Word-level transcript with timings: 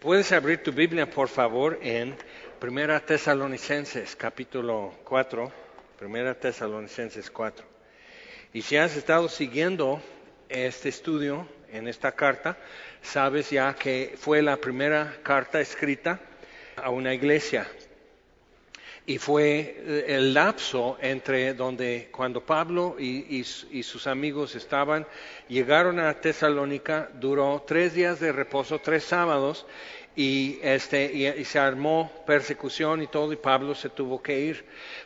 Puedes 0.00 0.32
abrir 0.32 0.62
tu 0.62 0.72
Biblia, 0.72 1.10
por 1.10 1.28
favor, 1.28 1.78
en 1.82 2.16
Primera 2.58 3.00
Tesalonicenses, 3.00 4.16
capítulo 4.16 4.94
4. 5.04 5.52
Primera 5.98 6.34
Tesalonicenses 6.34 7.30
4. 7.30 7.66
Y 8.54 8.62
si 8.62 8.78
has 8.78 8.96
estado 8.96 9.28
siguiendo 9.28 10.00
este 10.48 10.88
estudio 10.88 11.46
en 11.70 11.86
esta 11.86 12.12
carta, 12.12 12.56
sabes 13.02 13.50
ya 13.50 13.74
que 13.74 14.14
fue 14.16 14.40
la 14.40 14.56
primera 14.56 15.18
carta 15.22 15.60
escrita 15.60 16.18
a 16.76 16.88
una 16.88 17.12
iglesia. 17.12 17.66
Y 19.06 19.18
fue 19.18 20.04
el 20.06 20.34
lapso 20.34 20.98
entre 21.00 21.54
donde 21.54 22.08
cuando 22.12 22.44
Pablo 22.44 22.96
y, 22.98 23.44
y, 23.70 23.82
sus 23.82 24.06
amigos 24.06 24.54
estaban, 24.54 25.06
llegaron 25.48 25.98
a 25.98 26.20
Tesalónica, 26.20 27.10
duró 27.14 27.64
tres 27.66 27.94
días 27.94 28.20
de 28.20 28.30
reposo, 28.30 28.78
tres 28.78 29.04
sábados, 29.04 29.66
y, 30.14 30.58
este, 30.62 31.12
y, 31.12 31.44
se 31.44 31.58
armó 31.58 32.12
persecución 32.26 33.02
y 33.02 33.06
todo, 33.06 33.32
y 33.32 33.36
Pablo 33.36 33.74
se 33.74 33.88
tuvo 33.88 34.22
que 34.22 34.38
ir, 34.38 34.64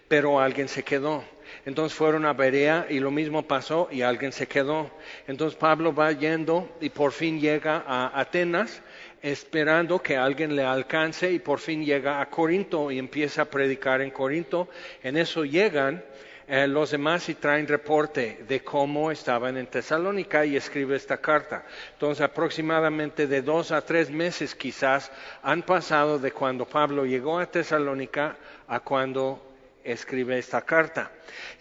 pero 0.09 0.41
alguien 0.41 0.69
se 0.69 0.83
quedó. 0.83 1.24
Entonces 1.65 1.97
fueron 1.97 2.27
a 2.27 2.33
Berea 2.33 2.87
y 2.91 2.99
lo 2.99 3.11
mismo 3.11 3.47
pasó 3.47 3.88
y 3.91 4.02
alguien 4.02 4.33
se 4.33 4.47
quedó. 4.47 4.91
Entonces 5.27 5.59
Pablo 5.59 5.95
va 5.95 6.13
yendo 6.13 6.69
y 6.80 6.91
por 6.91 7.13
fin 7.13 7.41
llega 7.41 7.85
a 7.87 8.19
Atenas 8.19 8.83
esperando 9.24 10.02
que 10.02 10.19
alguien 10.19 10.55
le 10.55 10.64
alcance 10.64 11.32
y 11.32 11.38
por 11.38 11.59
fin 11.59 11.82
llega 11.82 12.20
a 12.20 12.28
Corinto 12.28 12.91
y 12.91 12.98
empieza 12.98 13.41
a 13.41 13.45
predicar 13.46 14.02
en 14.02 14.10
Corinto. 14.10 14.69
En 15.02 15.16
eso 15.16 15.46
llegan 15.46 16.05
eh, 16.46 16.66
los 16.66 16.91
demás 16.91 17.27
y 17.30 17.34
traen 17.34 17.66
reporte 17.66 18.45
de 18.46 18.62
cómo 18.62 19.10
estaban 19.10 19.56
en 19.56 19.66
Tesalónica 19.66 20.45
y 20.45 20.56
escribe 20.56 20.96
esta 20.96 21.16
carta. 21.23 21.65
Entonces, 21.95 22.23
aproximadamente 22.23 23.27
de 23.27 23.41
dos 23.41 23.73
a 23.73 23.80
tres 23.80 24.10
meses 24.10 24.55
quizás 24.55 25.10
han 25.43 25.62
pasado 25.62 26.18
de 26.18 26.30
cuando 26.30 26.66
Pablo 26.66 27.06
llegó 27.06 27.38
a 27.38 27.51
Tesalónica 27.51 28.37
a 28.68 28.80
cuando 28.80 29.43
escribe 29.82 30.38
esta 30.38 30.60
carta. 30.60 31.10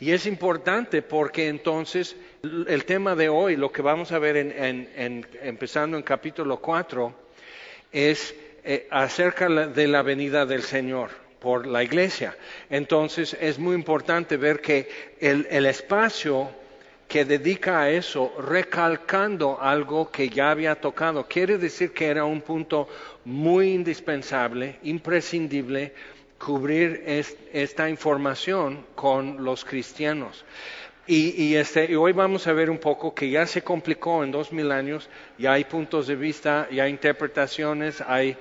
Y 0.02 0.12
es 0.12 0.26
importante 0.26 1.02
porque 1.02 1.48
entonces 1.48 2.18
el 2.44 2.84
tema 2.84 3.16
de 3.16 3.30
hoy, 3.30 3.56
lo 3.56 3.72
que 3.72 3.82
vamos 3.82 4.12
a 4.12 4.20
ver 4.20 4.36
en, 4.36 5.26
empezando 5.42 5.96
en 5.96 6.04
capítulo 6.04 6.58
4, 6.58 7.23
es 7.94 8.36
eh, 8.66 8.88
acerca 8.90 9.48
de 9.48 9.88
la 9.88 10.02
venida 10.02 10.46
del 10.46 10.64
Señor 10.64 11.12
por 11.40 11.68
la 11.68 11.84
iglesia. 11.84 12.36
Entonces 12.70 13.38
es 13.40 13.60
muy 13.60 13.76
importante 13.76 14.38
ver 14.38 14.62
que 14.62 14.90
el, 15.20 15.66
espacio 15.66 16.50
que 17.08 17.26
dedica 17.26 17.82
a 17.82 17.90
eso, 17.92 18.34
recalcando 18.40 19.62
algo 19.62 20.10
que 20.10 20.30
ya 20.30 20.52
había 20.52 20.76
tocado, 20.76 21.28
quiere 21.28 21.58
decir 21.58 21.92
que 21.92 22.08
era 22.08 22.24
un 22.24 22.42
punto 22.42 22.88
muy 23.26 23.74
indispensable, 23.74 24.78
imprescindible, 24.84 25.94
cubrir 26.40 27.04
esta 27.52 27.90
información 27.90 28.86
con 28.96 29.44
los 29.44 29.66
cristianos. 29.66 30.46
Y, 31.06 31.56
este, 31.56 31.98
hoy 31.98 32.14
vamos 32.14 32.48
a 32.48 32.54
ver 32.54 32.70
un 32.70 32.78
poco 32.78 33.14
que 33.14 33.30
ya 33.30 33.46
se 33.46 33.62
complicó 33.62 34.24
en 34.24 34.32
dos 34.32 34.54
mil 34.54 34.72
años, 34.72 35.10
ya 35.38 35.52
hay 35.52 35.66
puntos 35.66 36.08
de 36.08 36.16
vista, 36.16 36.70
ya 36.72 36.84
hay 36.84 36.92
interpretaciones, 36.92 38.00
hay 38.00 38.38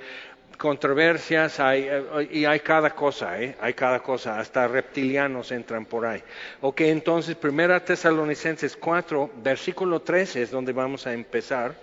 controversias 0.58 1.58
hay, 1.58 1.88
eh, 1.90 2.28
y 2.30 2.44
hay 2.44 2.60
cada 2.60 2.90
cosa, 2.90 3.42
¿eh? 3.42 3.56
hay 3.60 3.74
cada 3.74 3.98
cosa, 4.00 4.38
hasta 4.38 4.68
reptilianos 4.68 5.50
entran 5.50 5.86
por 5.86 6.06
ahí. 6.06 6.22
Ok, 6.60 6.82
entonces, 6.82 7.34
Primera 7.34 7.84
Tesalonicenses 7.84 8.76
4, 8.76 9.32
versículo 9.42 10.02
13 10.02 10.42
es 10.42 10.50
donde 10.52 10.72
vamos 10.72 11.04
a 11.08 11.12
empezar. 11.12 11.74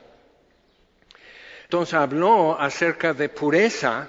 Entonces 1.64 1.94
habló 1.94 2.58
acerca 2.58 3.14
de 3.14 3.28
pureza 3.28 4.08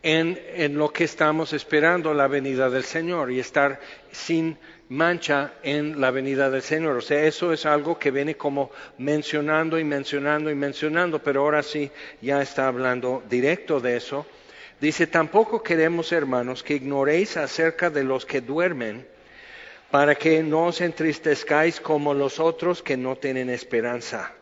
en 0.00 0.78
lo 0.78 0.92
que 0.92 1.04
estamos 1.04 1.52
esperando 1.52 2.14
la 2.14 2.28
venida 2.28 2.70
del 2.70 2.84
Señor 2.84 3.32
y 3.32 3.40
estar 3.40 3.80
sin 4.12 4.56
mancha 4.88 5.54
en 5.62 6.00
la 6.00 6.10
venida 6.10 6.50
del 6.50 6.62
Señor. 6.62 6.96
O 6.96 7.00
sea, 7.00 7.22
eso 7.24 7.52
es 7.52 7.66
algo 7.66 7.98
que 7.98 8.10
viene 8.10 8.36
como 8.36 8.70
mencionando 8.98 9.78
y 9.78 9.84
mencionando 9.84 10.50
y 10.50 10.54
mencionando, 10.54 11.22
pero 11.22 11.42
ahora 11.42 11.62
sí 11.62 11.90
ya 12.20 12.42
está 12.42 12.68
hablando 12.68 13.22
directo 13.28 13.80
de 13.80 13.96
eso. 13.96 14.26
Dice, 14.80 15.06
tampoco 15.06 15.62
queremos, 15.62 16.12
hermanos, 16.12 16.62
que 16.62 16.74
ignoréis 16.74 17.36
acerca 17.36 17.90
de 17.90 18.04
los 18.04 18.26
que 18.26 18.40
duermen, 18.40 19.06
para 19.90 20.16
que 20.16 20.42
no 20.42 20.66
os 20.66 20.80
entristezcáis 20.80 21.80
como 21.80 22.14
los 22.14 22.40
otros 22.40 22.82
que 22.82 22.96
no 22.96 23.16
tienen 23.16 23.48
esperanza. 23.48 24.32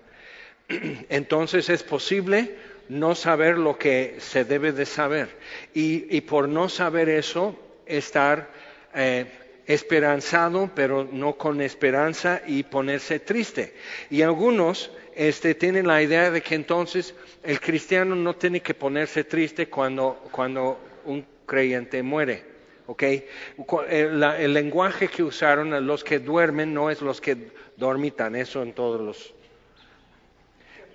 Entonces 1.08 1.68
es 1.68 1.82
posible 1.82 2.56
no 2.88 3.14
saber 3.14 3.58
lo 3.58 3.78
que 3.78 4.16
se 4.18 4.44
debe 4.44 4.72
de 4.72 4.86
saber 4.86 5.28
y, 5.74 6.20
por 6.22 6.48
no 6.48 6.68
saber 6.68 7.08
eso, 7.08 7.58
estar 7.86 8.48
eh, 8.94 9.26
esperanzado, 9.66 10.70
pero 10.74 11.08
no 11.10 11.34
con 11.34 11.60
esperanza 11.60 12.42
y 12.46 12.62
ponerse 12.64 13.20
triste. 13.20 13.74
Y 14.10 14.22
algunos 14.22 14.90
este, 15.14 15.54
tienen 15.54 15.86
la 15.86 16.02
idea 16.02 16.30
de 16.30 16.40
que 16.40 16.54
entonces 16.54 17.14
el 17.42 17.60
cristiano 17.60 18.14
no 18.14 18.34
tiene 18.34 18.60
que 18.60 18.74
ponerse 18.74 19.24
triste 19.24 19.68
cuando, 19.68 20.28
cuando 20.30 20.78
un 21.04 21.24
creyente 21.46 22.02
muere. 22.02 22.44
¿okay? 22.86 23.26
El, 23.88 24.22
eh, 24.22 24.44
el, 24.44 24.52
lenguaje 24.54 25.08
que 25.08 25.22
usaron 25.22 25.86
los 25.86 26.02
que 26.04 26.18
duermen 26.18 26.74
no 26.74 26.90
es 26.90 27.00
los 27.00 27.20
que 27.20 27.52
dormitan, 27.76 28.36
eso 28.36 28.62
en 28.62 28.72
todos 28.72 29.00
los... 29.00 29.34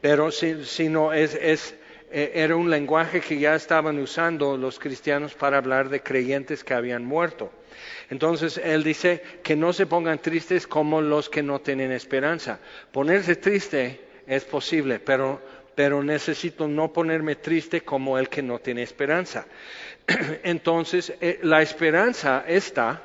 Pero 0.01 0.31
si, 0.31 0.63
sino 0.63 1.11
es, 1.11 1.33
es 1.35 1.75
eh, 2.09 2.31
era 2.35 2.55
un 2.55 2.69
lenguaje 2.69 3.19
que 3.19 3.37
ya 3.37 3.55
estaban 3.55 3.99
usando 3.99 4.55
los 4.55 4.79
cristianos 4.79 5.33
para 5.33 5.57
hablar 5.57 5.89
de 5.89 6.01
creyentes 6.01 6.63
que 6.63 6.73
habían 6.73 7.03
muerto. 7.03 7.51
Entonces 8.09 8.57
él 8.63 8.83
dice 8.83 9.21
que 9.43 9.55
no 9.55 9.73
se 9.73 9.85
pongan 9.85 10.19
tristes 10.19 10.67
como 10.67 11.01
los 11.01 11.29
que 11.29 11.43
no 11.43 11.59
tienen 11.59 11.91
esperanza. 11.91 12.59
Ponerse 12.91 13.35
triste 13.35 13.99
es 14.25 14.45
posible, 14.45 14.99
pero, 14.99 15.41
necesito 16.03 16.67
no 16.67 16.91
ponerme 16.91 17.35
triste 17.35 17.81
como 17.81 18.17
el 18.17 18.29
que 18.29 18.41
no 18.41 18.59
tiene 18.59 18.83
esperanza. 18.83 19.45
Entonces 20.43 21.13
eh, 21.19 21.39
la 21.43 21.61
esperanza 21.61 22.45
esta 22.47 23.01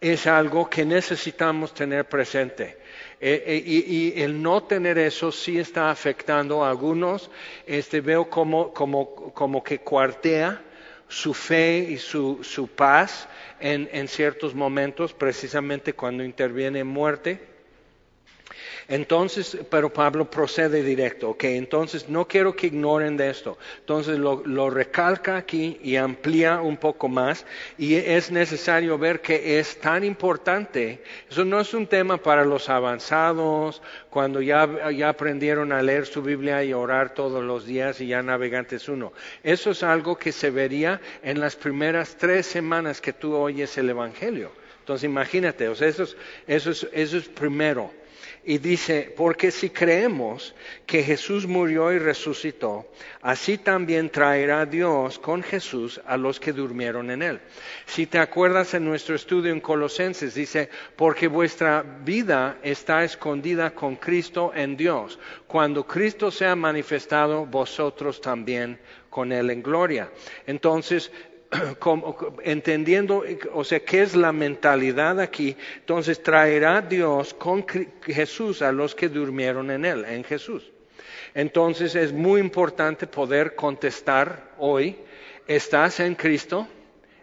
es 0.00 0.26
algo 0.26 0.70
que 0.70 0.84
necesitamos 0.84 1.74
tener 1.74 2.06
presente. 2.06 2.81
Eh, 3.24 3.44
eh, 3.46 3.62
y, 3.64 4.20
el 4.20 4.42
no 4.42 4.64
tener 4.64 4.98
eso 4.98 5.30
sí 5.30 5.56
está 5.56 5.92
afectando 5.92 6.64
a 6.64 6.70
algunos. 6.70 7.30
Este, 7.66 8.00
veo 8.00 8.28
como, 8.28 8.74
como, 8.74 9.14
como 9.32 9.62
que 9.62 9.78
cuartea 9.78 10.60
su 11.06 11.32
fe 11.32 11.86
y 11.88 11.98
su, 11.98 12.40
su 12.42 12.66
paz 12.66 13.28
en, 13.60 13.88
en 13.92 14.08
ciertos 14.08 14.56
momentos, 14.56 15.12
precisamente 15.12 15.92
cuando 15.92 16.24
interviene 16.24 16.82
muerte. 16.82 17.51
Entonces, 18.88 19.56
pero 19.70 19.92
Pablo 19.92 20.30
procede 20.30 20.82
directo, 20.82 21.30
ok, 21.30 21.44
entonces 21.44 22.08
no 22.08 22.26
quiero 22.26 22.54
que 22.54 22.66
ignoren 22.66 23.16
de 23.16 23.30
esto. 23.30 23.58
Entonces 23.80 24.18
lo, 24.18 24.42
lo, 24.44 24.70
recalca 24.70 25.36
aquí 25.36 25.78
y 25.82 25.96
amplía 25.96 26.60
un 26.60 26.76
poco 26.76 27.08
más 27.08 27.46
y 27.78 27.94
es 27.94 28.30
necesario 28.30 28.98
ver 28.98 29.20
que 29.20 29.58
es 29.58 29.78
tan 29.78 30.04
importante. 30.04 31.02
Eso 31.30 31.44
no 31.44 31.60
es 31.60 31.74
un 31.74 31.86
tema 31.86 32.16
para 32.16 32.44
los 32.44 32.68
avanzados, 32.68 33.82
cuando 34.10 34.40
ya, 34.40 34.90
ya 34.90 35.08
aprendieron 35.08 35.72
a 35.72 35.82
leer 35.82 36.06
su 36.06 36.22
Biblia 36.22 36.62
y 36.64 36.72
orar 36.72 37.14
todos 37.14 37.42
los 37.42 37.66
días 37.66 38.00
y 38.00 38.08
ya 38.08 38.22
navegantes 38.22 38.88
uno. 38.88 39.12
Eso 39.42 39.70
es 39.70 39.82
algo 39.82 40.16
que 40.16 40.32
se 40.32 40.50
vería 40.50 41.00
en 41.22 41.40
las 41.40 41.56
primeras 41.56 42.16
tres 42.16 42.46
semanas 42.46 43.00
que 43.00 43.12
tú 43.12 43.34
oyes 43.34 43.76
el 43.78 43.90
Evangelio. 43.90 44.52
Entonces 44.80 45.04
imagínate, 45.04 45.68
o 45.68 45.74
sea, 45.74 45.88
eso 45.88 46.02
es, 46.02 46.16
eso 46.46 46.70
es, 46.72 46.88
eso 46.92 47.16
es 47.16 47.28
primero. 47.28 47.90
Y 48.44 48.58
dice, 48.58 49.14
porque 49.16 49.52
si 49.52 49.70
creemos 49.70 50.52
que 50.84 51.04
Jesús 51.04 51.46
murió 51.46 51.92
y 51.92 51.98
resucitó, 51.98 52.90
así 53.20 53.56
también 53.56 54.10
traerá 54.10 54.66
Dios 54.66 55.20
con 55.20 55.44
Jesús 55.44 56.00
a 56.04 56.16
los 56.16 56.40
que 56.40 56.52
durmieron 56.52 57.12
en 57.12 57.22
él. 57.22 57.40
Si 57.86 58.06
te 58.06 58.18
acuerdas 58.18 58.74
en 58.74 58.84
nuestro 58.84 59.14
estudio 59.14 59.52
en 59.52 59.60
Colosenses, 59.60 60.34
dice, 60.34 60.68
porque 60.96 61.28
vuestra 61.28 61.82
vida 61.82 62.58
está 62.64 63.04
escondida 63.04 63.76
con 63.76 63.94
Cristo 63.94 64.50
en 64.56 64.76
Dios. 64.76 65.20
Cuando 65.46 65.86
Cristo 65.86 66.32
sea 66.32 66.56
manifestado, 66.56 67.46
vosotros 67.46 68.20
también 68.20 68.80
con 69.08 69.30
él 69.30 69.50
en 69.50 69.62
gloria. 69.62 70.10
Entonces, 70.46 71.12
entendiendo, 72.44 73.24
o 73.52 73.64
sea, 73.64 73.80
qué 73.80 74.02
es 74.02 74.16
la 74.16 74.32
mentalidad 74.32 75.20
aquí, 75.20 75.56
entonces 75.76 76.22
traerá 76.22 76.80
Dios 76.80 77.34
con 77.34 77.66
Jesús 78.04 78.62
a 78.62 78.72
los 78.72 78.94
que 78.94 79.08
durmieron 79.08 79.70
en 79.70 79.84
Él, 79.84 80.04
en 80.04 80.24
Jesús. 80.24 80.70
Entonces 81.34 81.94
es 81.94 82.12
muy 82.12 82.40
importante 82.40 83.06
poder 83.06 83.54
contestar 83.54 84.52
hoy, 84.58 84.96
¿estás 85.46 86.00
en 86.00 86.14
Cristo? 86.14 86.66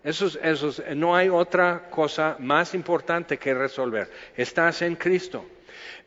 Eso, 0.03 0.27
eso, 0.41 0.73
no 0.95 1.15
hay 1.15 1.29
otra 1.29 1.89
cosa 1.89 2.37
más 2.39 2.73
importante 2.73 3.37
que 3.37 3.53
resolver. 3.53 4.09
Estás 4.35 4.81
en 4.81 4.95
Cristo. 4.95 5.45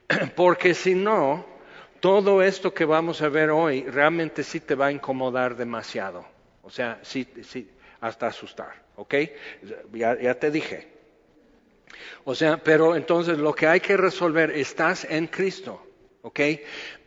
Porque 0.35 0.75
si 0.75 0.95
no, 0.95 1.45
todo 2.01 2.43
esto 2.43 2.73
que 2.73 2.85
vamos 2.85 3.21
a 3.23 3.29
ver 3.29 3.51
hoy 3.51 3.83
realmente 3.83 4.43
sí 4.43 4.61
te 4.61 4.75
va 4.75 4.87
a 4.87 4.93
incomodar 4.93 5.57
demasiado. 5.57 6.25
O 6.63 6.71
sea, 6.71 6.99
sí, 7.03 7.29
sí, 7.43 7.69
hasta 8.03 8.27
asustar, 8.27 8.83
¿ok? 8.97 9.15
Ya, 9.93 10.21
ya 10.21 10.35
te 10.35 10.51
dije. 10.51 10.89
O 12.25 12.35
sea, 12.35 12.59
pero 12.59 12.97
entonces 12.97 13.39
lo 13.39 13.55
que 13.55 13.69
hay 13.69 13.81
que 13.81 13.97
resolver, 13.97 14.51
estás 14.51 15.07
en 15.09 15.29
Cristo, 15.29 15.83
¿ok? 16.21 16.41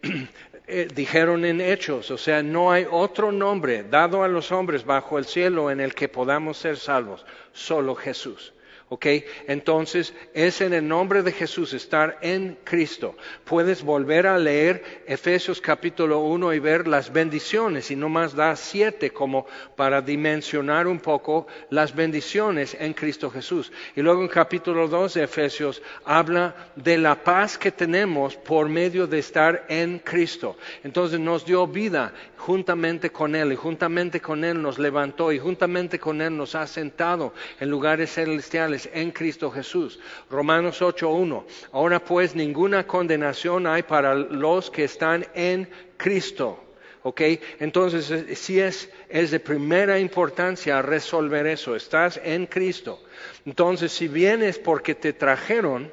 Eh, 0.68 0.88
dijeron 0.96 1.46
en 1.46 1.62
Hechos, 1.62 2.10
o 2.10 2.18
sea, 2.18 2.42
no 2.42 2.72
hay 2.72 2.88
otro 2.90 3.32
nombre 3.32 3.84
dado 3.84 4.24
a 4.24 4.28
los 4.28 4.52
hombres 4.52 4.84
bajo 4.84 5.20
el 5.20 5.26
cielo 5.26 5.70
en 5.70 5.80
el 5.80 5.94
que 5.94 6.10
podamos 6.10 6.58
ser 6.58 6.78
salvos, 6.78 7.24
solo 7.52 7.94
Jesús. 7.94 8.55
¿Ok? 8.88 9.08
Entonces 9.48 10.14
es 10.36 10.62
en 10.62 10.72
el 10.72 10.88
nombre 10.88 11.24
de 11.24 11.32
Jesús 11.32 11.74
estar 11.74 12.20
en 12.22 12.56
Cristo. 12.64 13.16
Puedes 13.44 13.82
volver 13.82 14.28
a 14.28 14.38
leer 14.38 15.04
Efesios 15.08 15.60
capítulo 15.60 16.20
1 16.20 16.54
y 16.54 16.60
ver 16.60 16.88
las 16.88 17.12
bendiciones 17.12 17.90
y 17.90 17.96
no 17.96 18.10
más 18.10 18.36
da 18.36 18.56
siete 18.56 19.10
como 19.10 19.48
para 19.76 20.04
dimensionar 20.04 20.86
un 20.86 21.00
poco 21.00 21.48
las 21.72 21.96
bendiciones 21.96 22.78
en 22.80 22.94
Cristo 22.94 23.32
Jesús. 23.32 23.72
Y 23.96 24.04
luego 24.04 24.22
en 24.22 24.28
capítulo 24.28 24.88
2 24.88 25.16
de 25.16 25.24
Efesios 25.24 25.82
habla 26.04 26.54
de 26.76 27.00
la 27.00 27.24
paz 27.24 27.58
que 27.58 27.72
tenemos 27.72 28.36
por 28.36 28.70
medio 28.70 29.08
de 29.08 29.18
estar 29.18 29.66
en 29.68 29.98
Cristo. 29.98 30.58
Entonces 30.84 31.20
nos 31.20 31.44
dio 31.44 31.66
vida 31.66 32.14
juntamente 32.38 33.12
con 33.12 33.34
Él 33.34 33.54
y 33.54 33.56
juntamente 33.56 34.22
con 34.22 34.44
Él 34.44 34.62
nos 34.62 34.78
levantó 34.78 35.32
y 35.32 35.40
juntamente 35.40 35.98
con 35.98 36.22
Él 36.22 36.38
nos 36.38 36.54
ha 36.54 36.68
sentado 36.68 37.34
en 37.60 37.72
lugares 37.72 38.14
celestiales 38.14 38.75
en 38.94 39.12
Cristo 39.12 39.50
Jesús. 39.52 40.00
Romanos 40.30 40.82
8.1. 40.82 41.46
Ahora 41.72 42.04
pues 42.04 42.36
ninguna 42.36 42.86
condenación 42.86 43.68
hay 43.68 43.84
para 43.84 44.16
los 44.16 44.70
que 44.70 44.84
están 44.84 45.26
en 45.34 45.70
Cristo. 45.98 46.62
¿Ok? 47.04 47.22
Entonces, 47.60 48.10
eh, 48.10 48.26
es, 48.66 48.90
es 49.10 49.32
de 49.32 49.40
primera 49.40 50.00
importancia 50.00 50.82
resolver 50.82 51.46
eso. 51.46 51.76
Estás 51.76 52.20
en 52.24 52.48
Cristo. 52.48 53.00
Entonces, 53.46 53.92
si 53.92 54.08
vienes 54.08 54.58
porque 54.58 54.96
te 54.96 55.14
trajeron, 55.14 55.92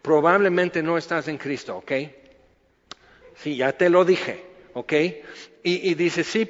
probablemente 0.00 0.80
no 0.80 0.96
estás 0.96 1.26
en 1.26 1.38
Cristo. 1.38 1.78
¿Ok? 1.78 1.92
Sí, 3.36 3.56
ya 3.56 3.72
te 3.72 3.90
lo 3.90 4.04
dije. 4.04 4.53
¿Ok? 4.74 4.92
Y, 5.66 5.94
dice, 5.94 6.24
sí, 6.24 6.46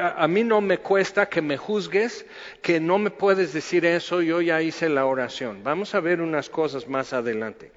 a, 0.00 0.26
mí 0.26 0.42
no 0.42 0.60
me 0.60 0.78
cuesta 0.78 1.28
que 1.28 1.40
me 1.40 1.56
juzgues, 1.56 2.26
que 2.62 2.80
no 2.80 2.98
me 2.98 3.10
puedes 3.10 3.52
decir 3.52 3.86
eso, 3.86 4.22
yo 4.22 4.40
ya 4.40 4.60
hice 4.60 4.88
la 4.88 5.06
oración. 5.06 5.62
Vamos 5.62 5.94
a 5.94 6.00
ver 6.00 6.20
unas 6.20 6.50
cosas 6.50 6.88
más 6.88 7.12
adelante. 7.12 7.70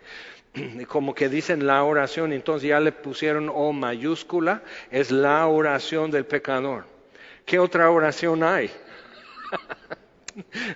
Como 0.88 1.14
que 1.14 1.30
dicen 1.30 1.68
la 1.68 1.84
oración, 1.84 2.34
entonces 2.34 2.70
ya 2.70 2.80
le 2.80 2.92
pusieron 2.92 3.52
O 3.54 3.72
mayúscula, 3.72 4.64
es 4.90 5.12
la 5.12 5.46
oración 5.46 6.10
del 6.10 6.26
pecador. 6.26 6.86
¿Qué 7.46 7.60
otra 7.60 7.92
oración 7.92 8.42
hay? 8.42 8.72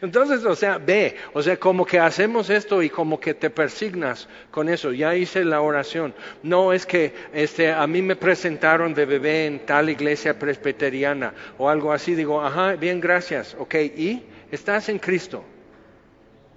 Entonces, 0.02 0.46
o 0.46 0.56
sea, 0.56 0.78
ve, 0.78 1.16
o 1.34 1.42
sea, 1.42 1.58
como 1.58 1.86
que 1.86 2.00
hacemos 2.00 2.50
esto 2.50 2.82
y 2.82 2.90
como 2.90 3.20
que 3.20 3.34
te 3.34 3.50
persignas 3.50 4.28
con 4.52 4.70
eso. 4.70 4.92
Ya 4.92 5.16
hice 5.16 5.44
la 5.44 5.62
oración. 5.62 6.14
No 6.42 6.74
es 6.74 6.86
que 6.86 7.14
este, 7.34 7.72
a 7.72 7.86
mí 7.88 8.02
me 8.02 8.16
presentaron 8.16 8.94
de 8.94 9.06
bebé 9.06 9.46
en 9.46 9.66
tal 9.66 9.90
iglesia 9.90 10.38
presbiteriana 10.38 11.34
o 11.58 11.70
algo 11.70 11.92
así. 11.92 12.16
Digo, 12.16 12.42
ajá, 12.42 12.76
bien, 12.76 13.00
gracias. 13.00 13.56
Ok, 13.60 13.76
¿y? 13.76 14.24
Estás 14.52 14.90
en 14.90 15.00
Cristo. 15.00 15.44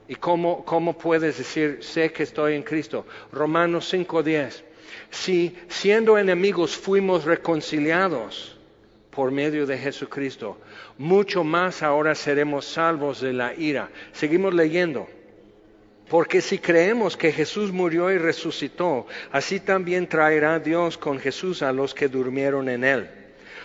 ¿Y 0.09 0.15
cómo, 0.15 0.65
cómo 0.65 0.97
puedes 0.97 1.39
decir, 1.39 1.79
sé 1.81 2.13
que 2.13 2.23
estoy 2.23 2.55
en 2.55 2.63
Cristo? 2.63 3.07
Romanos 3.33 3.93
5.10. 3.93 4.63
Si 5.11 5.57
siendo 5.69 6.19
enemigos 6.19 6.77
fuimos 6.77 7.25
reconciliados, 7.25 8.56
por 9.17 9.31
medio 9.31 9.67
de 9.67 9.79
Jesucristo. 9.79 10.59
Mucho 10.99 11.43
más 11.43 11.83
ahora 11.83 12.15
seremos 12.15 12.67
salvos 12.67 13.23
de 13.23 13.33
la 13.33 13.55
ira. 13.55 13.89
Seguimos 14.13 14.53
leyendo. 14.53 15.09
Porque 16.11 16.43
si 16.43 16.59
creemos 16.59 17.17
que 17.17 17.33
Jesús 17.33 17.73
murió 17.73 18.13
y 18.13 18.19
resucitó, 18.19 19.07
así 19.33 19.59
también 19.59 20.07
traerá 20.07 20.59
Dios 20.59 20.99
con 20.99 21.19
Jesús 21.19 21.63
a 21.63 21.73
los 21.73 21.95
que 21.95 22.09
durmieron 22.09 22.69
en 22.69 22.85
él. 22.85 23.09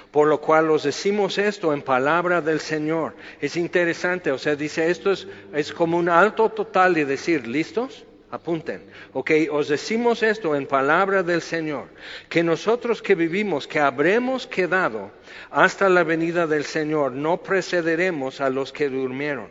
Por 0.10 0.28
lo 0.28 0.40
cual 0.40 0.72
os 0.72 0.84
decimos 0.84 1.38
esto 1.38 1.74
en 1.74 1.82
palabra 1.82 2.42
del 2.42 2.62
Señor. 2.62 3.14
Es 3.42 3.58
interesante, 3.58 4.32
o 4.32 4.38
sea, 4.38 4.56
dice 4.56 4.90
esto 4.90 5.12
es, 5.12 5.28
es 5.54 5.74
como 5.74 5.98
un 5.98 6.08
alto 6.08 6.48
total 6.48 6.94
de 6.94 7.04
decir, 7.04 7.46
¿listos? 7.46 8.06
Apunten. 8.32 8.82
Ok, 9.12 9.32
os 9.52 9.68
decimos 9.68 10.24
esto 10.24 10.56
en 10.56 10.66
palabra 10.66 11.22
del 11.22 11.42
Señor, 11.42 11.90
que 12.30 12.44
nosotros 12.44 13.02
que 13.02 13.14
vivimos, 13.14 13.68
que 13.68 13.80
habremos 13.80 14.48
quedado 14.48 15.12
hasta 15.50 15.90
la 15.90 16.06
venida 16.06 16.48
del 16.48 16.64
Señor, 16.64 17.12
no 17.12 17.44
precederemos 17.44 18.40
a 18.40 18.50
los 18.50 18.72
que 18.72 18.88
durmieron. 18.88 19.50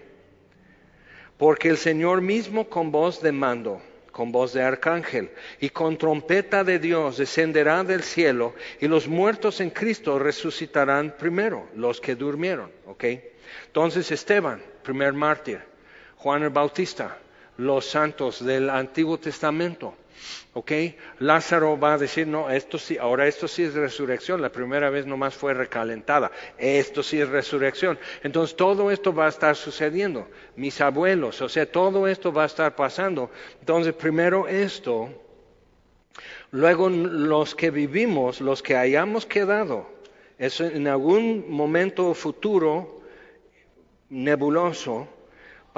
Porque 1.37 1.69
el 1.69 1.77
Señor 1.77 2.23
mismo 2.23 2.71
con 2.71 2.91
voz 2.91 3.21
de 3.21 3.32
mando, 3.32 3.82
con 4.12 4.32
voz 4.32 4.55
de 4.55 4.62
arcángel 4.62 5.31
y 5.61 5.69
con 5.69 5.99
trompeta 5.99 6.65
de 6.65 6.79
Dios 6.79 7.19
descenderá 7.19 7.85
del 7.85 8.03
cielo 8.03 8.55
y 8.81 8.88
los 8.88 9.09
muertos 9.09 9.61
en 9.61 9.69
Cristo 9.69 10.19
resucitarán 10.19 11.15
primero, 11.19 11.69
los 11.76 12.00
que 12.00 12.15
durmieron. 12.15 12.73
Ok, 12.87 13.05
entonces 13.67 14.11
Esteban, 14.11 14.62
primer 14.83 15.12
mártir, 15.12 15.61
Juan 16.17 16.43
el 16.43 16.50
Bautista, 16.50 17.19
los 17.61 17.85
santos 17.85 18.45
del 18.45 18.71
Antiguo 18.71 19.19
Testamento. 19.19 19.95
¿Ok? 20.53 20.73
Lázaro 21.21 21.79
va 21.79 21.95
a 21.95 21.99
decir, 21.99 22.27
no, 22.27 22.51
esto 22.51 22.79
sí, 22.79 22.99
ahora 22.99 23.27
esto 23.29 23.47
sí 23.47 23.62
es 23.62 23.75
resurrección, 23.75 24.43
la 24.43 24.51
primera 24.51 24.91
vez 24.91 25.07
nomás 25.07 25.35
fue 25.35 25.55
recalentada, 25.55 26.31
esto 26.59 27.03
sí 27.03 27.21
es 27.21 27.29
resurrección. 27.29 27.99
Entonces 28.23 28.57
todo 28.57 28.91
esto 28.91 29.15
va 29.15 29.27
a 29.27 29.29
estar 29.29 29.55
sucediendo, 29.55 30.29
mis 30.57 30.81
abuelos, 30.81 31.41
o 31.41 31.49
sea, 31.49 31.71
todo 31.71 32.09
esto 32.09 32.33
va 32.33 32.43
a 32.43 32.47
estar 32.47 32.75
pasando. 32.75 33.31
Entonces 33.61 33.95
primero 33.95 34.49
esto, 34.49 35.09
luego 36.51 36.91
los 36.91 37.55
que 37.55 37.71
vivimos, 37.71 38.41
los 38.41 38.62
que 38.62 38.77
hayamos 38.77 39.25
quedado, 39.25 39.87
eso 40.39 40.65
en 40.65 40.89
algún 40.89 41.49
momento 41.49 42.12
futuro 42.12 43.03
nebuloso, 44.09 45.09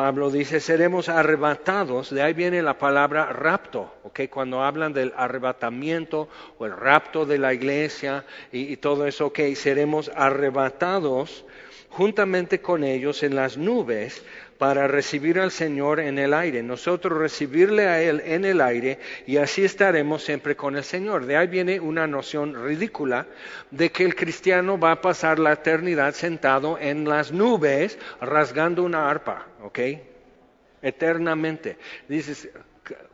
Pablo 0.02 0.32
dice, 0.32 0.58
seremos 0.58 1.08
arrebatados, 1.08 2.10
de 2.10 2.22
ahí 2.22 2.32
viene 2.32 2.60
la 2.60 2.76
palabra 2.76 3.26
rapto, 3.26 3.94
¿ok? 4.02 4.22
Cuando 4.28 4.64
hablan 4.64 4.92
del 4.92 5.12
arrebatamiento 5.16 6.28
o 6.58 6.66
el 6.66 6.76
rapto 6.76 7.24
de 7.24 7.38
la 7.38 7.54
iglesia 7.54 8.24
y, 8.50 8.76
todo 8.78 9.06
eso, 9.06 9.26
ok, 9.26 9.38
seremos 9.54 10.10
arrebatados 10.16 11.44
juntamente 11.88 12.60
con 12.60 12.82
ellos 12.82 13.22
en 13.22 13.36
las 13.36 13.56
nubes 13.56 14.24
para 14.62 14.86
recibir 14.86 15.40
al 15.40 15.50
Señor 15.50 15.98
en 15.98 16.20
el 16.20 16.32
aire, 16.32 16.62
nosotros 16.62 17.18
recibirle 17.18 17.88
a 17.88 18.00
Él 18.00 18.22
en 18.24 18.44
el 18.44 18.60
aire 18.60 19.00
y 19.26 19.38
así 19.38 19.64
estaremos 19.64 20.22
siempre 20.22 20.54
con 20.54 20.76
el 20.76 20.84
Señor. 20.84 21.26
De 21.26 21.36
ahí 21.36 21.48
viene 21.48 21.80
una 21.80 22.06
noción 22.06 22.54
ridícula 22.54 23.26
de 23.72 23.90
que 23.90 24.04
el 24.04 24.14
cristiano 24.14 24.78
va 24.78 24.92
a 24.92 25.00
pasar 25.00 25.40
la 25.40 25.54
eternidad 25.54 26.14
sentado 26.14 26.78
en 26.78 27.08
las 27.08 27.32
nubes 27.32 27.98
rasgando 28.20 28.84
una 28.84 29.10
arpa, 29.10 29.48
¿ok? 29.64 29.80
Eternamente. 30.80 31.76
Dices, 32.06 32.48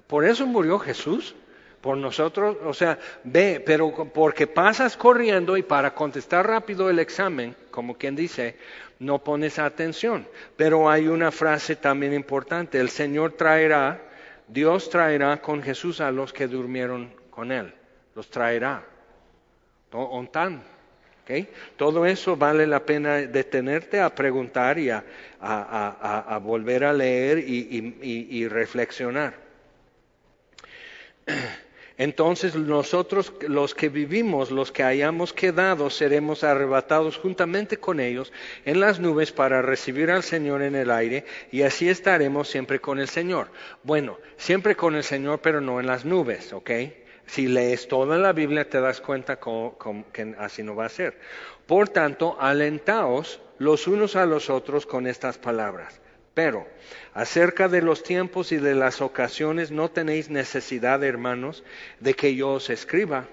¿por 0.07 0.27
eso 0.27 0.47
murió 0.47 0.79
Jesús? 0.79 1.35
por 1.81 1.97
nosotros, 1.97 2.57
o 2.65 2.75
sea, 2.75 2.99
ve, 3.23 3.63
pero 3.65 3.93
porque 4.13 4.49
pasas 4.49 4.97
corriendo 4.97 5.57
y 5.57 5.63
para 5.63 5.95
contestar 5.95 6.45
rápido 6.45 6.91
el 6.91 6.99
examen, 6.99 7.55
como 7.71 7.97
quien 7.97 8.17
dice, 8.17 8.57
no 8.99 9.23
pones 9.23 9.59
atención. 9.59 10.27
Pero 10.57 10.91
hay 10.91 11.09
una 11.09 11.31
frase 11.31 11.77
también 11.77 12.13
importante, 12.13 12.79
el 12.79 12.91
Señor 12.91 13.33
traerá, 13.33 14.03
Dios 14.47 14.91
traerá 14.91 15.41
con 15.41 15.63
Jesús 15.63 16.01
a 16.01 16.11
los 16.11 16.33
que 16.33 16.47
durmieron 16.47 17.13
con 17.31 17.53
Él, 17.53 17.73
los 18.15 18.29
traerá. 18.31 18.85
¿Ontan? 19.91 20.63
Todo 21.77 22.07
eso 22.07 22.37
vale 22.37 22.67
la 22.67 22.85
pena 22.85 23.17
detenerte 23.17 24.01
a 24.01 24.15
preguntar 24.15 24.79
y 24.79 24.91
a, 24.91 26.41
volver 26.43 26.85
a 26.85 26.93
leer 26.93 27.39
y 27.39 28.49
reflexionar. 28.49 29.35
Entonces 31.99 32.55
nosotros 32.55 33.33
los 33.41 33.75
que 33.75 33.89
vivimos, 33.89 34.53
los 34.53 34.71
que 34.71 34.85
hayamos 34.85 35.33
quedado, 35.33 35.91
seremos 35.91 36.45
arrebatados 36.45 37.19
juntamente 37.19 37.79
con 37.79 37.99
ellos 37.99 38.33
en 38.65 38.79
las 38.79 39.01
nubes 39.01 39.33
para 39.33 39.63
recibir 39.63 40.13
al 40.13 40.23
Señor 40.23 40.63
en 40.63 40.77
el 40.77 40.93
aire 40.93 41.25
y 41.51 41.63
así 41.63 41.89
estaremos 41.89 42.49
siempre 42.49 42.81
con 42.81 43.01
el 43.01 43.09
Señor. 43.09 43.49
Bueno, 43.83 44.17
siempre 44.37 44.77
con 44.77 44.95
el 44.95 45.03
Señor, 45.03 45.41
pero 45.41 45.61
no 45.61 45.81
en 45.81 45.89
las 45.89 46.05
nubes, 46.05 46.53
¿ok? 46.53 46.71
Si 47.27 47.49
lees 47.49 47.89
toda 47.89 48.17
la 48.17 48.33
Biblia 48.33 48.69
te 48.69 48.81
das 48.81 49.01
cuenta 49.01 49.41
que 50.13 50.35
así 50.39 50.63
no 50.63 50.77
va 50.77 50.87
a 50.87 50.89
ser. 50.89 51.19
Por 51.67 51.89
tanto, 51.89 52.37
alentaos 52.41 53.41
los 53.59 53.89
unos 53.89 54.15
a 54.15 54.25
los 54.25 54.51
otros 54.51 54.87
con 54.87 55.09
estas 55.09 55.37
palabras. 55.37 56.01
Pero 56.39 56.69
acerca 57.15 57.67
de 57.67 57.83
los 57.83 58.05
tiempos 58.05 58.53
y 58.53 58.59
de 58.59 58.77
las 58.77 59.01
ocasiones 59.01 59.73
no 59.73 59.91
tenéis 59.91 60.31
necesidad, 60.31 61.03
hermanos, 61.03 61.65
de 61.99 62.15
que 62.15 62.37
yo 62.37 62.51
os 62.53 62.71
escriba, 62.71 63.29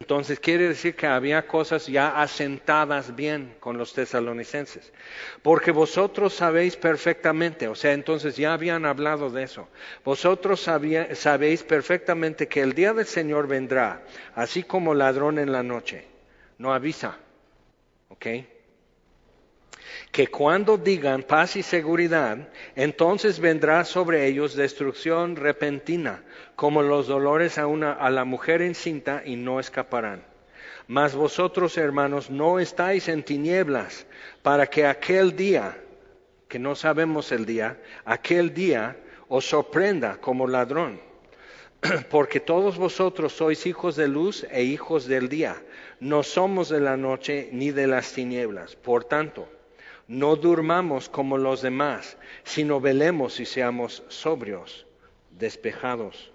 Entonces 0.00 0.40
quiere 0.40 0.66
decir 0.68 0.96
que 0.96 1.06
había 1.06 1.46
cosas 1.46 1.86
ya 1.86 2.20
asentadas 2.22 3.14
bien 3.16 3.54
con 3.60 3.76
los 3.76 3.92
tesalonicenses. 3.92 4.92
Porque 5.42 5.72
vosotros 5.72 6.34
sabéis 6.34 6.76
perfectamente, 6.76 7.68
o 7.68 7.74
sea, 7.74 7.92
entonces 7.92 8.36
ya 8.36 8.54
habían 8.54 8.86
hablado 8.86 9.30
de 9.30 9.42
eso. 9.44 9.68
Vosotros 10.04 10.60
sabéis 10.62 11.62
perfectamente 11.64 12.48
que 12.48 12.62
el 12.62 12.72
día 12.74 12.94
del 12.94 13.06
Señor 13.06 13.46
vendrá, 13.46 14.02
así 14.34 14.64
como 14.64 14.94
ladrón 14.94 15.38
en 15.38 15.52
la 15.52 15.62
noche. 15.62 16.08
No 16.58 16.72
avisa. 16.72 17.18
¿Ok? 18.08 18.26
Que 20.12 20.26
cuando 20.28 20.76
digan 20.76 21.22
paz 21.22 21.56
y 21.56 21.62
seguridad, 21.62 22.48
entonces 22.76 23.40
vendrá 23.40 23.84
sobre 23.84 24.26
ellos 24.26 24.54
destrucción 24.54 25.36
repentina, 25.36 26.22
como 26.56 26.82
los 26.82 27.06
dolores 27.06 27.58
a, 27.58 27.66
una, 27.66 27.92
a 27.92 28.10
la 28.10 28.24
mujer 28.24 28.62
encinta, 28.62 29.22
y 29.24 29.36
no 29.36 29.60
escaparán. 29.60 30.24
Mas 30.86 31.14
vosotros, 31.14 31.78
hermanos, 31.78 32.30
no 32.30 32.58
estáis 32.58 33.08
en 33.08 33.22
tinieblas, 33.22 34.06
para 34.42 34.66
que 34.66 34.86
aquel 34.86 35.36
día, 35.36 35.78
que 36.48 36.58
no 36.58 36.74
sabemos 36.74 37.30
el 37.30 37.46
día, 37.46 37.78
aquel 38.04 38.52
día 38.52 38.96
os 39.28 39.44
sorprenda 39.44 40.16
como 40.20 40.48
ladrón. 40.48 41.00
Porque 42.10 42.40
todos 42.40 42.76
vosotros 42.76 43.32
sois 43.32 43.64
hijos 43.66 43.96
de 43.96 44.08
luz 44.08 44.46
e 44.50 44.64
hijos 44.64 45.06
del 45.06 45.28
día. 45.28 45.62
No 46.00 46.22
somos 46.22 46.68
de 46.68 46.80
la 46.80 46.96
noche 46.96 47.48
ni 47.52 47.70
de 47.70 47.86
las 47.86 48.12
tinieblas. 48.12 48.76
Por 48.76 49.04
tanto, 49.04 49.48
no 50.10 50.34
durmamos 50.34 51.08
como 51.08 51.38
los 51.38 51.62
demás, 51.62 52.16
sino 52.42 52.80
velemos 52.80 53.38
y 53.38 53.46
seamos 53.46 54.02
sobrios, 54.08 54.84
despejados. 55.38 56.32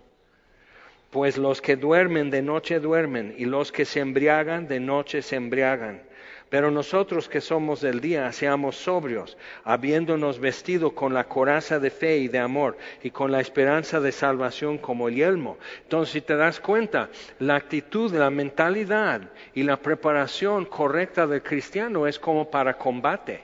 Pues 1.12 1.38
los 1.38 1.62
que 1.62 1.76
duermen 1.76 2.30
de 2.30 2.42
noche 2.42 2.80
duermen, 2.80 3.36
y 3.38 3.44
los 3.44 3.74
que 3.74 3.84
se 3.84 4.00
embriagan 4.00 4.70
de 4.70 4.80
noche 4.80 5.22
se 5.22 5.36
embriagan. 5.36 6.04
Pero 6.50 6.72
nosotros 6.72 7.28
que 7.28 7.42
somos 7.42 7.82
del 7.82 8.00
día, 8.00 8.32
seamos 8.32 8.78
sobrios, 8.78 9.38
habiéndonos 9.66 10.40
vestido 10.40 10.96
con 10.96 11.14
la 11.14 11.26
coraza 11.26 11.78
de 11.78 11.90
fe 11.90 12.20
y 12.20 12.30
de 12.30 12.40
amor, 12.40 12.78
y 13.04 13.10
con 13.10 13.30
la 13.30 13.42
esperanza 13.42 14.00
de 14.00 14.14
salvación 14.14 14.78
como 14.78 15.10
el 15.10 15.16
yelmo. 15.16 15.58
Entonces, 15.84 16.14
si 16.14 16.22
te 16.22 16.38
das 16.38 16.62
cuenta, 16.62 17.10
la 17.40 17.56
actitud, 17.56 18.14
la 18.14 18.30
mentalidad 18.30 19.34
y 19.54 19.64
la 19.64 19.76
preparación 19.76 20.64
correcta 20.64 21.28
del 21.28 21.44
cristiano 21.44 22.08
es 22.08 22.18
como 22.18 22.50
para 22.50 22.78
combate 22.78 23.44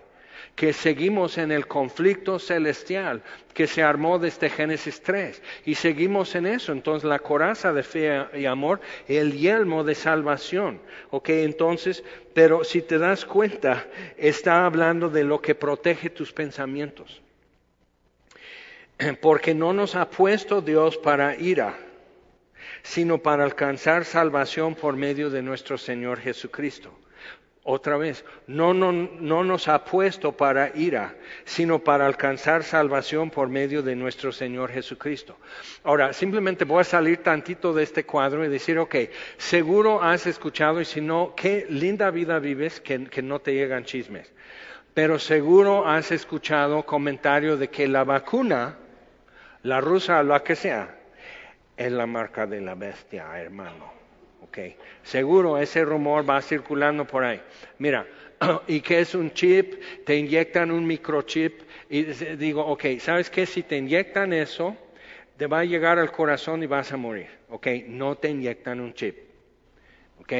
que 0.55 0.73
seguimos 0.73 1.37
en 1.37 1.51
el 1.51 1.67
conflicto 1.67 2.37
celestial 2.37 3.23
que 3.53 3.67
se 3.67 3.83
armó 3.83 4.19
desde 4.19 4.49
Génesis 4.49 5.01
3 5.01 5.41
y 5.65 5.75
seguimos 5.75 6.35
en 6.35 6.45
eso. 6.45 6.71
Entonces 6.71 7.07
la 7.07 7.19
coraza 7.19 7.73
de 7.73 7.83
fe 7.83 8.25
y 8.35 8.45
amor, 8.45 8.79
el 9.07 9.33
yelmo 9.33 9.83
de 9.83 9.95
salvación. 9.95 10.79
Ok, 11.09 11.29
entonces, 11.29 12.03
pero 12.33 12.63
si 12.63 12.81
te 12.81 12.97
das 12.97 13.25
cuenta, 13.25 13.87
está 14.17 14.65
hablando 14.65 15.09
de 15.09 15.23
lo 15.23 15.41
que 15.41 15.55
protege 15.55 16.09
tus 16.09 16.31
pensamientos. 16.31 17.21
Porque 19.21 19.53
no 19.53 19.73
nos 19.73 19.95
ha 19.95 20.09
puesto 20.09 20.61
Dios 20.61 20.97
para 20.97 21.35
ira, 21.35 21.77
sino 22.83 23.17
para 23.17 23.43
alcanzar 23.43 24.05
salvación 24.05 24.75
por 24.75 24.95
medio 24.95 25.29
de 25.29 25.41
nuestro 25.41 25.77
Señor 25.77 26.19
Jesucristo. 26.19 26.91
Otra 27.63 27.95
vez, 27.95 28.25
no, 28.47 28.73
no, 28.73 28.91
no, 28.91 29.43
nos 29.43 29.67
ha 29.67 29.85
puesto 29.85 30.31
para 30.31 30.75
ira, 30.75 31.13
sino 31.45 31.77
para 31.77 32.07
alcanzar 32.07 32.63
salvación 32.63 33.29
por 33.29 33.49
medio 33.49 33.83
de 33.83 33.95
nuestro 33.95 34.31
Señor 34.31 34.71
Jesucristo. 34.71 35.37
Ahora, 35.83 36.11
simplemente 36.11 36.65
voy 36.65 36.81
a 36.81 36.85
salir 36.85 37.17
tantito 37.17 37.71
de 37.71 37.83
este 37.83 38.03
cuadro 38.03 38.43
y 38.43 38.49
decir, 38.49 38.79
ok, 38.79 38.95
seguro 39.37 40.01
has 40.01 40.25
escuchado 40.25 40.81
y 40.81 40.85
si 40.85 41.01
no, 41.01 41.35
qué 41.35 41.67
linda 41.69 42.09
vida 42.09 42.39
vives 42.39 42.81
que, 42.81 43.05
que 43.05 43.21
no 43.21 43.39
te 43.39 43.53
llegan 43.53 43.85
chismes. 43.85 44.33
Pero 44.95 45.19
seguro 45.19 45.87
has 45.87 46.11
escuchado 46.11 46.83
comentarios 46.83 47.59
de 47.59 47.69
que 47.69 47.87
la 47.87 48.03
vacuna, 48.03 48.77
la 49.61 49.81
rusa 49.81 50.23
la 50.23 50.43
que 50.43 50.55
sea, 50.55 50.97
es 51.77 51.91
la 51.91 52.07
marca 52.07 52.47
de 52.47 52.59
la 52.59 52.73
bestia, 52.73 53.39
hermano. 53.39 54.00
Okay. 54.41 54.75
Seguro 55.03 55.57
ese 55.57 55.85
rumor 55.85 56.27
va 56.29 56.41
circulando 56.41 57.05
por 57.05 57.23
ahí. 57.23 57.41
Mira, 57.77 58.05
¿y 58.67 58.81
qué 58.81 58.99
es 58.99 59.15
un 59.15 59.31
chip? 59.31 59.81
Te 60.05 60.17
inyectan 60.17 60.71
un 60.71 60.85
microchip 60.85 61.61
y 61.89 62.03
digo, 62.03 62.65
ok, 62.65 62.85
¿sabes 62.99 63.29
qué? 63.29 63.45
Si 63.45 63.63
te 63.63 63.77
inyectan 63.77 64.33
eso, 64.33 64.75
te 65.37 65.47
va 65.47 65.59
a 65.59 65.65
llegar 65.65 65.99
al 65.99 66.11
corazón 66.11 66.63
y 66.63 66.67
vas 66.67 66.91
a 66.91 66.97
morir. 66.97 67.27
Ok, 67.49 67.67
no 67.87 68.15
te 68.15 68.29
inyectan 68.29 68.79
un 68.79 68.93
chip. 68.93 69.17
Ok, 70.19 70.33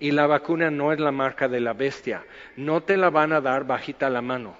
y 0.00 0.12
la 0.12 0.26
vacuna 0.26 0.70
no 0.70 0.92
es 0.92 1.00
la 1.00 1.12
marca 1.12 1.48
de 1.48 1.60
la 1.60 1.72
bestia. 1.72 2.24
No 2.56 2.82
te 2.82 2.96
la 2.96 3.10
van 3.10 3.32
a 3.32 3.40
dar 3.40 3.66
bajita 3.66 4.08
la 4.08 4.22
mano. 4.22 4.56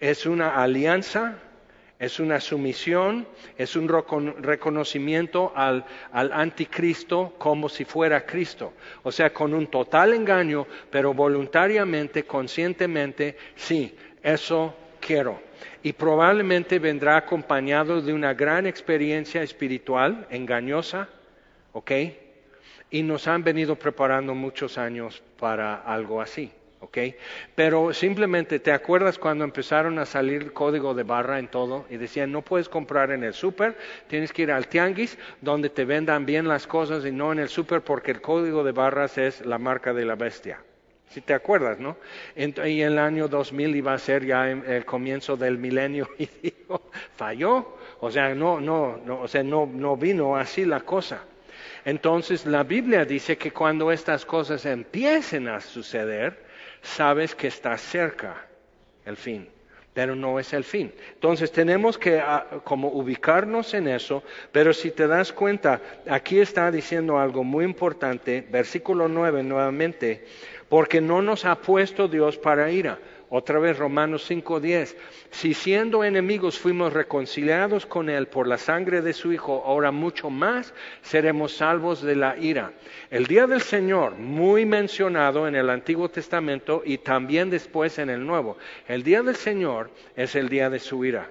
Es 0.00 0.26
una 0.26 0.62
alianza 0.62 1.38
es 1.98 2.18
una 2.18 2.40
sumisión, 2.40 3.26
es 3.56 3.76
un 3.76 3.88
reconocimiento 3.88 5.52
al, 5.54 5.84
anticristo 6.12 7.34
como 7.38 7.68
si 7.68 7.84
fuera 7.84 8.26
Cristo. 8.26 8.72
O 9.02 9.12
sea, 9.12 9.32
con 9.32 9.54
un 9.54 9.68
total 9.68 10.12
engaño, 10.12 10.66
pero 10.90 11.14
voluntariamente, 11.14 12.24
conscientemente, 12.24 13.36
sí, 13.54 13.94
eso 14.22 14.74
quiero. 15.00 15.40
Y 15.82 15.92
probablemente 15.92 16.78
vendrá 16.78 17.16
acompañado 17.16 18.00
de 18.00 18.12
una 18.12 18.34
gran 18.34 18.66
experiencia 18.66 19.42
espiritual 19.42 20.26
engañosa, 20.30 21.08
¿ok? 21.72 21.92
Y 22.90 23.02
nos 23.02 23.28
han 23.28 23.44
venido 23.44 23.76
preparando 23.76 24.34
muchos 24.34 24.78
años 24.78 25.22
para 25.38 25.76
algo 25.76 26.20
así. 26.20 26.50
Pero 27.54 27.92
simplemente, 27.92 28.58
¿te 28.58 28.72
acuerdas 28.72 29.18
cuando 29.18 29.44
empezaron 29.44 29.98
a 29.98 30.06
salir 30.06 30.52
código 30.52 30.94
de 30.94 31.02
barra 31.02 31.38
en 31.38 31.48
todo? 31.48 31.86
Y 31.90 31.96
decían, 31.96 32.32
no 32.32 32.42
puedes 32.42 32.68
comprar 32.68 33.10
en 33.10 33.24
el 33.24 33.34
súper, 33.34 33.76
tienes 34.08 34.32
que 34.32 34.42
ir 34.42 34.52
al 34.52 34.68
tianguis, 34.68 35.18
donde 35.40 35.70
te 35.70 35.84
vendan 35.84 36.26
bien 36.26 36.48
las 36.48 36.66
cosas 36.66 37.04
y 37.04 37.12
no 37.12 37.32
en 37.32 37.38
el 37.38 37.48
súper, 37.48 37.82
porque 37.82 38.10
el 38.12 38.20
código 38.20 38.64
de 38.64 38.72
barras 38.72 39.18
es 39.18 39.44
la 39.44 39.58
marca 39.58 39.92
de 39.92 40.04
la 40.04 40.14
bestia. 40.14 40.60
Si 41.08 41.20
te 41.20 41.32
acuerdas, 41.32 41.78
¿no? 41.78 41.96
Y 42.36 42.80
el 42.80 42.98
año 42.98 43.28
2000 43.28 43.76
iba 43.76 43.92
a 43.92 43.98
ser 43.98 44.26
ya 44.26 44.50
el 44.50 44.84
comienzo 44.84 45.36
del 45.36 45.58
milenio 45.58 46.08
y 46.18 46.28
dijo, 46.42 46.90
falló. 47.16 47.76
O 48.00 48.10
sea, 48.10 48.34
no, 48.34 48.60
no, 48.60 49.00
no, 49.04 49.20
o 49.20 49.28
sea, 49.28 49.42
no, 49.42 49.66
no 49.72 49.96
vino 49.96 50.36
así 50.36 50.64
la 50.64 50.80
cosa. 50.80 51.22
Entonces 51.84 52.46
la 52.46 52.64
Biblia 52.64 53.04
dice 53.04 53.36
que 53.36 53.52
cuando 53.52 53.92
estas 53.92 54.24
cosas 54.24 54.64
empiecen 54.66 55.48
a 55.48 55.60
suceder, 55.60 56.43
sabes 56.84 57.34
que 57.34 57.48
está 57.48 57.76
cerca 57.76 58.46
el 59.04 59.16
fin, 59.16 59.48
pero 59.92 60.14
no 60.14 60.38
es 60.38 60.52
el 60.52 60.62
fin. 60.62 60.92
Entonces 61.14 61.50
tenemos 61.50 61.98
que 61.98 62.20
ah, 62.20 62.46
como 62.62 62.88
ubicarnos 62.88 63.74
en 63.74 63.88
eso, 63.88 64.22
pero 64.52 64.72
si 64.72 64.90
te 64.90 65.08
das 65.08 65.32
cuenta, 65.32 65.80
aquí 66.08 66.38
está 66.38 66.70
diciendo 66.70 67.18
algo 67.18 67.42
muy 67.42 67.64
importante, 67.64 68.46
versículo 68.48 69.08
9 69.08 69.42
nuevamente, 69.42 70.26
porque 70.68 71.00
no 71.00 71.22
nos 71.22 71.44
ha 71.44 71.56
puesto 71.56 72.06
Dios 72.06 72.36
para 72.38 72.70
ira 72.70 72.98
otra 73.36 73.58
vez 73.58 73.76
Romanos 73.76 74.30
5:10. 74.30 74.96
Si 75.32 75.54
siendo 75.54 76.04
enemigos 76.04 76.56
fuimos 76.56 76.92
reconciliados 76.92 77.84
con 77.84 78.08
Él 78.08 78.28
por 78.28 78.46
la 78.46 78.58
sangre 78.58 79.02
de 79.02 79.12
su 79.12 79.32
Hijo, 79.32 79.64
ahora 79.66 79.90
mucho 79.90 80.30
más 80.30 80.72
seremos 81.02 81.56
salvos 81.56 82.00
de 82.00 82.14
la 82.14 82.36
ira. 82.38 82.72
El 83.10 83.26
día 83.26 83.48
del 83.48 83.60
Señor, 83.60 84.14
muy 84.14 84.66
mencionado 84.66 85.48
en 85.48 85.56
el 85.56 85.68
Antiguo 85.68 86.08
Testamento 86.08 86.82
y 86.84 86.98
también 86.98 87.50
después 87.50 87.98
en 87.98 88.08
el 88.08 88.24
Nuevo. 88.24 88.56
El 88.86 89.02
día 89.02 89.20
del 89.22 89.34
Señor 89.34 89.90
es 90.14 90.36
el 90.36 90.48
día 90.48 90.70
de 90.70 90.78
su 90.78 91.04
ira. 91.04 91.28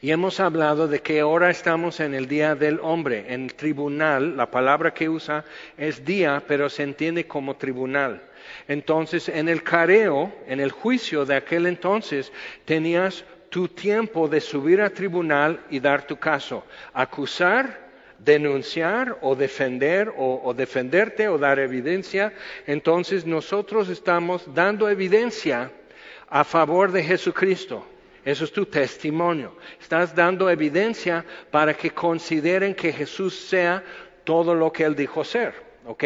Y 0.00 0.12
hemos 0.12 0.40
hablado 0.40 0.88
de 0.88 1.00
que 1.00 1.20
ahora 1.20 1.50
estamos 1.50 2.00
en 2.00 2.14
el 2.14 2.26
día 2.26 2.54
del 2.54 2.80
hombre, 2.82 3.26
en 3.34 3.48
tribunal. 3.48 4.34
La 4.34 4.50
palabra 4.50 4.94
que 4.94 5.10
usa 5.10 5.44
es 5.76 6.06
día, 6.06 6.42
pero 6.48 6.70
se 6.70 6.84
entiende 6.84 7.26
como 7.26 7.56
tribunal. 7.56 8.29
Entonces, 8.70 9.28
en 9.28 9.48
el 9.48 9.64
careo, 9.64 10.32
en 10.46 10.60
el 10.60 10.70
juicio 10.70 11.24
de 11.24 11.34
aquel 11.34 11.66
entonces, 11.66 12.32
tenías 12.64 13.24
tu 13.48 13.66
tiempo 13.66 14.28
de 14.28 14.40
subir 14.40 14.80
a 14.80 14.90
tribunal 14.90 15.58
y 15.70 15.80
dar 15.80 16.06
tu 16.06 16.16
caso, 16.20 16.62
acusar, 16.92 17.90
denunciar 18.20 19.18
o 19.22 19.34
defender 19.34 20.14
o, 20.16 20.54
defenderte 20.54 21.26
o 21.26 21.36
dar 21.36 21.58
evidencia. 21.58 22.32
Entonces 22.64 23.26
nosotros 23.26 23.88
estamos 23.88 24.44
dando 24.54 24.88
evidencia 24.88 25.72
a 26.28 26.44
favor 26.44 26.92
de 26.92 27.02
Jesucristo. 27.02 27.84
Eso 28.24 28.44
es 28.44 28.52
tu 28.52 28.66
testimonio. 28.66 29.56
Estás 29.80 30.14
dando 30.14 30.48
evidencia 30.48 31.24
para 31.50 31.74
que 31.74 31.90
consideren 31.90 32.76
que 32.76 32.92
Jesús 32.92 33.34
sea 33.34 33.82
todo 34.22 34.54
lo 34.54 34.70
que 34.70 34.84
Él 34.84 34.94
dijo 34.94 35.24
ser. 35.24 35.69
¿Ok? 35.86 36.04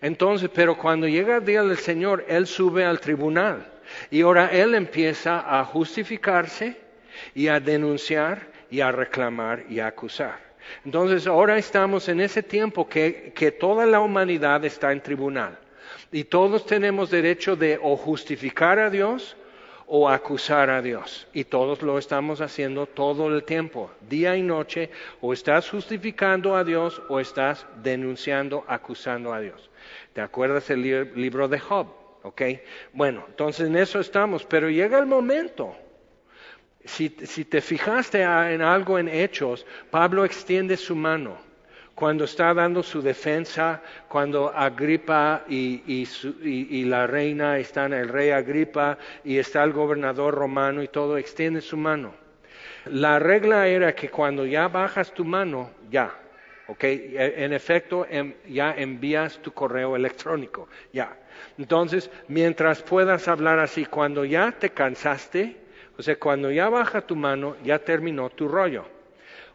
Entonces, 0.00 0.50
pero 0.52 0.76
cuando 0.76 1.06
llega 1.06 1.36
el 1.36 1.44
día 1.44 1.62
del 1.62 1.76
Señor, 1.76 2.24
Él 2.28 2.46
sube 2.46 2.84
al 2.84 3.00
tribunal 3.00 3.70
y 4.10 4.22
ahora 4.22 4.48
Él 4.48 4.74
empieza 4.74 5.58
a 5.58 5.64
justificarse 5.64 6.76
y 7.34 7.48
a 7.48 7.60
denunciar 7.60 8.48
y 8.70 8.80
a 8.80 8.90
reclamar 8.90 9.64
y 9.68 9.80
a 9.80 9.88
acusar. 9.88 10.52
Entonces 10.84 11.26
ahora 11.26 11.58
estamos 11.58 12.08
en 12.08 12.20
ese 12.20 12.42
tiempo 12.42 12.88
que, 12.88 13.32
que 13.34 13.50
toda 13.50 13.84
la 13.84 14.00
humanidad 14.00 14.64
está 14.64 14.92
en 14.92 15.00
tribunal 15.00 15.58
y 16.10 16.24
todos 16.24 16.66
tenemos 16.66 17.10
derecho 17.10 17.56
de 17.56 17.78
o 17.82 17.96
justificar 17.96 18.78
a 18.78 18.90
Dios 18.90 19.36
o 19.94 20.08
acusar 20.08 20.70
a 20.70 20.80
Dios. 20.80 21.26
Y 21.34 21.44
todos 21.44 21.82
lo 21.82 21.98
estamos 21.98 22.40
haciendo 22.40 22.86
todo 22.86 23.28
el 23.28 23.44
tiempo, 23.44 23.90
día 24.08 24.34
y 24.34 24.42
noche, 24.42 24.88
o 25.20 25.34
estás 25.34 25.68
justificando 25.68 26.56
a 26.56 26.64
Dios 26.64 27.02
o 27.10 27.20
estás 27.20 27.66
denunciando, 27.82 28.64
acusando 28.68 29.34
a 29.34 29.40
Dios. 29.40 29.68
¿Te 30.14 30.22
acuerdas 30.22 30.70
el 30.70 30.80
libro 31.14 31.46
de 31.46 31.58
Job? 31.58 31.88
¿Ok? 32.22 32.40
Bueno, 32.94 33.26
entonces 33.28 33.68
en 33.68 33.76
eso 33.76 34.00
estamos, 34.00 34.46
pero 34.46 34.70
llega 34.70 34.98
el 34.98 35.04
momento. 35.04 35.76
Si, 36.86 37.10
te 37.10 37.60
fijaste 37.60 38.22
en 38.22 38.62
algo 38.62 38.98
en 38.98 39.08
Hechos, 39.08 39.66
Pablo 39.90 40.24
extiende 40.24 40.78
su 40.78 40.96
mano 40.96 41.36
cuando 42.02 42.24
está 42.24 42.52
dando 42.52 42.82
su 42.82 43.00
defensa, 43.00 43.80
cuando 44.08 44.52
Agripa 44.52 45.44
y, 45.48 46.84
la 46.84 47.06
reina 47.06 47.60
están, 47.60 47.92
el 47.92 48.08
rey 48.08 48.30
Agripa 48.30 48.98
y 49.22 49.38
está 49.38 49.62
el 49.62 49.72
gobernador 49.72 50.34
romano 50.34 50.82
y 50.82 50.88
todo, 50.88 51.16
extiende 51.16 51.60
su 51.60 51.76
mano. 51.76 52.12
La 52.86 53.20
regla 53.20 53.68
era 53.68 53.94
que 53.94 54.08
cuando 54.08 54.44
ya 54.44 54.66
bajas 54.66 55.14
tu 55.14 55.24
mano, 55.24 55.70
ya, 55.92 56.12
¿ok? 56.66 56.82
En 56.82 57.52
efecto, 57.52 58.04
em, 58.10 58.34
ya 58.48 58.74
envías 58.76 59.38
tu 59.38 59.52
correo 59.52 59.94
electrónico, 59.94 60.68
ya. 60.92 61.16
Entonces, 61.56 62.10
mientras 62.26 62.82
puedas 62.82 63.28
hablar 63.28 63.60
así, 63.60 63.86
cuando 63.86 64.24
ya 64.24 64.50
te 64.50 64.70
cansaste, 64.70 65.56
o 65.96 66.02
sea, 66.02 66.18
cuando 66.18 66.50
ya 66.50 66.68
baja 66.68 67.02
tu 67.02 67.14
mano, 67.14 67.54
ya 67.62 67.78
terminó 67.78 68.28
tu 68.28 68.48
rollo. 68.48 69.01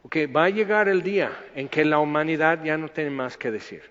Okay, 0.08 0.26
va 0.26 0.46
a 0.46 0.50
llegar 0.50 0.88
el 0.88 1.04
día 1.04 1.38
en 1.54 1.68
que 1.68 1.84
la 1.84 2.00
humanidad 2.00 2.64
ya 2.64 2.78
no 2.78 2.88
tiene 2.88 3.10
más 3.10 3.36
que 3.36 3.52
decir, 3.52 3.82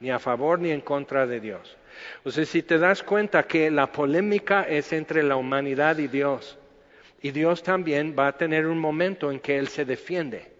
ni 0.00 0.10
a 0.10 0.18
favor 0.18 0.58
ni 0.58 0.70
en 0.70 0.82
contra 0.82 1.26
de 1.26 1.40
Dios. 1.40 1.78
O 2.24 2.30
sea, 2.30 2.44
si 2.44 2.62
te 2.62 2.76
das 2.76 3.02
cuenta 3.02 3.44
que 3.44 3.70
la 3.70 3.90
polémica 3.90 4.64
es 4.64 4.92
entre 4.92 5.22
la 5.22 5.36
humanidad 5.36 5.96
y 5.96 6.08
Dios, 6.08 6.58
y 7.22 7.30
Dios 7.30 7.62
también 7.62 8.14
va 8.18 8.26
a 8.26 8.36
tener 8.36 8.66
un 8.66 8.78
momento 8.78 9.32
en 9.32 9.40
que 9.40 9.56
Él 9.56 9.68
se 9.68 9.86
defiende, 9.86 10.52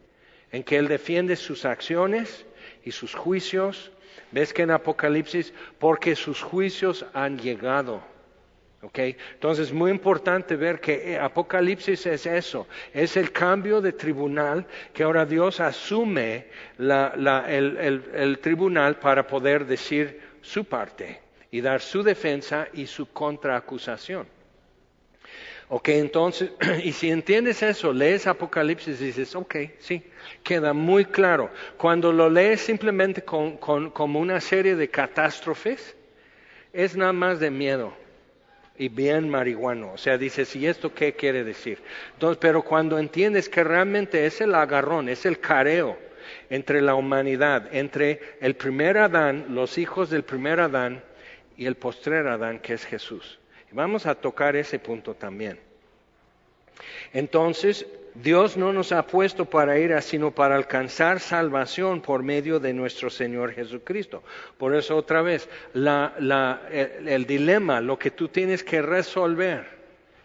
en 0.51 0.65
que 0.65 0.79
Él 0.79 0.89
defiende 0.89 1.37
sus 1.37 1.67
acciones 1.67 2.47
y 2.83 2.93
sus 2.93 3.15
juicios. 3.15 3.93
¿Ves 4.33 4.55
que 4.55 4.63
en 4.63 4.71
Apocalipsis? 4.71 5.53
Porque 5.79 6.17
sus 6.17 6.41
juicios 6.41 7.05
han 7.13 7.39
llegado. 7.39 8.03
Okay. 8.83 9.17
Entonces, 9.33 9.73
muy 9.73 9.91
importante 9.91 10.55
ver 10.55 10.81
que 10.81 11.13
eh, 11.13 11.19
Apocalipsis 11.19 12.05
es 12.07 12.27
eso, 12.27 12.67
es 12.93 13.17
el 13.17 13.33
cambio 13.33 13.81
de 13.81 13.93
tribunal 13.93 14.67
que 14.93 15.03
ahora 15.03 15.25
Dios 15.25 15.61
asume 15.61 16.47
el, 16.79 18.39
tribunal 18.43 18.99
para 18.99 19.27
poder 19.27 19.65
decir 19.65 20.21
su 20.43 20.67
parte 20.67 21.21
y 21.51 21.63
dar 21.63 21.81
su 21.81 22.03
defensa 22.03 22.69
y 22.75 22.87
su 22.87 23.07
contraacusación. 23.07 24.27
Ok, 25.69 25.89
entonces, 25.89 26.53
y 26.85 26.93
si 26.93 27.11
entiendes 27.11 27.63
eso, 27.63 27.95
lees 27.95 28.27
Apocalipsis 28.27 29.01
y 29.01 29.07
dices, 29.07 29.35
ok, 29.35 29.57
sí, 29.79 30.03
queda 30.43 30.75
muy 30.75 31.07
claro. 31.07 31.51
Cuando 31.79 32.13
lo 32.13 32.29
lees 32.29 32.61
simplemente 32.61 33.23
como 33.23 34.21
una 34.21 34.41
serie 34.41 34.77
de 34.77 34.91
catástrofes, 34.91 35.97
es 36.75 36.95
nada 36.95 37.15
más 37.15 37.41
de 37.41 37.51
miedo 37.51 38.06
y 38.79 38.89
bien 38.89 39.29
marihuano. 39.29 39.93
O 39.93 39.99
sea, 39.99 40.19
dices, 40.19 40.55
¿y 40.57 40.67
esto 40.67 40.93
qué 40.95 41.15
quiere 41.15 41.45
decir? 41.45 41.79
Pero 42.41 42.63
cuando 42.63 42.99
entiendes 42.99 43.49
que 43.49 43.65
realmente 43.65 44.27
es 44.27 44.41
el 44.41 44.55
agarrón, 44.55 45.09
es 45.09 45.27
el 45.27 45.41
careo 45.41 45.99
entre 46.51 46.83
la 46.83 46.95
humanidad, 46.95 47.69
entre 47.75 48.21
el 48.41 48.55
primer 48.57 48.99
Adán, 48.99 49.47
los 49.51 49.79
hijos 49.79 50.11
del 50.11 50.25
primer 50.25 50.61
Adán 50.61 51.03
y 51.57 51.67
el 51.67 51.77
postrer 51.77 52.27
Adán, 52.27 52.59
que 52.59 52.75
es 52.75 52.85
Jesús. 52.85 53.39
Vamos 53.73 54.07
a 54.07 54.15
tocar 54.15 54.57
ese 54.57 54.79
punto 54.79 55.15
también. 55.15 55.59
Entonces, 57.13 57.87
Dios 58.23 58.57
no 58.57 58.73
nos 58.73 58.93
ha 58.93 59.07
puesto 59.07 59.45
para 59.45 59.79
ir, 59.79 59.95
sino 60.01 60.31
para 60.31 60.57
alcanzar 60.57 61.21
salvación 61.21 62.01
por 62.01 62.23
medio 62.23 62.59
de 62.59 62.73
nuestro 62.73 63.11
Señor 63.11 63.53
Jesucristo. 63.53 64.23
Por 64.57 64.75
eso 64.75 64.97
otra 64.97 65.23
vez, 65.23 65.49
el, 65.75 67.27
dilema, 67.27 67.81
lo 67.81 67.99
que 67.99 68.11
tú 68.11 68.29
tienes 68.29 68.65
que 68.65 68.81
resolver, 68.81 69.67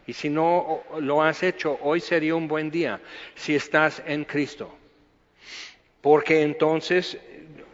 y 0.07 0.13
si 0.13 0.29
no 0.29 0.83
lo 0.99 1.21
has 1.21 1.43
hecho, 1.43 1.77
hoy 1.81 1.99
sería 1.99 2.35
un 2.35 2.47
buen 2.47 2.71
día, 2.71 3.01
si 3.35 3.55
estás 3.55 4.01
en 4.05 4.23
Cristo. 4.23 4.73
Porque 6.01 6.41
entonces 6.41 7.17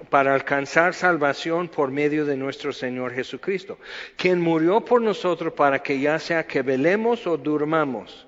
para 0.10 0.34
alcanzar 0.34 0.94
salvación 0.94 1.68
por 1.68 1.92
medio 1.92 2.26
de 2.26 2.38
nuestro 2.38 2.72
Señor 2.72 3.14
Jesucristo, 3.14 3.78
quien 4.16 4.40
murió 4.40 4.82
por 4.82 5.02
nosotros 5.02 5.54
para 5.54 5.80
que 5.80 6.00
ya 6.00 6.18
sea 6.18 6.48
que 6.48 6.62
velemos 6.62 7.28
o 7.28 7.38
durmamos, 7.38 8.27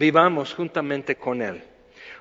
vivamos 0.00 0.54
juntamente 0.54 1.16
con 1.16 1.42
Él. 1.42 1.62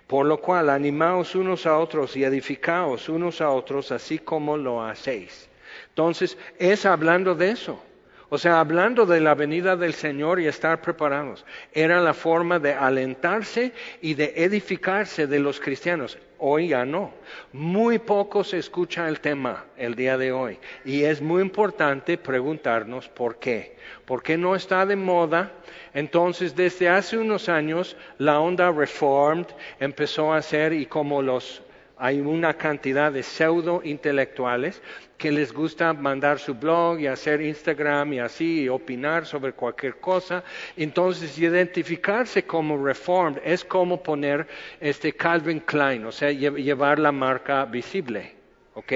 Por 0.06 0.26
lo 0.26 0.42
cual, 0.42 0.70
animaos 0.70 1.34
unos 1.34 1.66
a 1.66 1.78
otros 1.78 2.18
y 2.18 2.26
edificaos 2.26 3.08
unos 3.08 3.40
a 3.40 3.52
otros, 3.52 3.94
así 3.94 4.20
como 4.20 4.58
lo 4.58 4.84
hacéis. 4.84 5.50
Entonces, 5.88 6.38
es 6.58 6.86
hablando 6.86 7.36
de 7.36 7.52
eso. 7.52 7.82
O 8.28 8.38
sea, 8.38 8.60
hablando 8.60 9.06
de 9.06 9.22
la 9.22 9.34
venida 9.34 9.78
del 9.78 9.94
Señor 9.94 10.42
y 10.42 10.48
estar 10.48 10.82
preparados. 10.82 11.46
Era 11.72 12.02
la 12.02 12.14
forma 12.14 12.60
de 12.60 12.74
alentarse 12.74 13.72
y 14.02 14.14
de 14.14 14.34
edificarse 14.36 15.26
de 15.26 15.40
los 15.40 15.62
cristianos. 15.62 16.18
Hoy 16.40 16.70
ya 16.70 16.86
no. 16.86 17.12
Muy 17.52 18.00
poco 18.00 18.44
se 18.44 18.58
escucha 18.58 19.08
el 19.10 19.20
tema 19.20 19.66
el 19.78 19.96
día 19.96 20.18
de 20.18 20.32
hoy. 20.32 20.58
Y 20.86 21.04
es 21.04 21.22
muy 21.22 21.42
importante 21.42 22.18
preguntarnos 22.18 23.10
por 23.10 23.38
qué. 23.40 23.76
¿Por 24.06 24.24
qué 24.24 24.38
no 24.38 24.56
está 24.56 24.86
de 24.86 24.96
moda? 24.96 25.52
Entonces, 25.94 26.56
desde 26.56 26.88
hace 26.88 27.18
unos 27.18 27.50
años, 27.50 27.98
la 28.18 28.40
onda 28.40 28.72
Reformed 28.72 29.48
empezó 29.80 30.34
a 30.34 30.38
hacer, 30.38 30.72
y 30.72 30.86
como 30.86 31.22
los 31.22 31.62
hay 31.98 32.22
una 32.22 32.54
cantidad 32.54 33.12
de 33.12 33.24
pseudo 33.24 33.82
intelectuales 33.84 34.82
que 35.20 35.32
les 35.32 35.52
gusta 35.52 35.92
mandar 35.92 36.40
su 36.40 36.56
blog 36.56 37.02
y 37.02 37.08
hacer 37.08 37.42
Instagram 37.42 38.14
y 38.14 38.20
así 38.20 38.62
y 38.62 38.70
opinar 38.70 39.26
sobre 39.26 39.52
cualquier 39.52 39.98
cosa. 39.98 40.44
Entonces, 40.78 41.38
identificarse 41.38 42.44
como 42.44 42.82
reformed 42.84 43.42
es 43.44 43.66
como 43.66 44.02
poner 44.02 44.48
este 44.80 45.12
Calvin 45.12 45.60
Klein, 45.60 46.06
o 46.06 46.12
sea, 46.12 46.32
llevar 46.32 47.00
la 47.00 47.12
marca 47.12 47.66
visible, 47.66 48.34
¿ok? 48.76 48.94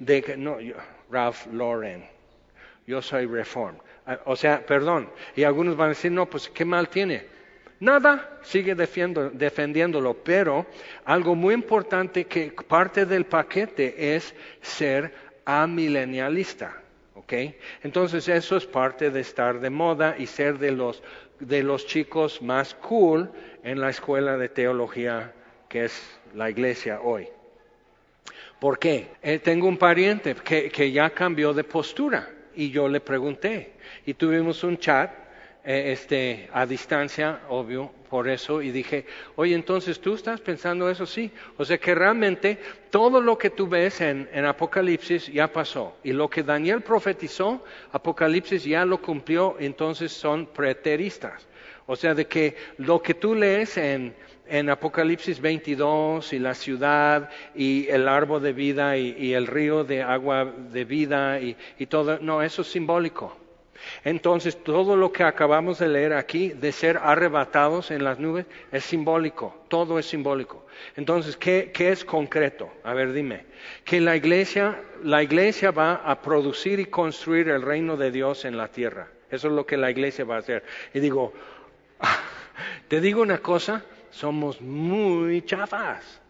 De 0.00 0.34
no, 0.36 0.58
Ralph 1.08 1.46
Lauren, 1.52 2.04
yo 2.86 3.00
soy 3.00 3.26
reformed. 3.26 3.80
Ah, 4.06 4.18
o 4.24 4.34
sea, 4.34 4.66
perdón. 4.66 5.08
Y 5.36 5.44
algunos 5.44 5.76
van 5.76 5.86
a 5.86 5.88
decir, 5.90 6.10
no, 6.10 6.26
pues 6.26 6.48
qué 6.48 6.64
mal 6.64 6.88
tiene. 6.88 7.24
Nada, 7.78 8.40
sigue 8.42 8.74
defendiéndolo, 8.74 10.14
pero 10.14 10.66
algo 11.04 11.34
muy 11.34 11.54
importante 11.54 12.26
que 12.26 12.52
parte 12.68 13.06
del 13.06 13.24
paquete 13.24 14.16
es 14.16 14.34
ser 14.60 15.29
amilenialista. 15.50 16.74
¿ok? 17.14 17.32
Entonces 17.82 18.28
eso 18.28 18.56
es 18.56 18.66
parte 18.66 19.10
de 19.10 19.20
estar 19.20 19.60
de 19.60 19.70
moda 19.70 20.16
y 20.18 20.26
ser 20.26 20.58
de 20.58 20.72
los, 20.72 21.02
de 21.38 21.62
los 21.62 21.86
chicos 21.86 22.40
más 22.42 22.74
cool 22.74 23.30
en 23.62 23.80
la 23.80 23.90
escuela 23.90 24.36
de 24.36 24.48
teología 24.48 25.32
que 25.68 25.84
es 25.84 26.20
la 26.34 26.50
iglesia 26.50 27.00
hoy. 27.00 27.28
¿Por 28.58 28.78
qué? 28.78 29.08
Eh, 29.22 29.38
tengo 29.38 29.68
un 29.68 29.78
pariente 29.78 30.34
que, 30.34 30.70
que 30.70 30.92
ya 30.92 31.10
cambió 31.10 31.52
de 31.54 31.64
postura 31.64 32.28
y 32.54 32.70
yo 32.70 32.88
le 32.88 33.00
pregunté 33.00 33.74
y 34.04 34.14
tuvimos 34.14 34.62
un 34.64 34.76
chat 34.76 35.10
eh, 35.70 35.92
este, 35.92 36.48
a 36.52 36.66
distancia, 36.66 37.42
obvio, 37.48 37.92
por 38.08 38.28
eso, 38.28 38.60
y 38.60 38.72
dije, 38.72 39.06
oye, 39.36 39.54
entonces 39.54 40.00
tú 40.00 40.14
estás 40.14 40.40
pensando 40.40 40.90
eso, 40.90 41.06
sí. 41.06 41.30
O 41.58 41.64
sea 41.64 41.78
que 41.78 41.94
realmente 41.94 42.58
todo 42.90 43.20
lo 43.20 43.38
que 43.38 43.50
tú 43.50 43.68
ves 43.68 44.00
en, 44.00 44.28
en, 44.32 44.46
Apocalipsis 44.46 45.28
ya 45.28 45.46
pasó. 45.52 45.94
Y 46.02 46.12
lo 46.12 46.28
que 46.28 46.42
Daniel 46.42 46.80
profetizó, 46.80 47.64
Apocalipsis 47.92 48.64
ya 48.64 48.84
lo 48.84 49.00
cumplió, 49.00 49.54
entonces 49.60 50.10
son 50.10 50.46
preteristas. 50.46 51.46
O 51.86 51.94
sea, 51.94 52.14
de 52.14 52.26
que 52.26 52.56
lo 52.78 53.00
que 53.00 53.14
tú 53.14 53.36
lees 53.36 53.76
en, 53.76 54.16
en 54.48 54.70
Apocalipsis 54.70 55.40
22 55.40 56.32
y 56.32 56.40
la 56.40 56.54
ciudad 56.54 57.30
y 57.54 57.86
el 57.86 58.08
árbol 58.08 58.42
de 58.42 58.52
vida 58.52 58.96
y, 58.96 59.34
el 59.34 59.46
río 59.46 59.84
de 59.84 60.02
agua 60.02 60.46
de 60.46 60.84
vida 60.84 61.38
y 61.40 61.86
todo, 61.86 62.18
no, 62.18 62.42
eso 62.42 62.62
es 62.62 62.68
simbólico. 62.72 63.36
Entonces, 64.04 64.62
todo 64.62 64.96
lo 64.96 65.12
que 65.12 65.22
acabamos 65.22 65.78
de 65.78 65.88
leer 65.88 66.12
aquí, 66.12 66.50
de 66.50 66.72
ser 66.72 66.98
arrebatados 66.98 67.90
en 67.90 68.04
las 68.04 68.18
nubes, 68.18 68.46
es 68.72 68.84
simbólico, 68.84 69.64
todo 69.68 69.98
es 69.98 70.06
simbólico. 70.06 70.66
Entonces, 70.96 71.36
¿qué, 71.36 71.72
es 71.76 72.04
concreto? 72.04 72.70
A 72.84 72.94
ver, 72.94 73.12
dime. 73.12 73.44
Que 73.84 74.00
la 74.00 74.16
iglesia, 74.16 74.80
la 75.02 75.22
iglesia 75.22 75.70
va 75.70 75.94
a 75.94 76.20
producir 76.20 76.80
y 76.80 76.86
construir 76.86 77.48
el 77.48 77.62
reino 77.62 77.96
de 77.96 78.10
Dios 78.10 78.44
en 78.44 78.56
la 78.56 78.68
tierra. 78.68 79.08
Eso 79.30 79.48
es 79.48 79.54
lo 79.54 79.66
que 79.66 79.76
la 79.76 79.90
iglesia 79.90 80.24
va 80.24 80.36
a 80.36 80.40
hacer. 80.40 80.64
Y 80.94 81.00
digo, 81.00 81.32
te 82.88 83.00
digo 83.00 83.22
una 83.22 83.38
cosa, 83.38 83.84
somos 84.10 84.60
muy 84.60 85.42
chafas. 85.42 86.20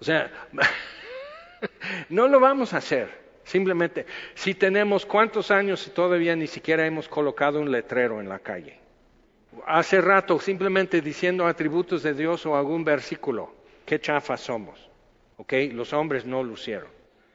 O 0.00 0.04
sea, 0.04 0.30
no 2.08 2.28
lo 2.28 2.40
vamos 2.40 2.74
a 2.74 2.78
hacer. 2.78 3.27
Simplemente, 3.48 4.04
si 4.34 4.52
tenemos 4.52 5.06
cuántos 5.06 5.50
años 5.50 5.86
y 5.86 5.90
todavía 5.90 6.36
ni 6.36 6.46
siquiera 6.46 6.84
hemos 6.84 7.08
colocado 7.08 7.58
un 7.60 7.72
letrero 7.72 8.20
en 8.20 8.28
la 8.28 8.40
calle. 8.40 8.78
Hace 9.66 10.02
rato, 10.02 10.38
simplemente 10.38 11.00
diciendo 11.00 11.46
atributos 11.46 12.02
de 12.02 12.12
Dios 12.12 12.44
o 12.44 12.54
algún 12.54 12.84
versículo, 12.84 13.54
qué 13.86 13.98
chafas 13.98 14.42
somos. 14.42 14.90
¿Ok? 15.38 15.54
Los 15.72 15.94
hombres 15.94 16.26
no 16.26 16.42
lucieron. 16.42 16.90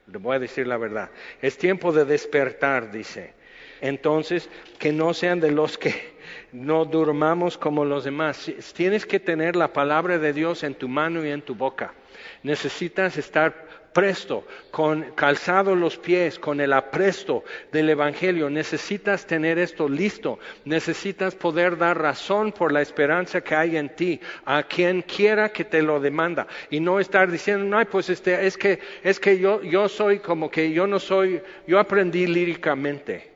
Le 0.05 0.19
voy 0.19 0.35
a 0.35 0.39
decir 0.39 0.67
la 0.67 0.77
verdad. 0.77 1.09
Es 1.41 1.57
tiempo 1.57 1.91
de 1.91 2.05
despertar, 2.05 2.91
dice. 2.91 3.33
Entonces, 3.81 4.51
que 4.77 4.91
no 4.91 5.15
sean 5.15 5.39
de 5.39 5.49
los 5.49 5.79
que 5.79 6.13
no 6.51 6.85
durmamos 6.85 7.57
como 7.57 7.85
los 7.85 8.03
demás. 8.03 8.51
Tienes 8.75 9.07
que 9.07 9.19
tener 9.19 9.55
la 9.55 9.73
palabra 9.73 10.19
de 10.19 10.31
Dios 10.31 10.61
en 10.61 10.75
tu 10.75 10.87
mano 10.87 11.25
y 11.25 11.31
en 11.31 11.41
tu 11.41 11.55
boca. 11.55 11.95
Necesitas 12.43 13.17
estar 13.17 13.72
presto, 13.93 14.45
con 14.71 15.11
calzado 15.11 15.75
los 15.75 15.97
pies, 15.97 16.39
con 16.39 16.59
el 16.59 16.73
apresto 16.73 17.43
del 17.71 17.89
Evangelio. 17.89 18.49
Necesitas 18.49 19.25
tener 19.25 19.59
esto 19.59 19.87
listo. 19.87 20.39
Necesitas 20.65 21.35
poder 21.35 21.77
dar 21.77 22.01
razón 22.01 22.51
por 22.51 22.71
la 22.71 22.81
esperanza 22.81 23.41
que 23.41 23.55
hay 23.55 23.77
en 23.77 23.95
ti 23.95 24.19
a 24.45 24.63
quien 24.63 25.03
quiera 25.03 25.49
que 25.49 25.63
te 25.63 25.81
lo 25.81 25.99
demanda. 25.99 26.47
Y 26.69 26.79
no 26.79 26.99
estar 26.99 27.31
diciendo, 27.31 27.65
no, 27.65 27.85
pues 27.85 28.09
este, 28.09 28.45
es 28.45 28.57
que, 28.57 28.79
es 29.03 29.19
que 29.19 29.37
yo, 29.39 29.61
yo 29.61 29.87
soy 29.87 30.19
como 30.19 30.49
que 30.49 30.71
yo 30.71 30.87
no 30.87 30.99
soy, 30.99 31.41
yo 31.67 31.79
aprendí 31.79 32.25
líricamente. 32.27 33.31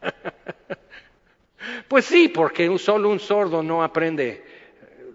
pues 1.88 2.06
sí, 2.06 2.28
porque 2.28 2.76
solo 2.78 3.10
un 3.10 3.20
sordo 3.20 3.62
no 3.62 3.84
aprende 3.84 4.51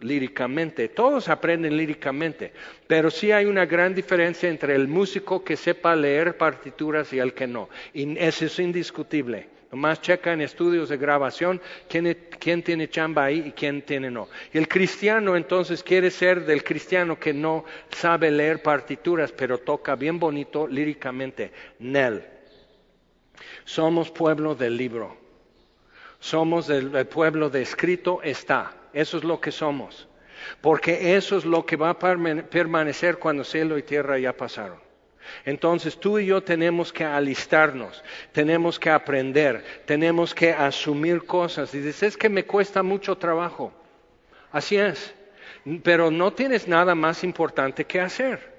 líricamente, 0.08 0.90
todos 0.90 1.30
aprenden 1.30 1.76
líricamente, 1.76 2.54
pero 2.88 3.12
sí 3.12 3.32
hay 3.32 3.46
una 3.46 3.66
gran 3.66 3.94
diferencia 3.94 4.50
entre 4.50 4.76
el 4.76 4.88
músico 4.88 5.44
que 5.44 5.58
sepa 5.58 5.96
leer 5.96 6.38
partituras 6.38 7.12
y 7.14 7.20
el 7.20 7.34
que 7.34 7.48
no, 7.48 7.70
y 7.94 8.18
eso 8.18 8.46
es 8.46 8.58
indiscutible. 8.60 9.58
Nomás 9.72 10.02
checa 10.02 10.32
en 10.32 10.40
estudios 10.40 10.88
de 10.88 10.96
grabación 10.96 11.62
quién, 11.90 12.18
quién, 12.40 12.64
tiene 12.64 12.90
chamba 12.90 13.26
ahí 13.26 13.44
y 13.48 13.52
quién 13.52 13.82
tiene 13.82 14.10
no. 14.10 14.30
Y 14.54 14.58
el 14.58 14.68
cristiano 14.68 15.36
entonces 15.36 15.84
quiere 15.84 16.10
ser 16.10 16.46
del 16.46 16.64
cristiano 16.64 17.20
que 17.20 17.34
no 17.34 17.66
sabe 17.90 18.32
leer 18.32 18.62
partituras, 18.62 19.34
pero 19.34 19.58
toca 19.58 19.96
bien 19.96 20.20
bonito 20.20 20.68
líricamente. 20.68 21.52
Nel. 21.80 22.24
Somos 23.66 24.10
pueblo 24.10 24.56
del 24.56 24.78
libro. 24.78 25.18
Somos 26.20 26.68
del 26.68 27.06
pueblo 27.08 27.50
de 27.50 27.62
escrito 27.62 28.22
está. 28.24 28.77
Eso 28.94 29.18
es 29.18 29.24
lo 29.24 29.40
que 29.40 29.52
somos. 29.52 30.08
Porque 30.62 31.16
eso 31.16 31.38
es 31.38 31.46
lo 31.46 31.66
que 31.66 31.76
va 31.76 31.92
a 31.92 32.00
permanecer 32.00 33.18
cuando 33.18 33.44
cielo 33.44 33.78
y 33.78 33.84
tierra 33.84 34.18
ya 34.18 34.34
pasaron. 34.34 34.80
Entonces 35.46 36.00
tú 36.00 36.20
y 36.20 36.28
yo 36.28 36.42
tenemos 36.42 36.94
que 36.94 37.04
alistarnos, 37.04 38.04
tenemos 38.32 38.80
que 38.80 38.90
aprender, 38.90 39.64
tenemos 39.86 40.34
que 40.34 40.54
asumir 40.54 41.26
cosas. 41.26 41.74
Y 41.74 41.80
dices, 41.80 42.04
es 42.04 42.18
que 42.18 42.30
me 42.30 42.46
cuesta 42.46 42.84
mucho 42.84 43.18
trabajo. 43.18 43.74
Así 44.52 44.78
es. 44.78 45.14
Pero 45.84 46.12
no 46.12 46.32
tienes 46.32 46.68
nada 46.68 46.96
más 46.96 47.24
importante 47.24 47.86
que 47.86 48.00
hacer. 48.00 48.57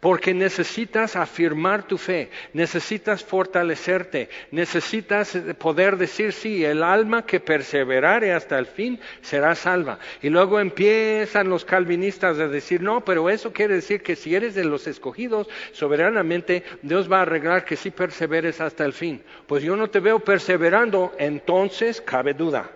Porque 0.00 0.32
necesitas 0.34 1.16
afirmar 1.16 1.86
tu 1.86 1.98
fe, 1.98 2.30
necesitas 2.52 3.24
fortalecerte, 3.24 4.28
necesitas 4.50 5.36
poder 5.58 5.96
decir, 5.96 6.32
sí, 6.32 6.64
el 6.64 6.82
alma 6.82 7.26
que 7.26 7.40
perseverare 7.40 8.32
hasta 8.32 8.58
el 8.58 8.66
fin 8.66 9.00
será 9.22 9.54
salva. 9.54 9.98
Y 10.22 10.28
luego 10.28 10.60
empiezan 10.60 11.48
los 11.48 11.64
calvinistas 11.64 12.38
a 12.38 12.48
decir, 12.48 12.80
no, 12.80 13.04
pero 13.04 13.28
eso 13.28 13.52
quiere 13.52 13.74
decir 13.74 14.02
que 14.02 14.16
si 14.16 14.34
eres 14.34 14.54
de 14.54 14.64
los 14.64 14.86
escogidos, 14.86 15.48
soberanamente 15.72 16.62
Dios 16.82 17.10
va 17.10 17.18
a 17.18 17.22
arreglar 17.22 17.64
que 17.64 17.76
sí 17.76 17.90
perseveres 17.90 18.60
hasta 18.60 18.84
el 18.84 18.92
fin. 18.92 19.22
Pues 19.46 19.62
yo 19.62 19.76
no 19.76 19.88
te 19.90 20.00
veo 20.00 20.20
perseverando, 20.20 21.14
entonces 21.18 22.00
cabe 22.00 22.34
duda. 22.34 22.70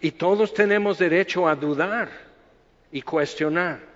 Y 0.00 0.12
todos 0.12 0.54
tenemos 0.54 0.98
derecho 0.98 1.48
a 1.48 1.56
dudar 1.56 2.08
y 2.92 3.02
cuestionar. 3.02 3.87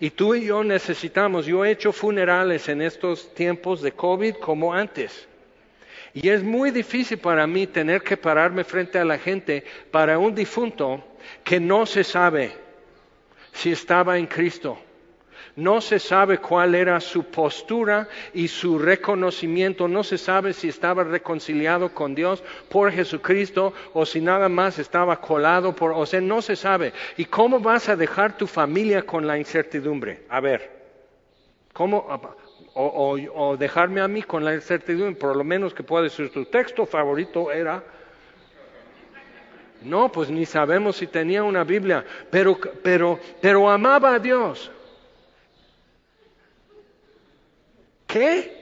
Y 0.00 0.10
tú 0.10 0.34
y 0.34 0.46
yo 0.46 0.64
necesitamos, 0.64 1.46
yo 1.46 1.64
he 1.64 1.70
hecho 1.70 1.92
funerales 1.92 2.68
en 2.68 2.82
estos 2.82 3.32
tiempos 3.34 3.82
de 3.82 3.92
COVID 3.92 4.36
como 4.36 4.74
antes. 4.74 5.28
Y 6.14 6.28
es 6.28 6.42
muy 6.42 6.70
difícil 6.70 7.18
para 7.18 7.46
mí 7.46 7.66
tener 7.66 8.02
que 8.02 8.16
pararme 8.16 8.64
frente 8.64 8.98
a 8.98 9.04
la 9.04 9.18
gente 9.18 9.64
para 9.90 10.18
un 10.18 10.34
difunto 10.34 11.02
que 11.42 11.58
no 11.58 11.86
se 11.86 12.04
sabe 12.04 12.52
si 13.52 13.72
estaba 13.72 14.18
en 14.18 14.26
Cristo 14.26 14.78
no 15.56 15.82
se 15.82 15.98
sabe 15.98 16.38
cuál 16.38 16.74
era 16.74 16.98
su 17.00 17.24
postura 17.24 18.08
y 18.32 18.48
su 18.48 18.78
reconocimiento. 18.78 19.86
No 19.86 20.02
se 20.02 20.16
sabe 20.16 20.54
si 20.54 20.68
estaba 20.68 21.04
reconciliado 21.04 21.92
con 21.92 22.14
Dios 22.14 22.42
por 22.70 22.90
Jesucristo 22.90 23.74
o 23.92 24.06
si 24.06 24.20
nada 24.20 24.48
más 24.48 24.78
estaba 24.78 25.20
colado 25.20 25.74
por... 25.74 25.92
O 25.92 26.06
sea, 26.06 26.22
no 26.22 26.40
se 26.40 26.56
sabe. 26.56 26.94
¿Y 27.18 27.26
cómo 27.26 27.60
vas 27.60 27.88
a 27.90 27.96
dejar 27.96 28.36
tu 28.36 28.46
familia 28.46 29.02
con 29.02 29.26
la 29.26 29.36
incertidumbre? 29.38 30.24
A 30.28 30.40
ver, 30.40 30.70
¿cómo... 31.72 32.06
O, 32.74 33.54
dejarme 33.58 34.00
a 34.00 34.08
mí 34.08 34.22
con 34.22 34.46
la 34.46 34.54
incertidumbre, 34.54 35.14
por 35.16 35.36
lo 35.36 35.44
menos 35.44 35.74
que 35.74 35.82
puede 35.82 36.08
ser 36.08 36.30
tu 36.30 36.46
texto 36.46 36.86
favorito 36.86 37.52
era... 37.52 37.84
No, 39.82 40.10
pues 40.10 40.30
ni 40.30 40.46
sabemos 40.46 40.96
si 40.96 41.08
tenía 41.08 41.42
una 41.42 41.64
Biblia, 41.64 42.04
pero, 42.30 42.56
pero, 42.82 43.18
pero 43.42 43.68
amaba 43.68 44.14
a 44.14 44.18
Dios. 44.18 44.70
¿Qué? 48.12 48.52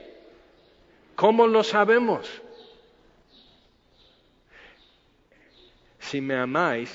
¿Cómo 1.15 1.45
lo 1.45 1.61
sabemos? 1.61 2.41
Si 5.99 6.21
me 6.21 6.35
amáis, 6.35 6.89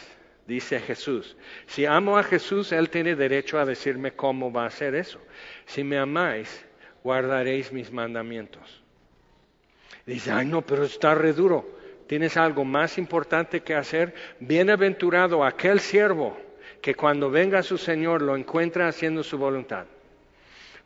dice 0.46 0.80
Jesús, 0.80 1.36
si 1.66 1.84
amo 1.84 2.16
a 2.16 2.22
Jesús, 2.22 2.72
Él 2.72 2.88
tiene 2.88 3.14
derecho 3.14 3.58
a 3.58 3.66
decirme 3.66 4.12
cómo 4.12 4.50
va 4.50 4.64
a 4.64 4.68
hacer 4.68 4.94
eso. 4.94 5.20
Si 5.66 5.84
me 5.84 5.98
amáis, 5.98 6.64
guardaréis 7.04 7.72
mis 7.72 7.92
mandamientos. 7.92 8.82
Dice, 10.06 10.32
ay 10.32 10.46
no, 10.46 10.62
pero 10.62 10.84
está 10.84 11.14
re 11.14 11.34
duro. 11.34 11.68
Tienes 12.06 12.38
algo 12.38 12.64
más 12.64 12.96
importante 12.96 13.60
que 13.60 13.74
hacer. 13.74 14.14
Bienaventurado 14.40 15.44
aquel 15.44 15.78
siervo 15.78 16.38
que 16.80 16.94
cuando 16.94 17.30
venga 17.30 17.62
su 17.62 17.76
Señor 17.76 18.22
lo 18.22 18.34
encuentra 18.34 18.88
haciendo 18.88 19.22
su 19.22 19.36
voluntad. 19.36 19.86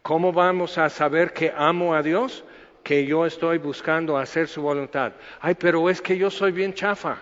¿Cómo 0.03 0.33
vamos 0.33 0.79
a 0.79 0.89
saber 0.89 1.33
que 1.33 1.53
amo 1.55 1.95
a 1.95 2.03
Dios? 2.03 2.45
Que 2.83 3.05
yo 3.05 3.27
estoy 3.27 3.59
buscando 3.59 4.17
hacer 4.17 4.49
su 4.49 4.63
voluntad. 4.63 5.13
Ay, 5.41 5.55
pero 5.55 5.91
es 5.91 6.01
que 6.01 6.17
yo 6.17 6.31
soy 6.31 6.53
bien 6.53 6.73
chafa. 6.73 7.19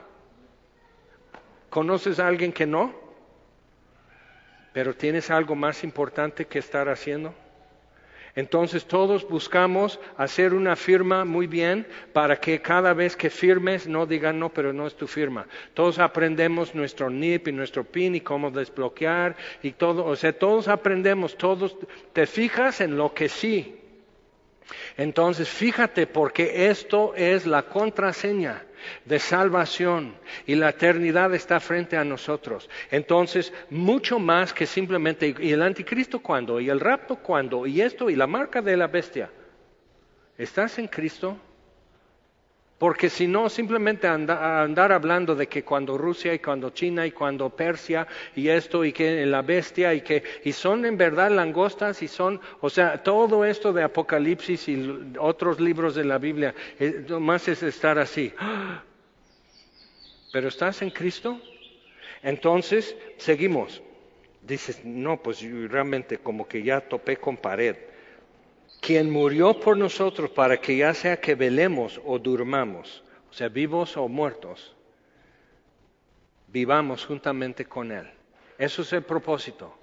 ¿Conoces 1.68 2.20
a 2.20 2.28
alguien 2.28 2.52
que 2.52 2.66
no? 2.66 2.94
Pero 4.72 4.94
tienes 4.94 5.30
algo 5.30 5.56
más 5.56 5.82
importante 5.82 6.46
que 6.46 6.60
estar 6.60 6.88
haciendo. 6.88 7.34
Entonces 8.34 8.84
todos 8.84 9.28
buscamos 9.28 9.98
hacer 10.16 10.54
una 10.54 10.76
firma 10.76 11.24
muy 11.24 11.46
bien 11.46 11.86
para 12.12 12.36
que 12.36 12.60
cada 12.60 12.94
vez 12.94 13.16
que 13.16 13.30
firmes 13.30 13.86
no 13.86 14.06
digan 14.06 14.38
no, 14.38 14.50
pero 14.50 14.72
no 14.72 14.86
es 14.86 14.94
tu 14.94 15.06
firma. 15.06 15.46
Todos 15.74 15.98
aprendemos 15.98 16.74
nuestro 16.74 17.10
NIP 17.10 17.48
y 17.48 17.52
nuestro 17.52 17.84
PIN 17.84 18.14
y 18.14 18.20
cómo 18.20 18.50
desbloquear 18.50 19.36
y 19.62 19.72
todo. 19.72 20.04
O 20.04 20.16
sea, 20.16 20.32
todos 20.32 20.68
aprendemos, 20.68 21.36
todos 21.36 21.76
te 22.12 22.26
fijas 22.26 22.80
en 22.80 22.96
lo 22.96 23.14
que 23.14 23.28
sí. 23.28 23.74
Entonces 24.96 25.48
fíjate 25.48 26.06
porque 26.06 26.68
esto 26.68 27.14
es 27.14 27.46
la 27.46 27.62
contraseña 27.62 28.64
de 29.04 29.18
salvación 29.18 30.14
y 30.46 30.54
la 30.54 30.70
eternidad 30.70 31.34
está 31.34 31.60
frente 31.60 31.96
a 31.96 32.04
nosotros. 32.04 32.68
Entonces, 32.90 33.52
mucho 33.70 34.18
más 34.18 34.52
que 34.52 34.66
simplemente, 34.66 35.34
¿y 35.38 35.52
el 35.52 35.62
anticristo 35.62 36.20
cuándo? 36.20 36.60
¿Y 36.60 36.68
el 36.68 36.80
rapto 36.80 37.16
cuándo? 37.16 37.66
¿Y 37.66 37.80
esto? 37.80 38.10
¿Y 38.10 38.16
la 38.16 38.26
marca 38.26 38.62
de 38.62 38.76
la 38.76 38.86
bestia? 38.86 39.30
¿Estás 40.36 40.78
en 40.78 40.86
Cristo? 40.86 41.36
Porque 42.78 43.10
si 43.10 43.26
no, 43.26 43.48
simplemente 43.48 44.06
andar 44.06 44.92
hablando 44.92 45.34
de 45.34 45.48
que 45.48 45.64
cuando 45.64 45.98
Rusia 45.98 46.32
y 46.32 46.38
cuando 46.38 46.70
China 46.70 47.04
y 47.04 47.10
cuando 47.10 47.50
Persia 47.50 48.06
y 48.36 48.48
esto 48.48 48.84
y 48.84 48.92
que 48.92 49.26
la 49.26 49.42
bestia 49.42 49.94
y 49.94 50.00
que 50.02 50.22
y 50.44 50.52
son 50.52 50.84
en 50.84 50.96
verdad 50.96 51.32
langostas 51.32 52.00
y 52.02 52.08
son, 52.08 52.40
o 52.60 52.70
sea, 52.70 53.02
todo 53.02 53.44
esto 53.44 53.72
de 53.72 53.82
Apocalipsis 53.82 54.68
y 54.68 55.12
otros 55.18 55.58
libros 55.58 55.96
de 55.96 56.04
la 56.04 56.18
Biblia, 56.18 56.54
eh, 56.78 57.04
más 57.18 57.48
es 57.48 57.64
estar 57.64 57.98
así. 57.98 58.32
Pero 60.32 60.46
estás 60.46 60.80
en 60.80 60.90
Cristo, 60.90 61.40
entonces 62.22 62.94
seguimos. 63.16 63.82
Dices, 64.42 64.84
no, 64.84 65.20
pues 65.20 65.42
realmente 65.68 66.18
como 66.18 66.46
que 66.46 66.62
ya 66.62 66.80
topé 66.80 67.16
con 67.16 67.36
pared 67.36 67.76
quien 68.80 69.10
murió 69.10 69.58
por 69.58 69.76
nosotros 69.76 70.30
para 70.30 70.60
que 70.60 70.76
ya 70.76 70.94
sea 70.94 71.20
que 71.20 71.34
velemos 71.34 72.00
o 72.04 72.18
durmamos, 72.18 73.02
o 73.30 73.32
sea, 73.32 73.48
vivos 73.48 73.96
o 73.96 74.08
muertos, 74.08 74.74
vivamos 76.46 77.04
juntamente 77.04 77.64
con 77.64 77.92
Él. 77.92 78.08
Eso 78.56 78.82
es 78.82 78.92
el 78.92 79.02
propósito. 79.02 79.76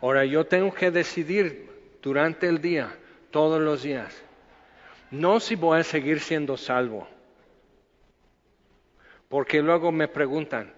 Ahora 0.00 0.24
yo 0.24 0.44
tengo 0.44 0.72
que 0.74 0.90
decidir 0.90 1.70
durante 2.02 2.48
el 2.48 2.60
día, 2.60 2.94
todos 3.30 3.60
los 3.60 3.82
días, 3.82 4.22
no 5.10 5.40
si 5.40 5.54
voy 5.54 5.80
a 5.80 5.84
seguir 5.84 6.20
siendo 6.20 6.56
salvo. 6.56 7.08
Porque 9.28 9.62
luego 9.62 9.92
me 9.92 10.08
preguntan, 10.08 10.72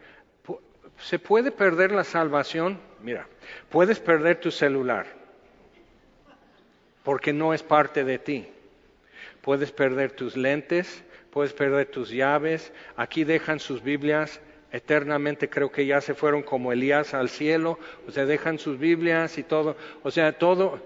¿se 0.99 1.19
puede 1.19 1.51
perder 1.51 1.91
la 1.93 2.05
salvación? 2.05 2.79
Mira, 3.01 3.27
puedes 3.71 3.99
perder 3.99 4.41
tu 4.41 4.51
celular 4.51 5.22
porque 7.03 7.33
no 7.33 7.55
es 7.55 7.63
parte 7.63 8.05
de 8.05 8.19
ti. 8.19 8.49
Puedes 9.41 9.73
perder 9.73 10.13
tus 10.13 10.37
lentes, 10.37 11.03
puedes 11.31 11.53
perder 11.53 11.87
tus 11.87 12.11
llaves, 12.11 12.73
aquí 12.97 13.25
dejan 13.25 13.59
sus 13.59 13.83
Biblias, 13.83 14.41
eternamente 14.71 15.49
creo 15.51 15.71
que 15.71 15.87
ya 15.87 16.01
se 16.01 16.15
fueron 16.15 16.43
como 16.43 16.73
Elías 16.73 17.15
al 17.15 17.29
cielo, 17.29 17.79
o 18.07 18.11
sea, 18.11 18.25
dejan 18.25 18.59
sus 18.59 18.79
Biblias 18.79 19.37
y 19.39 19.43
todo, 19.43 19.77
o 20.03 20.11
sea, 20.11 20.33
todo 20.33 20.81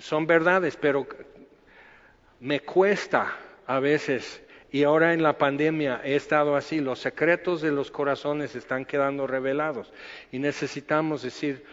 son 0.00 0.26
verdades, 0.26 0.76
pero 0.76 1.06
me 2.40 2.60
cuesta 2.60 3.36
a 3.66 3.80
veces, 3.80 4.42
y 4.70 4.82
ahora 4.82 5.14
en 5.14 5.22
la 5.22 5.38
pandemia 5.38 6.00
he 6.04 6.14
estado 6.16 6.56
así, 6.56 6.80
los 6.80 6.98
secretos 6.98 7.62
de 7.62 7.70
los 7.70 7.90
corazones 7.90 8.54
están 8.54 8.84
quedando 8.84 9.26
revelados. 9.26 9.92
Y 10.30 10.38
necesitamos 10.38 11.22
decir, 11.22 11.64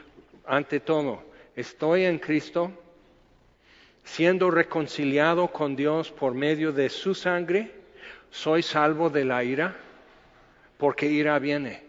ante 0.46 0.80
todo, 0.80 1.24
estoy 1.56 2.06
en 2.06 2.20
Cristo, 2.20 2.72
siendo 4.06 4.52
reconciliado 4.52 5.50
con 5.50 5.76
Dios 5.76 6.12
por 6.12 6.34
medio 6.34 6.72
de 6.72 6.90
su 6.90 7.14
sangre, 7.14 7.72
soy 8.30 8.62
salvo 8.62 9.10
de 9.10 9.26
la 9.26 9.44
ira, 9.44 9.76
porque 10.78 11.08
ira 11.08 11.38
viene. 11.40 11.84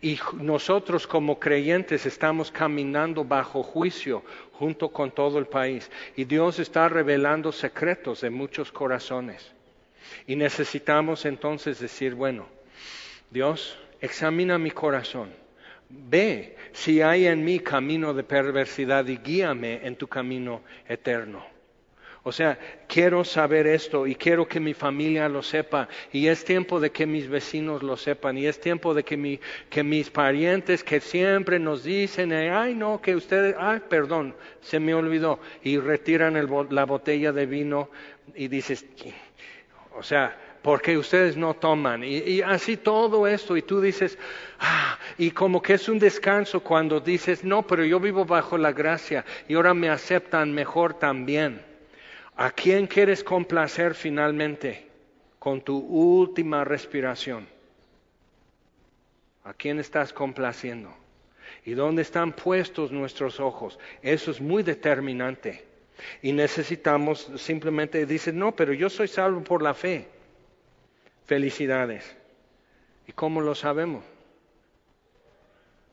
Y 0.00 0.18
nosotros 0.34 1.06
como 1.06 1.38
creyentes 1.38 2.04
estamos 2.06 2.50
caminando 2.50 3.22
bajo 3.22 3.62
juicio 3.62 4.24
junto 4.54 4.88
con 4.88 5.12
todo 5.12 5.38
el 5.38 5.46
país. 5.46 5.88
Y 6.16 6.24
Dios 6.24 6.58
está 6.58 6.88
revelando 6.88 7.52
secretos 7.52 8.22
de 8.22 8.30
muchos 8.30 8.72
corazones. 8.72 9.52
Y 10.26 10.34
necesitamos 10.34 11.26
entonces 11.26 11.78
decir, 11.78 12.14
bueno, 12.14 12.48
Dios, 13.30 13.78
examina 14.00 14.58
mi 14.58 14.70
corazón 14.70 15.30
Ve 15.90 16.56
si 16.72 17.00
hay 17.00 17.26
en 17.26 17.44
mí 17.44 17.60
camino 17.60 18.12
de 18.12 18.22
perversidad 18.22 19.06
y 19.06 19.16
guíame 19.16 19.86
en 19.86 19.96
tu 19.96 20.06
camino 20.06 20.62
eterno. 20.86 21.44
O 22.28 22.32
sea, 22.32 22.58
quiero 22.86 23.24
saber 23.24 23.66
esto 23.66 24.06
y 24.06 24.14
quiero 24.14 24.46
que 24.46 24.60
mi 24.60 24.74
familia 24.74 25.30
lo 25.30 25.42
sepa. 25.42 25.88
Y 26.12 26.26
es 26.26 26.44
tiempo 26.44 26.78
de 26.78 26.90
que 26.90 27.06
mis 27.06 27.26
vecinos 27.26 27.82
lo 27.82 27.96
sepan. 27.96 28.36
Y 28.36 28.46
es 28.46 28.60
tiempo 28.60 28.92
de 28.92 29.02
que, 29.02 29.16
mi, 29.16 29.40
que 29.70 29.82
mis 29.82 30.10
parientes 30.10 30.84
que 30.84 31.00
siempre 31.00 31.58
nos 31.58 31.84
dicen, 31.84 32.32
ay 32.32 32.74
no, 32.74 33.00
que 33.00 33.16
ustedes, 33.16 33.54
ay 33.58 33.80
perdón, 33.88 34.34
se 34.60 34.78
me 34.78 34.92
olvidó 34.92 35.40
y 35.62 35.78
retiran 35.78 36.34
la 36.70 36.84
botella 36.84 37.32
de 37.32 37.46
vino 37.46 37.88
y 38.34 38.48
dices, 38.48 38.84
o 39.94 40.02
sea, 40.02 40.36
porque 40.68 40.98
ustedes 40.98 41.34
no 41.34 41.54
toman. 41.54 42.04
Y, 42.04 42.42
así 42.42 42.76
todo 42.76 43.26
esto, 43.26 43.56
y 43.56 43.62
tú 43.62 43.80
dices, 43.80 44.18
ah, 44.60 44.98
y 45.16 45.30
como 45.30 45.62
que 45.62 45.72
es 45.72 45.88
un 45.88 45.98
descanso 45.98 46.60
cuando 46.62 47.00
dices, 47.00 47.42
no, 47.42 47.66
pero 47.66 47.86
yo 47.86 47.98
vivo 47.98 48.26
bajo 48.26 48.58
la 48.58 48.72
gracia 48.72 49.24
y 49.48 49.54
ahora 49.54 49.72
me 49.72 49.88
aceptan 49.88 50.52
mejor 50.52 50.92
también. 50.92 51.62
¿A 52.36 52.50
quién 52.50 52.86
quieres 52.86 53.24
complacer 53.24 53.94
finalmente 53.94 54.86
con 55.38 55.62
tu 55.62 55.78
última 55.78 56.64
respiración? 56.64 57.48
¿A 59.44 59.54
quién 59.54 59.78
estás 59.78 60.12
complaciendo? 60.12 60.94
¿Y 61.64 61.72
dónde 61.72 62.02
están 62.02 62.34
puestos 62.34 62.92
nuestros 62.92 63.40
ojos? 63.40 63.78
Eso 64.02 64.30
es 64.30 64.38
muy 64.38 64.62
determinante. 64.62 65.64
Y 66.20 66.32
necesitamos 66.32 67.32
simplemente, 67.36 68.04
dices, 68.04 68.34
no, 68.34 68.54
pero 68.54 68.74
yo 68.74 68.90
soy 68.90 69.08
salvo 69.08 69.42
por 69.42 69.62
la 69.62 69.72
fe. 69.72 70.17
Felicidades. 71.28 72.16
¿Y 73.06 73.12
cómo 73.12 73.42
lo 73.42 73.54
sabemos? 73.54 74.02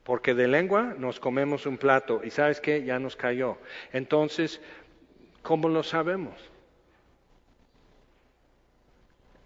Porque 0.05 0.33
de 0.33 0.47
lengua 0.47 0.95
nos 0.97 1.19
comemos 1.19 1.65
un 1.65 1.77
plato 1.77 2.21
y 2.23 2.29
sabes 2.29 2.61
qué, 2.61 2.85
ya 2.85 2.99
nos 2.99 3.17
cayó. 3.17 3.57
Entonces, 3.91 4.61
¿cómo 5.41 5.67
lo 5.67 5.83
sabemos? 5.83 6.35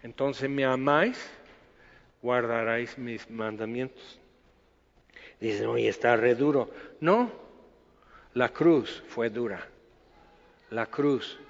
Entonces, 0.04 0.48
¿me 0.48 0.64
amáis? 0.64 1.28
Guardaréis 2.22 2.96
mis 2.96 3.28
mandamientos. 3.28 4.20
Dicen, 5.40 5.66
oye, 5.66 5.88
está 5.88 6.14
re 6.14 6.36
duro. 6.36 6.70
No, 7.00 7.32
la 8.34 8.50
cruz 8.50 9.02
fue 9.08 9.28
dura. 9.28 9.66
La 10.70 10.86
cruz 10.86 11.40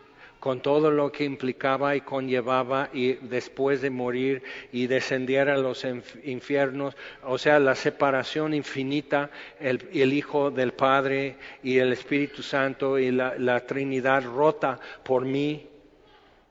con 0.40 0.62
todo 0.62 0.90
lo 0.90 1.12
que 1.12 1.24
implicaba 1.24 1.94
y 1.94 2.00
conllevaba 2.00 2.88
y 2.92 3.12
después 3.12 3.83
de 3.83 3.90
morir 3.90 4.42
y 4.72 4.87
descendiera 4.87 5.55
a 5.55 5.59
los 5.59 5.87
infiernos, 6.24 6.96
o 7.22 7.37
sea, 7.37 7.61
la 7.61 7.74
separación 7.74 8.55
infinita, 8.55 9.31
el, 9.61 10.12
Hijo 10.12 10.50
del 10.50 10.72
Padre 10.72 11.37
y 11.62 11.79
el 11.79 11.92
Espíritu 11.92 12.42
Santo 12.42 12.98
y 12.98 13.11
la, 13.12 13.38
la 13.38 13.61
Trinidad 13.61 14.24
rota 14.24 14.81
por 15.05 15.24
mí, 15.24 15.68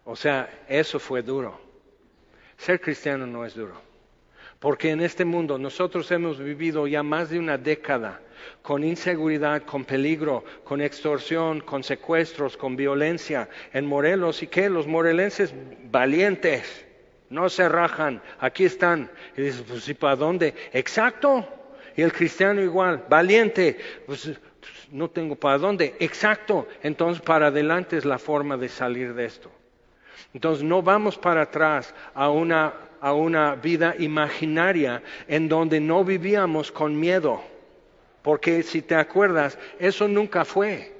o 0.05 0.15
sea, 0.15 0.65
eso 0.67 0.99
fue 0.99 1.23
duro. 1.23 1.59
Ser 2.57 2.79
cristiano 2.79 3.25
no 3.25 3.45
es 3.45 3.55
duro, 3.55 3.81
porque 4.59 4.91
en 4.91 5.01
este 5.01 5.25
mundo 5.25 5.57
nosotros 5.57 6.11
hemos 6.11 6.39
vivido 6.39 6.87
ya 6.87 7.03
más 7.03 7.29
de 7.29 7.39
una 7.39 7.57
década 7.57 8.21
con 8.61 8.83
inseguridad, 8.83 9.63
con 9.63 9.85
peligro, 9.85 10.43
con 10.63 10.81
extorsión, 10.81 11.61
con 11.61 11.83
secuestros, 11.83 12.57
con 12.57 12.75
violencia 12.75 13.49
en 13.73 13.85
Morelos 13.85 14.43
y 14.43 14.47
que 14.47 14.69
los 14.69 14.87
morelenses 14.87 15.53
valientes 15.91 16.85
no 17.29 17.47
se 17.49 17.69
rajan, 17.69 18.21
aquí 18.39 18.65
están. 18.65 19.09
Y 19.37 19.43
dices, 19.43 19.63
pues 19.67 19.87
¿y 19.87 19.93
para 19.93 20.15
dónde? 20.15 20.53
Exacto. 20.73 21.47
Y 21.95 22.01
el 22.01 22.11
cristiano 22.11 22.61
igual, 22.61 23.05
valiente, 23.09 23.77
pues, 24.05 24.25
pues 24.59 24.87
no 24.91 25.09
tengo 25.09 25.35
para 25.35 25.57
dónde. 25.57 25.95
Exacto. 25.99 26.67
Entonces 26.81 27.21
para 27.21 27.47
adelante 27.47 27.97
es 27.97 28.05
la 28.05 28.17
forma 28.17 28.57
de 28.57 28.69
salir 28.69 29.13
de 29.13 29.25
esto. 29.25 29.51
Entonces 30.33 30.63
no 30.63 30.81
vamos 30.81 31.17
para 31.17 31.43
atrás 31.43 31.93
a 32.13 32.29
una, 32.29 32.73
a 33.01 33.13
una 33.13 33.55
vida 33.55 33.95
imaginaria 33.97 35.01
en 35.27 35.49
donde 35.49 35.79
no 35.79 36.03
vivíamos 36.03 36.71
con 36.71 36.99
miedo 36.99 37.41
porque 38.21 38.63
si 38.63 38.81
te 38.81 38.95
acuerdas, 38.95 39.57
eso 39.79 40.07
nunca 40.07 40.45
fue. 40.45 40.93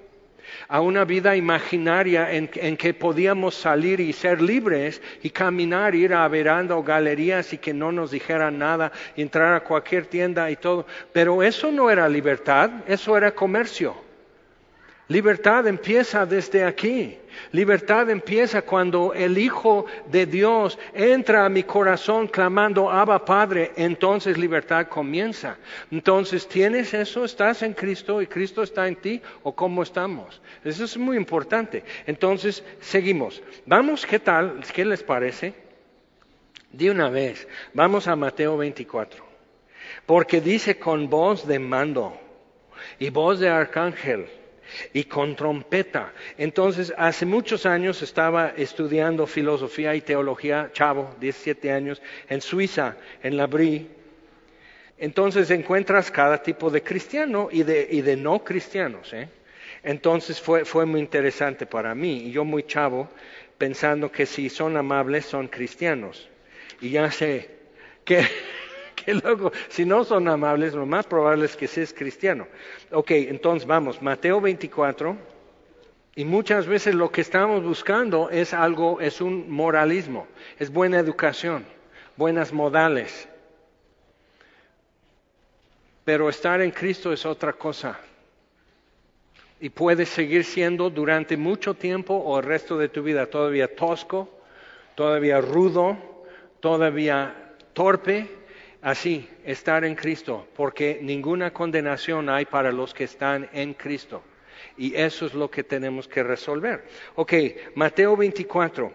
A 0.68 0.82
una 0.82 1.06
vida 1.06 1.36
imaginaria 1.36 2.32
en, 2.32 2.48
que 2.48 2.94
podíamos 2.94 3.54
salir 3.54 4.00
y 4.00 4.14
ser 4.14 4.42
libres 4.42 5.00
y 5.22 5.30
caminar, 5.30 5.94
ir 5.94 6.14
a 6.14 6.28
veranda 6.28 6.76
o 6.76 6.84
galerías 6.84 7.54
y 7.54 7.60
que 7.60 7.74
no 7.74 7.92
nos 7.92 8.12
dijeran 8.12 8.58
nada, 8.58 8.92
entrar 9.16 9.54
a 9.54 9.60
cualquier 9.60 10.08
tienda 10.08 10.50
y 10.50 10.56
todo. 10.56 10.88
Pero 11.14 11.44
eso 11.44 11.72
no 11.72 11.90
era 11.92 12.10
libertad, 12.10 12.72
eso 12.88 13.16
era 13.16 13.32
comercio. 13.32 13.96
Libertad 15.08 15.68
empieza 15.68 16.26
desde 16.26 16.64
aquí. 16.64 17.18
Libertad 17.52 18.10
empieza 18.10 18.62
cuando 18.62 19.14
el 19.14 19.38
Hijo 19.38 19.86
de 20.12 20.26
Dios 20.26 20.78
entra 20.94 21.46
a 21.46 21.50
mi 21.50 21.64
corazón 21.64 22.28
clamando, 22.28 22.90
Abba 22.90 23.26
Padre, 23.26 23.72
entonces 23.76 24.38
libertad 24.38 24.88
comienza. 24.88 25.58
Entonces, 25.92 26.48
¿tienes 26.48 26.94
eso? 26.94 27.26
¿Estás 27.26 27.64
en 27.64 27.74
Cristo 27.74 28.22
y 28.22 28.28
Cristo 28.28 28.64
está 28.64 28.88
en 28.88 28.96
ti? 28.96 29.22
¿O 29.44 29.56
cómo 29.56 29.84
estamos? 29.84 30.42
Eso 30.64 30.84
es 30.84 30.98
muy 30.98 31.18
importante. 31.18 31.84
Entonces, 32.06 32.64
seguimos. 32.80 33.42
Vamos, 33.66 34.06
¿qué 34.06 34.20
tal? 34.20 34.62
¿Qué 34.74 34.86
les 34.86 35.04
parece? 35.04 35.54
De 36.72 36.92
una 36.92 37.10
vez, 37.10 37.48
vamos 37.74 38.08
a 38.08 38.16
Mateo 38.16 38.58
24. 38.58 39.26
Porque 40.06 40.40
dice 40.40 40.78
con 40.78 41.10
voz 41.10 41.48
de 41.48 41.58
mando 41.58 42.16
y 43.00 43.10
voz 43.10 43.40
de 43.40 43.50
arcángel 43.50 44.28
y 44.94 45.04
con 45.06 45.36
trompeta. 45.36 46.14
Entonces, 46.38 46.94
hace 46.98 47.26
muchos 47.26 47.66
años 47.66 48.02
estaba 48.02 48.54
estudiando 48.56 49.28
filosofía 49.28 49.96
y 49.96 50.02
teología, 50.02 50.70
chavo, 50.74 51.16
17 51.20 51.72
años, 51.72 52.02
en 52.28 52.42
Suiza, 52.42 52.98
en 53.24 53.38
la 53.38 53.48
Brie. 53.48 54.00
Entonces 55.00 55.50
encuentras 55.50 56.12
cada 56.12 56.44
tipo 56.44 56.70
de 56.70 56.84
cristiano 56.84 57.48
y 57.52 57.64
de, 57.64 57.88
y 57.90 58.02
de 58.02 58.18
no 58.18 58.44
cristianos. 58.44 59.14
¿eh? 59.14 59.30
Entonces 59.82 60.42
fue, 60.42 60.66
fue 60.66 60.86
muy 60.86 61.00
interesante 61.00 61.66
para 61.66 61.96
mí. 61.96 62.28
Y 62.28 62.32
yo 62.32 62.44
muy 62.44 62.64
chavo, 62.64 63.10
pensando 63.58 64.12
que 64.12 64.26
si 64.26 64.50
son 64.50 64.76
amables 64.76 65.26
son 65.26 65.48
cristianos. 65.48 66.28
Y 66.82 66.90
ya 66.90 67.10
sé 67.12 67.50
que 68.04 68.26
luego, 69.24 69.52
si 69.70 69.86
no 69.86 70.04
son 70.04 70.28
amables, 70.28 70.74
lo 70.74 70.86
más 70.86 71.06
probable 71.06 71.46
es 71.46 71.56
que 71.56 71.68
seas 71.68 71.94
cristiano. 71.94 72.48
Ok, 72.92 73.12
entonces 73.12 73.68
vamos, 73.68 74.02
Mateo 74.02 74.42
24. 74.42 75.16
Y 76.16 76.26
muchas 76.26 76.68
veces 76.68 76.96
lo 76.96 77.12
que 77.12 77.22
estamos 77.22 77.64
buscando 77.64 78.30
es 78.30 78.54
algo, 78.54 79.00
es 79.00 79.22
un 79.22 79.50
moralismo, 79.50 80.28
es 80.58 80.72
buena 80.72 81.00
educación, 81.00 81.66
buenas 82.18 82.52
modales. 82.52 83.30
pero 86.10 86.28
estar 86.28 86.60
en 86.60 86.72
Cristo 86.72 87.14
es 87.14 87.24
otra 87.24 87.54
cosa. 87.54 88.00
Y 89.60 89.70
puedes 89.70 90.10
seguir 90.10 90.44
siendo 90.44 90.90
durante 90.90 91.38
mucho 91.38 91.76
tiempo 91.76 92.16
o 92.16 92.40
el 92.40 92.46
resto 92.46 92.80
de 92.80 92.90
tu 92.90 93.04
vida 93.04 93.28
todavía 93.28 93.76
tosco, 93.76 94.28
todavía 94.96 95.40
rudo, 95.40 95.96
todavía 96.62 97.54
torpe, 97.74 98.28
así, 98.82 99.28
estar 99.44 99.84
en 99.84 99.96
Cristo, 99.96 100.48
porque 100.56 101.00
ninguna 101.02 101.52
condenación 101.52 102.30
hay 102.30 102.46
para 102.46 102.72
los 102.72 102.94
que 102.94 103.04
están 103.04 103.50
en 103.54 103.74
Cristo. 103.74 104.24
Y 104.78 104.96
eso 104.96 105.26
es 105.26 105.34
lo 105.34 105.50
que 105.50 105.64
tenemos 105.64 106.08
que 106.08 106.24
resolver. 106.24 106.86
Ok, 107.16 107.34
Mateo 107.76 108.16
24 108.16 108.94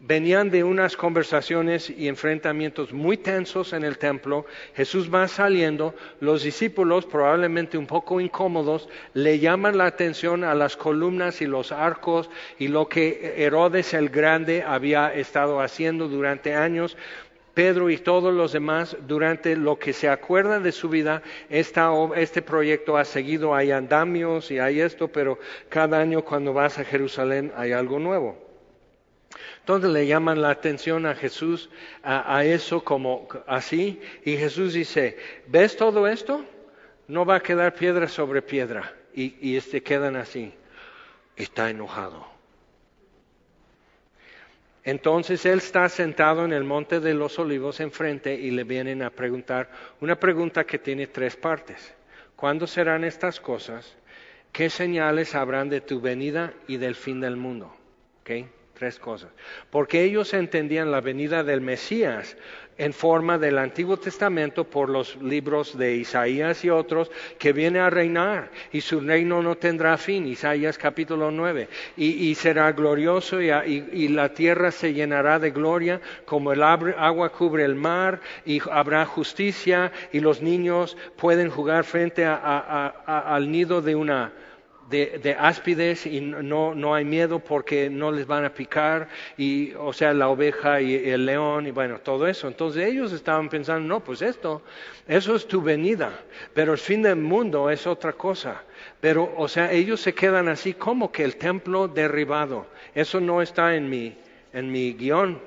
venían 0.00 0.50
de 0.50 0.64
unas 0.64 0.96
conversaciones 0.96 1.90
y 1.90 2.08
enfrentamientos 2.08 2.92
muy 2.92 3.18
tensos 3.18 3.72
en 3.72 3.84
el 3.84 3.98
templo. 3.98 4.46
Jesús 4.74 5.12
va 5.12 5.28
saliendo, 5.28 5.94
los 6.20 6.42
discípulos, 6.42 7.04
probablemente 7.04 7.76
un 7.76 7.86
poco 7.86 8.20
incómodos, 8.20 8.88
le 9.12 9.38
llaman 9.38 9.76
la 9.76 9.86
atención 9.86 10.42
a 10.42 10.54
las 10.54 10.76
columnas 10.76 11.42
y 11.42 11.46
los 11.46 11.70
arcos 11.70 12.30
y 12.58 12.68
lo 12.68 12.88
que 12.88 13.34
Herodes 13.36 13.92
el 13.92 14.08
Grande 14.08 14.62
había 14.62 15.12
estado 15.12 15.60
haciendo 15.60 16.08
durante 16.08 16.54
años. 16.54 16.96
Pedro 17.54 17.90
y 17.90 17.98
todos 17.98 18.32
los 18.32 18.52
demás, 18.52 18.96
durante 19.06 19.56
lo 19.56 19.78
que 19.78 19.92
se 19.92 20.08
acuerdan 20.08 20.62
de 20.62 20.72
su 20.72 20.88
vida, 20.88 21.22
este 21.48 22.42
proyecto 22.42 22.96
ha 22.96 23.04
seguido, 23.04 23.54
hay 23.54 23.70
andamios 23.72 24.50
y 24.50 24.58
hay 24.58 24.80
esto, 24.80 25.08
pero 25.08 25.38
cada 25.68 26.00
año 26.00 26.24
cuando 26.24 26.52
vas 26.52 26.78
a 26.78 26.84
Jerusalén 26.84 27.52
hay 27.56 27.72
algo 27.72 27.98
nuevo. 27.98 28.50
Entonces 29.60 29.90
le 29.90 30.06
llaman 30.06 30.42
la 30.42 30.50
atención 30.50 31.06
a 31.06 31.14
Jesús 31.14 31.70
a, 32.02 32.44
eso 32.44 32.82
como 32.82 33.28
así 33.46 34.00
y 34.24 34.36
Jesús 34.36 34.72
dice, 34.72 35.18
¿ves 35.46 35.76
todo 35.76 36.08
esto? 36.08 36.44
No 37.06 37.24
va 37.24 37.36
a 37.36 37.42
quedar 37.42 37.74
piedra 37.74 38.08
sobre 38.08 38.42
piedra 38.42 38.92
y, 39.14 39.36
y 39.40 39.56
este 39.56 39.82
quedan 39.82 40.16
así. 40.16 40.52
Está 41.36 41.70
enojado. 41.70 42.29
Entonces 44.84 45.44
él 45.44 45.58
está 45.58 45.88
sentado 45.88 46.44
en 46.44 46.52
el 46.52 46.64
monte 46.64 47.00
de 47.00 47.14
los 47.14 47.38
olivos 47.38 47.80
enfrente 47.80 48.34
y 48.34 48.50
le 48.50 48.64
vienen 48.64 49.02
a 49.02 49.10
preguntar 49.10 49.70
una 50.00 50.18
pregunta 50.18 50.64
que 50.64 50.78
tiene 50.78 51.06
tres 51.06 51.36
partes. 51.36 51.94
¿Cuándo 52.34 52.66
serán 52.66 53.04
estas 53.04 53.40
cosas? 53.40 53.96
¿Qué 54.52 54.70
señales 54.70 55.34
habrán 55.34 55.68
de 55.68 55.82
tu 55.82 56.00
venida 56.00 56.54
y 56.66 56.78
del 56.78 56.94
fin 56.94 57.20
del 57.20 57.36
mundo? 57.36 57.74
¿Okay? 58.22 58.48
Tres 58.80 58.98
cosas. 58.98 59.28
Porque 59.68 60.02
ellos 60.04 60.32
entendían 60.32 60.90
la 60.90 61.02
venida 61.02 61.44
del 61.44 61.60
Mesías 61.60 62.34
en 62.78 62.94
forma 62.94 63.36
del 63.36 63.58
Antiguo 63.58 63.98
Testamento 63.98 64.64
por 64.64 64.88
los 64.88 65.20
libros 65.20 65.76
de 65.76 65.96
Isaías 65.96 66.64
y 66.64 66.70
otros, 66.70 67.10
que 67.38 67.52
viene 67.52 67.78
a 67.78 67.90
reinar 67.90 68.50
y 68.72 68.80
su 68.80 69.00
reino 69.00 69.42
no 69.42 69.58
tendrá 69.58 69.98
fin, 69.98 70.26
Isaías 70.26 70.78
capítulo 70.78 71.30
9, 71.30 71.68
y, 71.98 72.34
será 72.36 72.72
glorioso 72.72 73.42
y, 73.42 73.50
y, 73.50 74.08
la 74.08 74.32
tierra 74.32 74.70
se 74.70 74.94
llenará 74.94 75.38
de 75.38 75.50
gloria 75.50 76.00
como 76.24 76.50
el 76.50 76.62
agua 76.62 77.28
cubre 77.32 77.66
el 77.66 77.74
mar 77.74 78.22
y 78.46 78.62
habrá 78.70 79.04
justicia 79.04 79.92
y 80.10 80.20
los 80.20 80.40
niños 80.40 80.96
pueden 81.18 81.50
jugar 81.50 81.84
frente 81.84 82.24
al 82.24 83.52
nido 83.52 83.82
de 83.82 83.94
una 83.94 84.32
de, 84.90 85.36
áspides 85.38 86.04
y 86.06 86.20
no, 86.20 86.74
no 86.74 86.94
hay 86.94 87.04
miedo 87.04 87.38
porque 87.38 87.88
no 87.88 88.10
les 88.10 88.26
van 88.26 88.44
a 88.44 88.52
picar, 88.52 89.08
y, 89.36 89.72
o 89.74 89.92
sea, 89.92 90.12
la 90.12 90.28
oveja 90.28 90.80
y 90.80 91.08
el 91.08 91.26
león 91.26 91.66
y 91.66 91.70
bueno, 91.70 92.00
todo 92.00 92.26
eso. 92.26 92.48
Entonces 92.48 92.86
ellos 92.86 93.12
estaban 93.12 93.48
pensando, 93.48 93.86
no, 93.86 94.00
pues 94.00 94.20
esto, 94.22 94.62
eso 95.06 95.36
es 95.36 95.46
tu 95.46 95.62
venida, 95.62 96.10
pero 96.52 96.72
el 96.72 96.78
fin 96.78 97.02
del 97.02 97.16
mundo 97.16 97.70
es 97.70 97.86
otra 97.86 98.12
cosa. 98.12 98.62
Pero, 99.00 99.32
o 99.36 99.48
sea, 99.48 99.72
ellos 99.72 100.00
se 100.00 100.14
quedan 100.14 100.48
así 100.48 100.74
como 100.74 101.12
que 101.12 101.24
el 101.24 101.36
templo 101.36 101.88
derribado. 101.88 102.66
Eso 102.94 103.20
no 103.20 103.40
está 103.40 103.76
en 103.76 103.88
mi, 103.88 104.16
en 104.52 104.70
mi 104.70 104.94
guion, 104.94 105.40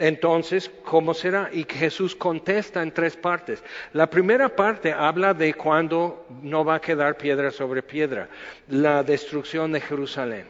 entonces, 0.00 0.70
¿cómo 0.82 1.12
será? 1.12 1.50
Y 1.52 1.66
Jesús 1.68 2.16
contesta 2.16 2.82
en 2.82 2.90
tres 2.90 3.18
partes. 3.18 3.62
La 3.92 4.08
primera 4.08 4.48
parte 4.48 4.94
habla 4.94 5.34
de 5.34 5.52
cuando 5.52 6.26
no 6.40 6.64
va 6.64 6.76
a 6.76 6.80
quedar 6.80 7.18
piedra 7.18 7.50
sobre 7.50 7.82
piedra, 7.82 8.30
la 8.68 9.02
destrucción 9.02 9.72
de 9.72 9.80
Jerusalén. 9.82 10.46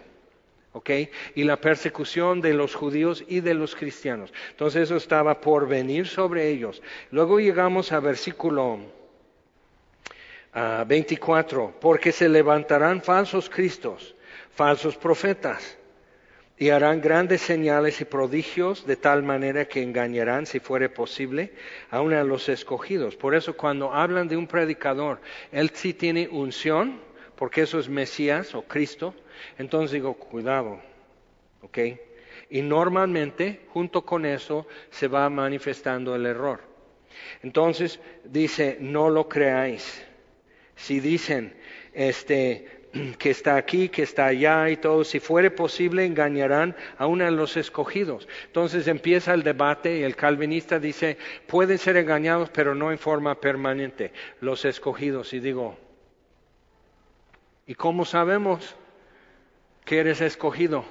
¿ok? 0.72 0.90
Y 1.34 1.42
la 1.42 1.56
persecución 1.56 2.40
de 2.40 2.54
los 2.54 2.76
judíos 2.76 3.24
y 3.26 3.40
de 3.40 3.54
los 3.54 3.74
cristianos. 3.74 4.32
Entonces 4.50 4.82
eso 4.82 4.94
estaba 4.94 5.40
por 5.40 5.66
venir 5.66 6.06
sobre 6.06 6.48
ellos. 6.48 6.80
Luego 7.10 7.40
llegamos 7.40 7.90
a 7.90 7.98
versículo 7.98 8.78
24, 10.86 11.74
porque 11.80 12.12
se 12.12 12.28
levantarán 12.28 13.02
falsos 13.02 13.50
cristos, 13.50 14.14
falsos 14.54 14.96
profetas 14.96 15.76
y 16.60 16.68
harán 16.68 17.00
grandes 17.00 17.40
señales 17.40 18.02
y 18.02 18.04
prodigios 18.04 18.86
de 18.86 18.96
tal 18.96 19.22
manera 19.22 19.64
que 19.64 19.82
engañarán, 19.82 20.44
si 20.44 20.60
fuere 20.60 20.90
posible, 20.90 21.54
aun 21.90 22.12
a 22.12 22.22
los 22.22 22.50
escogidos. 22.50 23.16
Por 23.16 23.34
eso 23.34 23.56
cuando 23.56 23.94
hablan 23.94 24.28
de 24.28 24.36
un 24.36 24.46
predicador, 24.46 25.22
él 25.52 25.70
sí 25.72 25.94
tiene 25.94 26.28
unción, 26.28 27.00
porque 27.34 27.62
eso 27.62 27.78
es 27.78 27.88
Mesías 27.88 28.54
o 28.54 28.60
Cristo, 28.60 29.14
entonces 29.56 29.92
digo, 29.92 30.12
cuidado, 30.12 30.82
¿ok? 31.62 31.78
Y 32.50 32.60
normalmente, 32.60 33.62
junto 33.72 34.04
con 34.04 34.26
eso, 34.26 34.66
se 34.90 35.08
va 35.08 35.30
manifestando 35.30 36.14
el 36.14 36.26
error. 36.26 36.60
Entonces 37.42 38.00
dice, 38.24 38.76
no 38.80 39.08
lo 39.08 39.30
creáis. 39.30 40.04
Si 40.76 41.00
dicen, 41.00 41.54
este, 41.94 42.79
que 43.18 43.30
está 43.30 43.56
aquí, 43.56 43.88
que 43.88 44.02
está 44.02 44.26
allá 44.26 44.68
y 44.70 44.76
todo, 44.76 45.04
si 45.04 45.20
fuere 45.20 45.50
posible 45.50 46.04
engañarán 46.04 46.76
a 46.98 47.06
uno 47.06 47.24
de 47.24 47.30
los 47.30 47.56
escogidos. 47.56 48.28
Entonces 48.46 48.88
empieza 48.88 49.34
el 49.34 49.42
debate 49.42 49.98
y 49.98 50.02
el 50.02 50.16
calvinista 50.16 50.78
dice, 50.78 51.18
pueden 51.46 51.78
ser 51.78 51.96
engañados, 51.96 52.50
pero 52.50 52.74
no 52.74 52.90
en 52.90 52.98
forma 52.98 53.40
permanente, 53.40 54.12
los 54.40 54.64
escogidos. 54.64 55.32
Y 55.32 55.40
digo, 55.40 55.76
¿y 57.66 57.74
cómo 57.74 58.04
sabemos 58.04 58.74
que 59.84 59.98
eres 59.98 60.20
escogido? 60.20 60.84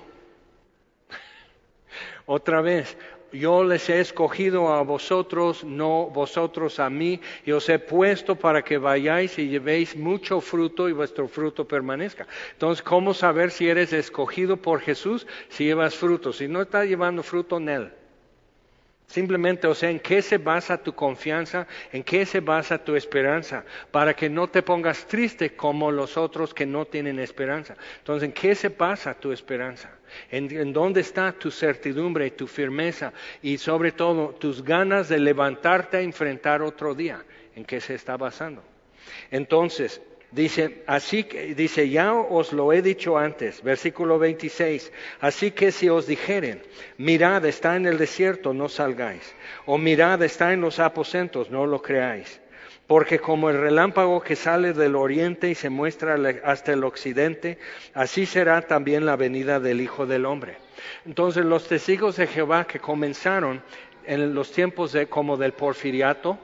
Otra 2.25 2.61
vez, 2.61 2.97
yo 3.31 3.63
les 3.63 3.89
he 3.89 3.99
escogido 3.99 4.73
a 4.73 4.81
vosotros, 4.83 5.63
no 5.63 6.07
vosotros 6.07 6.79
a 6.79 6.89
mí, 6.89 7.19
y 7.45 7.51
os 7.51 7.67
he 7.69 7.79
puesto 7.79 8.35
para 8.35 8.63
que 8.63 8.77
vayáis 8.77 9.37
y 9.39 9.47
llevéis 9.47 9.95
mucho 9.95 10.41
fruto 10.41 10.89
y 10.89 10.93
vuestro 10.93 11.27
fruto 11.27 11.67
permanezca. 11.67 12.27
Entonces, 12.53 12.81
¿cómo 12.81 13.13
saber 13.13 13.51
si 13.51 13.69
eres 13.69 13.93
escogido 13.93 14.57
por 14.57 14.81
Jesús 14.81 15.27
si 15.49 15.65
llevas 15.65 15.95
fruto? 15.95 16.33
Si 16.33 16.47
no 16.47 16.61
estás 16.61 16.87
llevando 16.87 17.23
fruto 17.23 17.57
en 17.57 17.69
Él. 17.69 17.91
Simplemente, 19.09 19.65
o 19.65 19.73
sea, 19.73 19.89
¿en 19.89 19.99
qué 19.99 20.21
se 20.21 20.37
basa 20.37 20.77
tu 20.77 20.93
confianza? 20.93 21.65
¿En 21.91 22.03
qué 22.03 22.27
se 22.27 22.41
basa 22.41 22.77
tu 22.77 22.95
esperanza? 22.95 23.65
Para 23.89 24.13
que 24.13 24.29
no 24.29 24.47
te 24.47 24.61
pongas 24.61 25.07
triste 25.07 25.55
como 25.55 25.89
los 25.89 26.15
otros 26.15 26.53
que 26.53 26.67
no 26.67 26.85
tienen 26.85 27.17
esperanza. 27.17 27.75
Entonces, 27.97 28.27
¿en 28.27 28.33
qué 28.33 28.53
se 28.53 28.69
basa 28.69 29.15
tu 29.15 29.31
esperanza? 29.31 29.89
¿En, 30.29 30.71
dónde 30.71 31.01
está 31.01 31.31
tu 31.31 31.49
certidumbre 31.49 32.29
tu 32.29 32.45
firmeza? 32.45 33.11
Y 33.41 33.57
sobre 33.57 33.93
todo, 33.93 34.35
tus 34.35 34.63
ganas 34.63 35.09
de 35.09 35.17
levantarte 35.17 35.97
a 35.97 36.01
enfrentar 36.01 36.61
otro 36.61 36.93
día. 36.93 37.25
¿En 37.55 37.65
qué 37.65 37.81
se 37.81 37.95
está 37.95 38.15
basando? 38.15 38.61
Entonces, 39.31 40.03
Dice, 40.31 40.83
así 40.85 41.23
que, 41.23 41.55
dice, 41.55 41.89
ya 41.89 42.13
os 42.13 42.53
lo 42.53 42.71
he 42.71 42.83
dicho 42.83 43.17
antes, 43.17 43.63
versículo 43.63 44.19
26, 44.19 44.91
así 45.21 45.49
que 45.49 45.71
si 45.71 45.89
os 45.89 46.05
dijeren, 46.05 46.61
mirad, 46.97 47.43
está 47.45 47.75
en 47.75 47.87
el 47.87 47.97
desierto, 47.97 48.53
no 48.53 48.69
salgáis, 48.69 49.33
o 49.65 49.79
mirad, 49.79 50.21
está 50.21 50.53
en 50.53 50.61
los 50.61 50.77
aposentos, 50.77 51.49
no 51.49 51.65
lo 51.65 51.81
creáis, 51.81 52.41
porque 52.85 53.17
como 53.17 53.49
el 53.49 53.59
relámpago 53.59 54.21
que 54.21 54.35
sale 54.35 54.73
del 54.73 54.95
oriente 54.95 55.49
y 55.49 55.55
se 55.55 55.71
muestra 55.71 56.15
hasta 56.43 56.73
el 56.73 56.83
occidente, 56.83 57.57
así 57.95 58.27
será 58.27 58.61
también 58.61 59.07
la 59.07 59.15
venida 59.15 59.59
del 59.59 59.81
Hijo 59.81 60.05
del 60.05 60.27
Hombre. 60.27 60.57
Entonces 61.07 61.43
los 61.43 61.67
testigos 61.67 62.17
de 62.17 62.27
Jehová 62.27 62.67
que 62.67 62.79
comenzaron 62.79 63.63
en 64.05 64.35
los 64.35 64.51
tiempos 64.51 64.91
de, 64.91 65.07
como 65.07 65.37
del 65.37 65.53
porfiriato, 65.53 66.37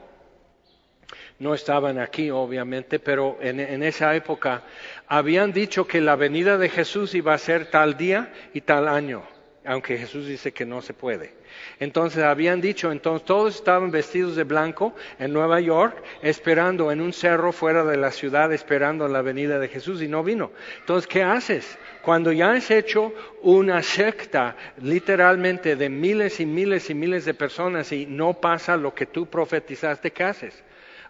no 1.38 1.54
estaban 1.54 1.98
aquí 1.98 2.30
obviamente, 2.30 2.98
pero 2.98 3.38
en, 3.40 3.82
esa 3.82 4.14
época 4.14 4.62
habían 5.06 5.52
dicho 5.52 5.86
que 5.86 6.00
la 6.00 6.16
venida 6.16 6.58
de 6.58 6.68
Jesús 6.68 7.14
iba 7.14 7.34
a 7.34 7.38
ser 7.38 7.66
tal 7.66 7.96
día 7.96 8.32
y 8.54 8.62
tal 8.62 8.88
año, 8.88 9.22
aunque 9.64 9.98
Jesús 9.98 10.26
dice 10.26 10.52
que 10.52 10.64
no 10.64 10.80
se 10.80 10.94
puede. 10.94 11.34
Entonces 11.78 12.22
habían 12.22 12.60
dicho, 12.60 12.90
entonces 12.90 13.26
todos 13.26 13.56
estaban 13.56 13.90
vestidos 13.90 14.36
de 14.36 14.44
blanco 14.44 14.94
en 15.18 15.32
Nueva 15.32 15.60
York, 15.60 16.02
esperando 16.22 16.90
en 16.90 17.00
un 17.00 17.12
cerro 17.12 17.52
fuera 17.52 17.84
de 17.84 17.96
la 17.96 18.10
ciudad, 18.10 18.52
esperando 18.52 19.08
la 19.08 19.22
venida 19.22 19.58
de 19.58 19.68
Jesús 19.68 20.02
y 20.02 20.08
no 20.08 20.22
vino. 20.22 20.52
Entonces, 20.80 21.06
¿qué 21.06 21.22
haces? 21.22 21.78
Cuando 22.02 22.32
ya 22.32 22.52
has 22.52 22.70
hecho 22.70 23.12
una 23.42 23.82
secta 23.82 24.56
literalmente 24.80 25.76
de 25.76 25.88
miles 25.88 26.40
y 26.40 26.46
miles 26.46 26.88
y 26.88 26.94
miles 26.94 27.24
de 27.24 27.34
personas 27.34 27.92
y 27.92 28.06
no 28.06 28.34
pasa 28.34 28.76
lo 28.76 28.94
que 28.94 29.06
tú 29.06 29.26
profetizaste, 29.26 30.12
¿qué 30.12 30.24
haces? 30.24 30.62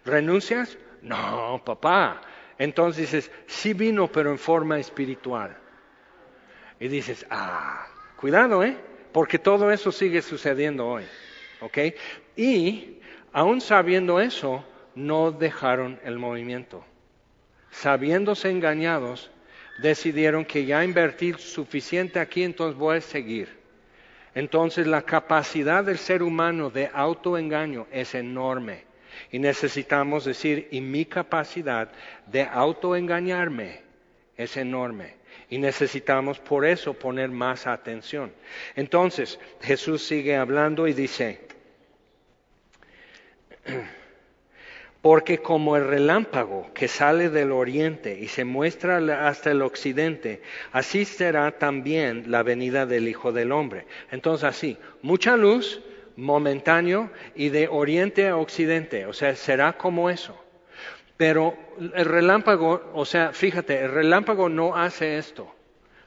¿Renuncias? 0.07 0.77
No, 1.01 1.61
papá. 1.63 2.21
Entonces 2.57 3.11
dices, 3.11 3.31
sí 3.45 3.73
vino, 3.73 4.07
pero 4.07 4.31
en 4.31 4.39
forma 4.39 4.79
espiritual. 4.79 5.55
Y 6.79 6.87
dices, 6.87 7.25
ah, 7.29 7.87
cuidado, 8.15 8.63
¿eh? 8.63 8.77
Porque 9.11 9.37
todo 9.37 9.69
eso 9.71 9.91
sigue 9.91 10.21
sucediendo 10.21 10.87
hoy. 10.87 11.03
¿Ok? 11.59 11.77
Y 12.35 12.99
aún 13.33 13.61
sabiendo 13.61 14.19
eso, 14.19 14.63
no 14.95 15.31
dejaron 15.31 15.99
el 16.03 16.17
movimiento. 16.17 16.85
Sabiéndose 17.69 18.49
engañados, 18.49 19.29
decidieron 19.79 20.45
que 20.45 20.65
ya 20.65 20.83
invertir 20.83 21.37
suficiente 21.37 22.19
aquí, 22.19 22.43
entonces 22.43 22.79
voy 22.79 22.97
a 22.97 23.01
seguir. 23.01 23.57
Entonces 24.33 24.87
la 24.87 25.01
capacidad 25.01 25.83
del 25.83 25.97
ser 25.97 26.23
humano 26.23 26.69
de 26.69 26.89
autoengaño 26.93 27.87
es 27.91 28.15
enorme. 28.15 28.86
Y 29.31 29.39
necesitamos 29.39 30.25
decir, 30.25 30.67
y 30.71 30.81
mi 30.81 31.05
capacidad 31.05 31.89
de 32.27 32.43
autoengañarme 32.43 33.81
es 34.35 34.57
enorme. 34.57 35.15
Y 35.49 35.57
necesitamos 35.57 36.39
por 36.39 36.65
eso 36.65 36.93
poner 36.93 37.29
más 37.29 37.67
atención. 37.67 38.31
Entonces 38.75 39.39
Jesús 39.61 40.03
sigue 40.03 40.35
hablando 40.35 40.87
y 40.87 40.93
dice, 40.93 41.47
porque 45.01 45.37
como 45.37 45.77
el 45.77 45.87
relámpago 45.87 46.69
que 46.73 46.87
sale 46.87 47.29
del 47.29 47.51
oriente 47.51 48.19
y 48.19 48.27
se 48.27 48.43
muestra 48.43 49.27
hasta 49.27 49.51
el 49.51 49.61
occidente, 49.61 50.41
así 50.73 51.05
será 51.05 51.51
también 51.51 52.25
la 52.27 52.43
venida 52.43 52.85
del 52.85 53.07
Hijo 53.07 53.31
del 53.31 53.53
Hombre. 53.53 53.85
Entonces 54.11 54.43
así, 54.43 54.77
mucha 55.01 55.37
luz, 55.37 55.81
momentáneo 56.17 57.09
y 57.35 57.49
de 57.49 57.69
oriente 57.69 58.27
a 58.27 58.35
occidente, 58.35 59.05
o 59.05 59.13
sea, 59.13 59.35
será 59.35 59.77
como 59.77 60.09
eso. 60.09 60.37
Pero 61.15 61.55
el 61.79 62.05
relámpago, 62.05 62.91
o 62.93 63.05
sea, 63.05 63.31
fíjate, 63.31 63.79
el 63.85 63.91
relámpago 63.91 64.49
no 64.49 64.75
hace 64.75 65.17
esto, 65.17 65.49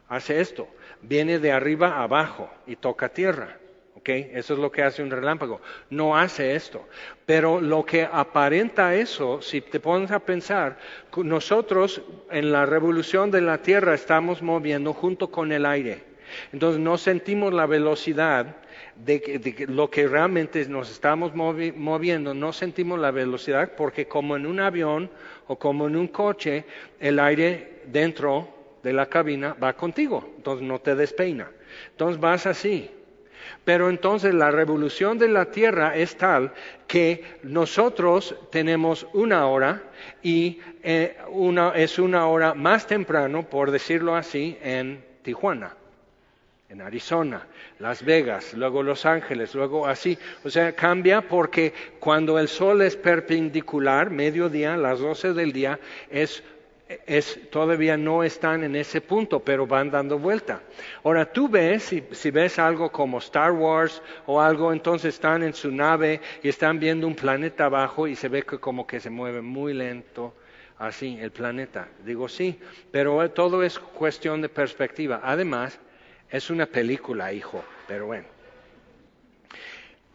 hace 0.08 0.40
esto, 0.40 0.68
viene 1.00 1.38
de 1.38 1.52
arriba 1.52 2.02
abajo 2.02 2.50
y 2.66 2.76
toca 2.76 3.08
tierra. 3.08 3.56
Eso 4.04 4.54
es 4.54 4.60
lo 4.60 4.70
que 4.70 4.82
hace 4.82 5.02
un 5.02 5.10
relámpago. 5.10 5.60
No 5.90 6.16
hace 6.16 6.54
esto. 6.54 6.86
Pero 7.26 7.60
lo 7.60 7.84
que 7.84 8.08
aparenta 8.10 8.94
eso, 8.94 9.40
si 9.42 9.60
te 9.60 9.80
pones 9.80 10.10
a 10.10 10.20
pensar, 10.20 10.78
nosotros 11.16 12.02
en 12.30 12.52
la 12.52 12.66
revolución 12.66 13.30
de 13.30 13.40
la 13.40 13.58
Tierra 13.58 13.94
estamos 13.94 14.42
moviendo 14.42 14.92
junto 14.92 15.30
con 15.30 15.52
el 15.52 15.66
aire. 15.66 16.09
Entonces 16.52 16.80
no 16.80 16.98
sentimos 16.98 17.52
la 17.52 17.66
velocidad 17.66 18.56
de, 18.96 19.66
lo 19.68 19.90
que 19.90 20.06
realmente 20.06 20.64
nos 20.66 20.90
estamos 20.90 21.32
moviendo, 21.34 22.34
no 22.34 22.52
sentimos 22.52 22.98
la 22.98 23.10
velocidad 23.10 23.72
porque 23.76 24.06
como 24.06 24.36
en 24.36 24.46
un 24.46 24.60
avión 24.60 25.10
o 25.46 25.58
como 25.58 25.86
en 25.86 25.96
un 25.96 26.08
coche, 26.08 26.64
el 26.98 27.18
aire 27.18 27.82
dentro 27.86 28.48
de 28.82 28.92
la 28.92 29.06
cabina 29.06 29.56
va 29.62 29.74
contigo, 29.74 30.32
entonces 30.36 30.66
no 30.66 30.80
te 30.80 30.94
despeina. 30.94 31.50
Entonces 31.92 32.20
vas 32.20 32.46
así. 32.46 32.90
Pero 33.64 33.88
entonces 33.88 34.34
la 34.34 34.50
revolución 34.50 35.18
de 35.18 35.28
la 35.28 35.46
Tierra 35.46 35.96
es 35.96 36.16
tal 36.16 36.52
que 36.86 37.24
nosotros 37.42 38.34
tenemos 38.50 39.06
una 39.12 39.46
hora 39.46 39.82
y 40.22 40.60
eh, 40.82 41.16
es 41.74 41.98
una 41.98 42.26
hora 42.26 42.54
más 42.54 42.86
temprano, 42.86 43.48
por 43.48 43.70
decirlo 43.70 44.14
así, 44.14 44.58
en 44.62 45.04
Tijuana, 45.22 45.76
en 46.70 46.80
Arizona, 46.80 47.46
Las 47.80 48.04
Vegas, 48.04 48.54
luego 48.54 48.82
Los 48.82 49.04
Ángeles, 49.04 49.54
luego 49.54 49.86
así. 49.86 50.16
O 50.44 50.50
sea, 50.50 50.72
cambia 50.72 51.20
porque 51.20 51.74
cuando 51.98 52.38
el 52.38 52.48
sol 52.48 52.80
es 52.82 52.96
perpendicular, 52.96 54.10
mediodía, 54.10 54.76
las 54.76 55.00
12 55.00 55.34
del 55.34 55.52
día, 55.52 55.78
es 56.08 56.42
todavía 57.50 57.96
no 57.96 58.24
están 58.24 58.64
en 58.64 58.74
ese 58.74 59.00
punto, 59.00 59.40
pero 59.40 59.66
van 59.66 59.90
dando 59.90 60.18
vuelta. 60.18 60.60
Ahora 61.04 61.24
tú 61.24 61.48
ves, 61.48 61.84
si, 61.84 62.02
si, 62.10 62.30
ves 62.30 62.58
algo 62.58 62.90
como 62.90 63.18
Star 63.18 63.52
Wars 63.52 64.02
o 64.26 64.40
algo, 64.40 64.72
entonces 64.72 65.14
están 65.14 65.42
en 65.42 65.54
su 65.54 65.70
nave 65.70 66.20
y 66.42 66.48
están 66.48 66.80
viendo 66.80 67.06
un 67.06 67.14
planeta 67.14 67.66
abajo 67.66 68.08
y 68.08 68.16
se 68.16 68.28
ve 68.28 68.42
que 68.42 68.58
como 68.58 68.86
que 68.86 68.98
se 68.98 69.10
mueve 69.10 69.40
muy 69.40 69.72
lento, 69.72 70.34
así, 70.78 71.16
el 71.20 71.30
planeta. 71.30 71.88
Digo 72.04 72.28
sí, 72.28 72.58
pero 72.90 73.30
todo 73.30 73.62
es 73.62 73.78
cuestión 73.78 74.40
de 74.42 74.48
perspectiva. 74.48 75.20
Además, 75.22 75.78
es 76.30 76.50
una 76.50 76.66
película, 76.66 77.32
hijo, 77.32 77.64
pero 77.86 78.06
bueno 78.06 78.40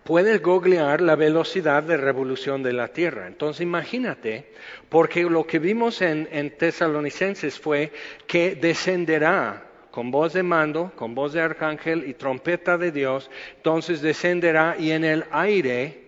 puedes 0.05 0.39
googlear 0.39 1.01
la 1.01 1.15
velocidad 1.15 1.81
de 1.81 1.97
revolución 1.97 2.61
de 2.61 2.73
la 2.73 2.89
Tierra. 2.89 3.25
Entonces 3.25 3.61
imagínate, 3.61 4.53
porque 4.87 5.23
lo 5.23 5.47
que 5.47 5.57
vimos 5.57 5.99
en, 6.03 6.29
en 6.31 6.55
Tesalonicenses 6.55 7.59
fue 7.59 7.91
que 8.27 8.55
descenderá 8.55 9.65
con 9.89 10.11
voz 10.11 10.33
de 10.33 10.43
mando, 10.43 10.91
con 10.95 11.15
voz 11.15 11.33
de 11.33 11.41
arcángel 11.41 12.07
y 12.07 12.13
trompeta 12.13 12.77
de 12.77 12.91
Dios, 12.91 13.31
entonces 13.55 14.01
descenderá 14.01 14.75
y 14.77 14.91
en 14.91 15.03
el 15.03 15.25
aire 15.31 16.03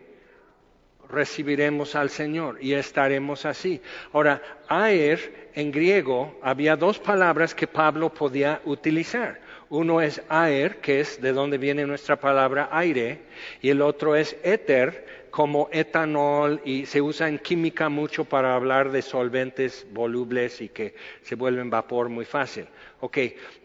recibiremos 1.09 1.95
al 1.95 2.11
Señor 2.11 2.57
y 2.61 2.73
estaremos 2.73 3.45
así. 3.45 3.81
Ahora, 4.13 4.41
aer 4.67 5.49
en 5.55 5.71
griego 5.71 6.37
había 6.43 6.75
dos 6.75 6.99
palabras 6.99 7.55
que 7.55 7.65
Pablo 7.65 8.13
podía 8.13 8.61
utilizar. 8.65 9.39
Uno 9.69 10.01
es 10.01 10.21
aer, 10.29 10.77
que 10.77 11.01
es 11.01 11.21
de 11.21 11.33
donde 11.33 11.57
viene 11.57 11.85
nuestra 11.85 12.15
palabra 12.15 12.69
aire, 12.71 13.19
y 13.61 13.69
el 13.69 13.81
otro 13.81 14.15
es 14.15 14.37
éter, 14.43 15.27
como 15.29 15.67
etanol, 15.71 16.61
y 16.63 16.85
se 16.85 17.01
usa 17.01 17.27
en 17.27 17.37
química 17.39 17.89
mucho 17.89 18.23
para 18.23 18.55
hablar 18.55 18.91
de 18.91 19.01
solventes 19.01 19.85
volubles 19.91 20.61
y 20.61 20.69
que 20.69 20.95
se 21.21 21.35
vuelven 21.35 21.69
vapor 21.69 22.07
muy 22.07 22.23
fácil. 22.25 22.65
Ok, 23.01 23.17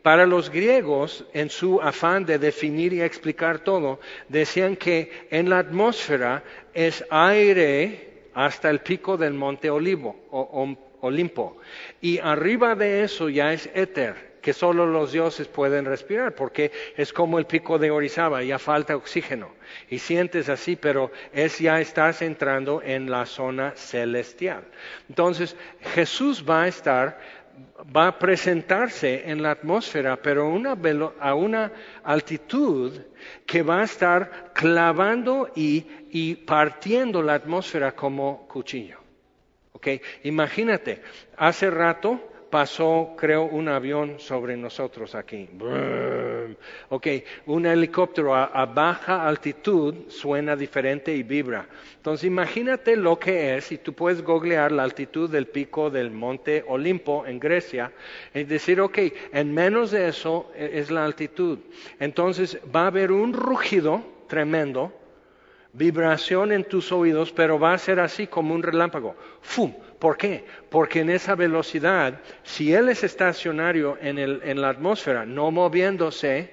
para 0.03 0.26
los 0.26 0.50
griegos, 0.50 1.24
en 1.32 1.48
su 1.48 1.80
afán 1.80 2.26
de 2.26 2.38
definir 2.38 2.92
y 2.92 3.00
explicar 3.00 3.61
todo, 3.61 4.00
decían 4.28 4.76
que 4.76 5.28
en 5.30 5.48
la 5.48 5.61
atmósfera 5.61 6.42
es 6.74 7.05
aire 7.11 8.24
hasta 8.34 8.68
el 8.68 8.80
pico 8.80 9.16
del 9.16 9.34
monte 9.34 9.70
Olivo, 9.70 10.16
o, 10.30 10.76
Olimpo, 11.00 11.59
y 12.00 12.18
arriba 12.18 12.74
de 12.74 13.03
eso 13.03 13.28
ya 13.28 13.53
es 13.53 13.68
éter 13.74 14.32
que 14.43 14.53
solo 14.53 14.84
los 14.84 15.12
dioses 15.12 15.47
pueden 15.47 15.84
respirar, 15.84 16.34
porque 16.34 16.72
es 16.97 17.12
como 17.12 17.38
el 17.38 17.47
pico 17.47 17.78
de 17.78 17.90
Orizaba, 17.90 18.43
ya 18.43 18.59
falta 18.59 18.97
oxígeno. 18.97 19.53
Y 19.88 20.01
sientes 20.01 20.49
así, 20.49 20.76
pero 20.76 21.12
es 21.32 21.61
ya 21.61 21.80
estás 21.80 22.20
entrando 22.20 22.82
en 22.82 23.11
la 23.11 23.24
zona 23.24 23.72
celestial. 23.76 24.64
Entonces, 25.09 25.57
Jesús 25.95 26.45
va 26.49 26.64
a 26.64 26.68
estar, 26.68 27.20
va 27.97 28.09
a 28.09 28.18
presentarse 28.18 29.30
en 29.30 29.43
la 29.43 29.53
atmósfera, 29.53 30.20
pero 30.20 30.53
a 31.20 31.34
una 31.34 31.72
altitud 32.03 33.01
que 33.47 33.62
va 33.62 33.80
a 33.80 33.84
estar 33.84 34.51
clavando 34.53 35.51
y, 35.55 35.86
y 36.11 36.34
partiendo 36.34 37.22
la 37.22 37.34
atmósfera 37.34 37.93
como 37.93 38.49
cuchillo. 38.49 38.99
Okay. 39.72 40.01
Imagínate, 40.24 41.03
hace 41.36 41.68
rato 41.68 42.32
pasó, 42.53 43.14
creo, 43.16 43.44
un 43.44 43.66
avión 43.66 44.20
sobre 44.20 44.59
nosotros 44.59 45.14
aquí. 45.14 45.48
Ok, 46.90 47.07
un 47.46 47.64
helicóptero 47.64 48.34
a, 48.34 48.66
baja 48.66 49.26
altitud 49.26 49.94
suena 50.09 50.55
diferente 50.55 51.16
y 51.16 51.22
vibra. 51.22 51.66
Entonces 51.96 52.26
imagínate 52.26 52.94
lo 52.94 53.18
que 53.18 53.57
es, 53.57 53.72
y 53.72 53.78
tú 53.78 53.94
puedes 53.94 54.22
googlear 54.22 54.70
la 54.70 54.82
altitud 54.82 55.30
del 55.30 55.46
pico 55.46 55.88
del 55.88 56.11
monte 56.11 56.62
Olimpo 56.68 57.24
en 57.26 57.40
Grecia, 57.40 57.90
y 58.34 58.44
decir, 58.44 58.82
ok, 58.82 58.98
en 59.32 59.55
menos 59.55 59.90
de 59.90 60.09
eso 60.09 60.53
e, 60.55 60.72
es 60.74 60.90
la 60.90 61.07
altitud. 61.07 61.59
Entonces 62.00 62.59
va 62.74 62.82
a 62.82 62.88
haber 62.88 63.12
un 63.12 63.32
rugido 63.32 64.03
tremendo, 64.28 64.92
vibración 65.72 66.53
en 66.53 66.64
tus 66.64 66.92
oídos, 66.92 67.32
pero 67.32 67.59
va 67.59 67.72
a 67.72 67.78
ser 67.78 67.98
así 67.98 68.26
como 68.26 68.55
un 68.55 68.62
relámpago. 68.62 69.16
¡Fum! 69.40 69.72
¿Por 70.03 70.16
qué? 70.16 70.44
Porque 70.68 70.98
en 70.98 71.11
esa 71.11 71.36
velocidad, 71.36 72.18
si 72.42 72.74
Él 72.74 72.88
es 72.88 73.05
estacionario 73.05 73.96
en, 74.00 74.61
la 74.61 74.68
atmósfera, 74.68 75.24
no 75.24 75.53
moviéndose 75.53 76.53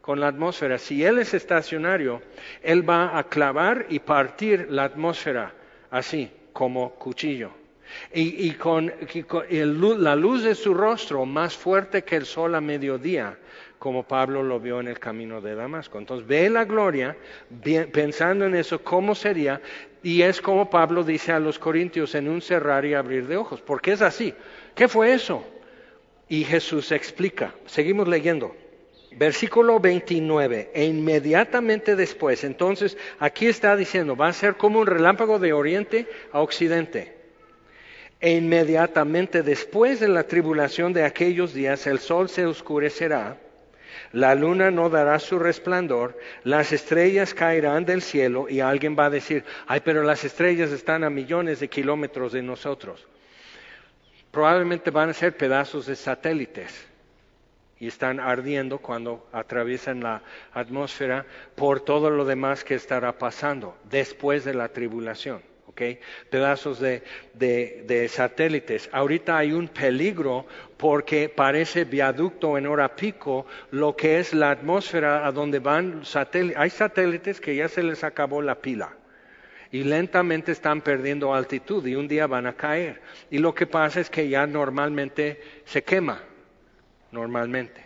con 0.00 0.20
la 0.20 0.28
atmósfera, 0.28 0.78
si 0.78 1.04
Él 1.04 1.18
es 1.18 1.34
estacionario, 1.34 2.22
Él 2.62 2.88
va 2.88 3.18
a 3.18 3.24
clavar 3.24 3.86
y 3.88 3.98
partir 3.98 4.68
la 4.70 4.84
atmósfera 4.84 5.52
así, 5.90 6.30
como 6.52 6.90
cuchillo. 6.90 7.50
Y, 8.12 8.52
con, 8.52 8.92
la 9.50 10.14
luz 10.14 10.44
de 10.44 10.54
su 10.54 10.72
rostro 10.72 11.26
más 11.26 11.56
fuerte 11.56 12.04
que 12.04 12.14
el 12.14 12.26
sol 12.26 12.54
a 12.54 12.60
mediodía, 12.60 13.36
como 13.80 14.04
Pablo 14.04 14.44
lo 14.44 14.60
vio 14.60 14.78
en 14.78 14.86
el 14.86 15.00
camino 15.00 15.40
de 15.40 15.56
Damasco. 15.56 15.98
Entonces 15.98 16.28
ve 16.28 16.48
la 16.48 16.64
gloria, 16.64 17.16
pensando 17.92 18.44
en 18.44 18.54
eso, 18.54 18.84
cómo 18.84 19.16
sería, 19.16 19.60
y 20.04 20.20
es 20.20 20.42
como 20.42 20.68
Pablo 20.68 21.02
dice 21.02 21.32
a 21.32 21.40
los 21.40 21.58
corintios 21.58 22.14
en 22.14 22.28
un 22.28 22.42
cerrar 22.42 22.84
y 22.84 22.92
abrir 22.92 23.26
de 23.26 23.38
ojos, 23.38 23.62
porque 23.62 23.92
es 23.92 24.02
así. 24.02 24.34
¿Qué 24.74 24.86
fue 24.86 25.14
eso? 25.14 25.42
Y 26.28 26.44
Jesús 26.44 26.92
explica. 26.92 27.54
Seguimos 27.64 28.06
leyendo. 28.06 28.54
Versículo 29.12 29.80
29. 29.80 30.72
E 30.74 30.84
inmediatamente 30.84 31.96
después, 31.96 32.44
entonces 32.44 32.98
aquí 33.18 33.46
está 33.46 33.76
diciendo, 33.76 34.14
va 34.14 34.28
a 34.28 34.34
ser 34.34 34.56
como 34.56 34.80
un 34.80 34.86
relámpago 34.86 35.38
de 35.38 35.54
oriente 35.54 36.06
a 36.32 36.42
occidente. 36.42 37.16
E 38.20 38.32
inmediatamente 38.32 39.42
después 39.42 40.00
de 40.00 40.08
la 40.08 40.24
tribulación 40.24 40.92
de 40.92 41.04
aquellos 41.04 41.54
días 41.54 41.86
el 41.86 41.98
sol 41.98 42.28
se 42.28 42.44
oscurecerá, 42.44 43.38
la 44.14 44.36
luna 44.36 44.70
no 44.70 44.90
dará 44.90 45.18
su 45.18 45.40
resplandor, 45.40 46.16
las 46.44 46.70
estrellas 46.72 47.34
caerán 47.34 47.84
del 47.84 48.00
cielo 48.00 48.48
y 48.48 48.60
alguien 48.60 48.96
va 48.96 49.06
a 49.06 49.10
decir, 49.10 49.44
ay, 49.66 49.80
pero 49.84 50.04
las 50.04 50.24
estrellas 50.24 50.70
están 50.70 51.02
a 51.02 51.10
millones 51.10 51.58
de 51.58 51.68
kilómetros 51.68 52.32
de 52.32 52.40
nosotros. 52.40 53.04
Probablemente 54.30 54.92
van 54.92 55.10
a 55.10 55.14
ser 55.14 55.36
pedazos 55.36 55.86
de 55.86 55.96
satélites 55.96 56.86
y 57.80 57.88
están 57.88 58.20
ardiendo 58.20 58.78
cuando 58.78 59.28
atraviesan 59.32 60.00
la 60.00 60.22
atmósfera 60.52 61.26
por 61.56 61.80
todo 61.80 62.08
lo 62.08 62.24
demás 62.24 62.62
que 62.62 62.76
estará 62.76 63.18
pasando 63.18 63.76
después 63.90 64.44
de 64.44 64.54
la 64.54 64.68
tribulación. 64.68 65.42
¿Okay? 65.74 65.98
Pedazos 66.30 66.78
de, 66.78 67.02
de, 67.34 68.08
satélites. 68.08 68.88
Ahorita 68.92 69.36
hay 69.36 69.52
un 69.52 69.66
peligro 69.68 70.46
porque 70.76 71.28
parece 71.28 71.84
viaducto 71.84 72.56
en 72.56 72.66
hora 72.66 72.94
pico 72.94 73.44
lo 73.72 73.96
que 73.96 74.20
es 74.20 74.32
la 74.32 74.52
atmósfera 74.52 75.26
a 75.26 75.32
donde 75.32 75.58
van 75.58 76.04
satélites. 76.04 76.58
Hay 76.58 76.70
satélites 76.70 77.40
que 77.40 77.56
ya 77.56 77.68
se 77.68 77.82
les 77.82 78.04
acabó 78.04 78.40
la 78.40 78.54
pila 78.54 78.96
y 79.72 79.82
lentamente 79.82 80.52
están 80.52 80.80
perdiendo 80.80 81.34
altitud 81.34 81.84
y 81.84 81.96
un 81.96 82.06
día 82.06 82.28
van 82.28 82.46
a 82.46 82.52
caer. 82.52 83.00
Y 83.28 83.38
lo 83.38 83.52
que 83.52 83.66
pasa 83.66 84.00
es 84.00 84.08
que 84.08 84.28
ya 84.28 84.46
normalmente 84.46 85.42
se 85.64 85.82
quema 85.82 86.22
normalmente. 87.10 87.84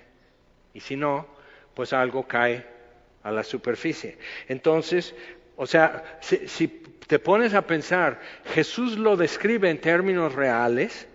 Y 0.74 0.80
si 0.80 0.96
no, 0.96 1.26
pues 1.72 1.94
algo 1.94 2.28
cae 2.28 2.78
a 3.22 3.30
la 3.30 3.42
superficie. 3.42 4.18
Entonces, 4.48 5.14
o 5.58 5.66
sea, 5.66 6.18
si, 6.20 6.68
te 6.68 7.18
pones 7.18 7.52
a 7.52 7.62
pensar, 7.62 8.20
Jesús 8.54 8.96
lo 8.96 9.16
describe 9.16 9.68
en 9.68 9.80
términos 9.80 10.32
reales, 10.34 11.08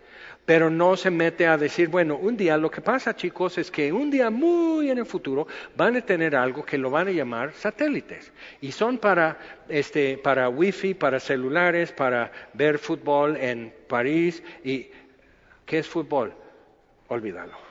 pero 0.45 0.69
no 0.69 0.97
se 0.97 1.09
mete 1.09 1.47
a 1.47 1.57
decir, 1.57 1.87
bueno, 1.87 2.17
un 2.17 2.35
día 2.35 2.57
lo 2.57 2.69
que 2.69 2.81
pasa, 2.81 3.15
chicos, 3.15 3.57
es 3.57 3.71
que 3.71 3.93
un 3.93 4.11
día 4.11 4.29
muy 4.29 4.89
en 4.89 4.97
el 4.97 5.05
futuro 5.05 5.47
van 5.77 5.95
a 5.95 6.01
tener 6.01 6.35
algo 6.35 6.65
que 6.65 6.77
lo 6.77 6.89
van 6.89 7.07
a 7.07 7.11
llamar 7.11 7.53
satélites 7.53 8.33
y 8.59 8.73
son 8.73 8.97
para 8.97 9.37
este 9.69 10.17
para 10.17 10.49
wifi, 10.49 10.93
para 10.93 11.21
celulares, 11.21 11.93
para 11.93 12.29
ver 12.53 12.79
fútbol 12.79 13.37
en 13.37 13.73
París 13.87 14.43
y 14.61 14.89
¿qué 15.65 15.79
es 15.79 15.87
fútbol? 15.87 16.33
Olvídalo. 17.07 17.62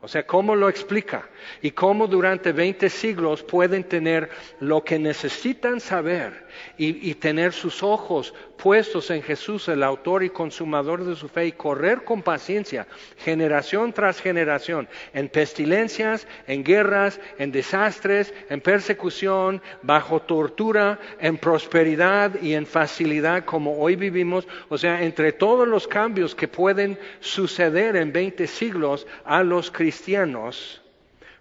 O 0.00 0.06
sea, 0.06 0.26
¿cómo 0.26 0.54
lo 0.54 0.68
explica? 0.68 1.28
Y 1.60 1.72
cómo 1.72 2.06
durante 2.06 2.52
20 2.52 2.88
siglos 2.88 3.42
pueden 3.42 3.84
tener 3.84 4.30
lo 4.60 4.84
que 4.84 4.98
necesitan 4.98 5.80
saber 5.80 6.46
y, 6.76 7.14
tener 7.14 7.52
sus 7.52 7.82
ojos 7.82 8.34
puestos 8.56 9.10
en 9.10 9.22
Jesús, 9.22 9.68
el 9.68 9.82
autor 9.82 10.22
y 10.24 10.30
consumador 10.30 11.04
de 11.04 11.16
su 11.16 11.28
fe, 11.28 11.46
y 11.46 11.52
correr 11.52 12.04
con 12.04 12.22
paciencia, 12.22 12.86
generación 13.18 13.92
tras 13.92 14.20
generación, 14.20 14.88
en 15.14 15.28
pestilencias, 15.28 16.26
en 16.46 16.64
guerras, 16.64 17.20
en 17.38 17.52
desastres, 17.52 18.32
en 18.48 18.60
persecución, 18.60 19.62
bajo 19.82 20.20
tortura, 20.20 20.98
en 21.20 21.38
prosperidad 21.38 22.40
y 22.42 22.54
en 22.54 22.66
facilidad 22.66 23.44
como 23.44 23.78
hoy 23.78 23.96
vivimos, 23.96 24.46
o 24.68 24.78
sea, 24.78 25.02
entre 25.02 25.32
todos 25.32 25.66
los 25.66 25.86
cambios 25.86 26.34
que 26.34 26.48
pueden 26.48 26.98
suceder 27.20 27.96
en 27.96 28.12
20 28.12 28.46
siglos 28.46 29.06
a 29.24 29.42
los 29.42 29.70
cristianos, 29.70 30.82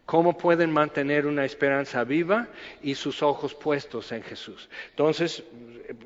¿Cómo 0.08 0.38
pueden 0.38 0.72
mantener 0.72 1.28
una 1.28 1.44
esperanza 1.44 2.06
viva 2.06 2.48
y 2.82 2.96
sus 2.96 3.22
ojos 3.22 3.54
puestos 3.54 4.14
en 4.14 4.24
Jesús? 4.24 4.70
Entonces, 4.92 5.44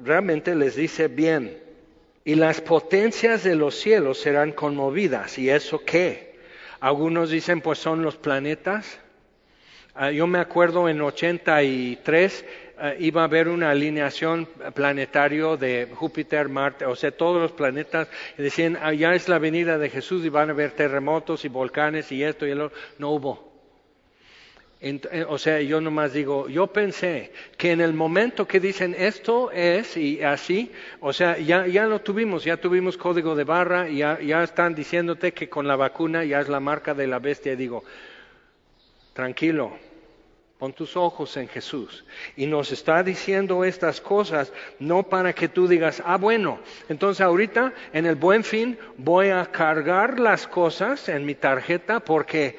realmente 0.04 0.56
les 0.56 0.76
dice 0.76 1.08
bien, 1.08 1.56
y 2.26 2.34
las 2.34 2.62
potencias 2.62 3.44
de 3.44 3.54
los 3.54 3.76
cielos 3.76 4.18
serán 4.18 4.54
conmovidas. 4.54 5.38
¿Y 5.38 5.52
eso 5.52 5.86
qué? 5.86 6.40
Algunos 6.80 7.30
dicen, 7.30 7.62
pues 7.62 7.78
son 7.78 8.02
los 8.02 8.16
planetas. 8.16 9.00
Ah, 9.94 10.10
yo 10.10 10.26
me 10.26 10.40
acuerdo 10.40 10.90
en 10.90 11.00
83 11.00 12.46
uh, 12.78 13.04
iba 13.04 13.22
a 13.22 13.26
haber 13.26 13.50
una 13.50 13.70
alineación 13.70 14.48
planetario 14.74 15.58
de 15.58 15.88
Júpiter, 15.94 16.50
Marte, 16.50 16.86
o 16.86 16.96
sea, 16.96 17.12
todos 17.12 17.40
los 17.40 17.52
planetas. 17.52 18.08
Y 18.36 18.42
decían, 18.42 18.80
allá 18.82 19.12
ah, 19.12 19.16
es 19.16 19.30
la 19.30 19.38
venida 19.38 19.78
de 19.78 19.92
Jesús 19.92 20.26
y 20.26 20.30
van 20.30 20.50
a 20.50 20.54
haber 20.54 20.72
terremotos 20.72 21.46
y 21.46 21.50
volcanes 21.50 22.12
y 22.12 22.24
esto 22.24 22.48
y 22.48 22.56
lo. 22.56 22.72
No 22.98 23.12
hubo. 23.12 23.51
Eh, 24.84 25.26
o 25.30 25.38
sea, 25.38 25.62
yo 25.62 25.80
nomás 25.80 26.12
digo, 26.12 26.50
yo 26.50 26.66
pensé 26.66 27.32
que 27.56 27.72
en 27.72 27.82
el 27.82 27.94
momento 27.94 28.48
que 28.48 28.60
dicen 28.60 28.96
esto 28.98 29.52
es 29.52 29.96
y 29.96 30.24
así, 30.24 30.72
o 31.00 31.14
sea, 31.14 31.38
ya, 31.38 31.68
ya 31.68 31.86
lo 31.86 32.02
tuvimos, 32.02 32.44
ya 32.44 32.58
tuvimos 32.58 32.98
código 32.98 33.36
de 33.36 33.44
barra, 33.44 33.88
ya, 33.88 34.20
ya 34.20 34.42
están 34.42 34.74
diciéndote 34.74 35.34
que 35.34 35.50
con 35.50 35.68
la 35.68 35.76
vacuna 35.76 36.24
ya 36.24 36.42
es 36.42 36.50
la 36.50 36.60
marca 36.60 36.96
de 36.96 37.06
la 37.06 37.20
bestia. 37.20 37.54
Y 37.54 37.58
digo, 37.58 37.84
tranquilo, 39.14 39.78
pon 40.58 40.74
tus 40.74 40.98
ojos 40.98 41.38
en 41.38 41.48
Jesús. 41.48 42.04
Y 42.36 42.48
nos 42.48 42.72
está 42.72 43.04
diciendo 43.04 43.64
estas 43.64 44.02
cosas 44.02 44.52
no 44.80 45.04
para 45.04 45.34
que 45.34 45.48
tú 45.48 45.68
digas, 45.68 46.02
ah, 46.06 46.18
bueno, 46.18 46.60
entonces 46.90 47.22
ahorita 47.22 47.74
en 47.94 48.08
el 48.08 48.16
buen 48.16 48.44
fin 48.44 48.80
voy 48.98 49.30
a 49.30 49.46
cargar 49.46 50.20
las 50.20 50.48
cosas 50.48 51.08
en 51.08 51.24
mi 51.24 51.36
tarjeta 51.36 52.00
porque 52.00 52.58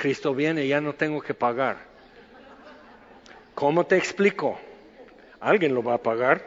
Cristo 0.00 0.34
viene, 0.34 0.66
ya 0.66 0.80
no 0.80 0.94
tengo 0.94 1.20
que 1.20 1.34
pagar. 1.34 1.90
¿Cómo 3.54 3.84
te 3.84 3.96
explico? 3.96 4.58
Alguien 5.40 5.74
lo 5.74 5.82
va 5.82 5.94
a 5.94 6.02
pagar. 6.02 6.46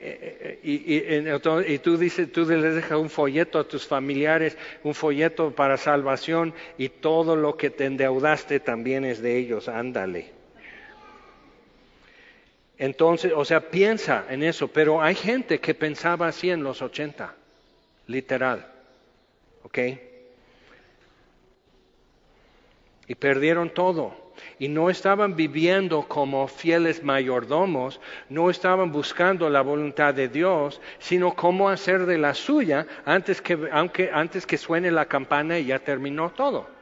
Eh, 0.00 0.60
eh, 0.62 1.66
y, 1.66 1.78
tú 1.78 1.96
dices, 1.96 2.30
tú 2.30 2.48
les 2.48 2.74
dejas 2.76 2.98
un 2.98 3.10
folleto 3.10 3.58
a 3.58 3.66
tus 3.66 3.84
familiares, 3.84 4.56
un 4.84 4.94
folleto 4.94 5.50
para 5.50 5.76
salvación 5.76 6.54
y 6.76 6.88
todo 6.88 7.34
lo 7.34 7.56
que 7.56 7.70
te 7.70 7.86
endeudaste 7.86 8.60
también 8.60 9.04
es 9.04 9.20
de 9.20 9.36
ellos, 9.36 9.68
ándale. 9.68 10.30
Entonces, 12.78 13.32
o 13.34 13.44
sea, 13.44 13.70
piensa 13.70 14.24
en 14.30 14.44
eso, 14.44 14.68
pero 14.68 15.02
hay 15.02 15.16
gente 15.16 15.58
que 15.58 15.74
pensaba 15.74 16.28
así 16.28 16.48
en 16.50 16.62
los 16.62 16.80
80, 16.80 17.34
literal, 18.06 18.68
¿ok? 19.64 19.78
Y 23.08 23.14
perdieron 23.14 23.70
todo. 23.70 24.14
Y 24.60 24.68
no 24.68 24.88
estaban 24.90 25.34
viviendo 25.34 26.02
como 26.06 26.46
fieles 26.46 27.02
mayordomos, 27.02 28.00
no 28.28 28.50
estaban 28.50 28.92
buscando 28.92 29.50
la 29.50 29.62
voluntad 29.62 30.14
de 30.14 30.28
Dios, 30.28 30.80
sino 31.00 31.34
cómo 31.34 31.68
hacer 31.68 32.06
de 32.06 32.18
la 32.18 32.34
suya 32.34 32.86
antes 33.04 33.42
que, 33.42 33.58
aunque, 33.72 34.10
antes 34.12 34.46
que 34.46 34.56
suene 34.56 34.92
la 34.92 35.06
campana 35.06 35.58
y 35.58 35.66
ya 35.66 35.80
terminó 35.80 36.30
todo. 36.30 36.77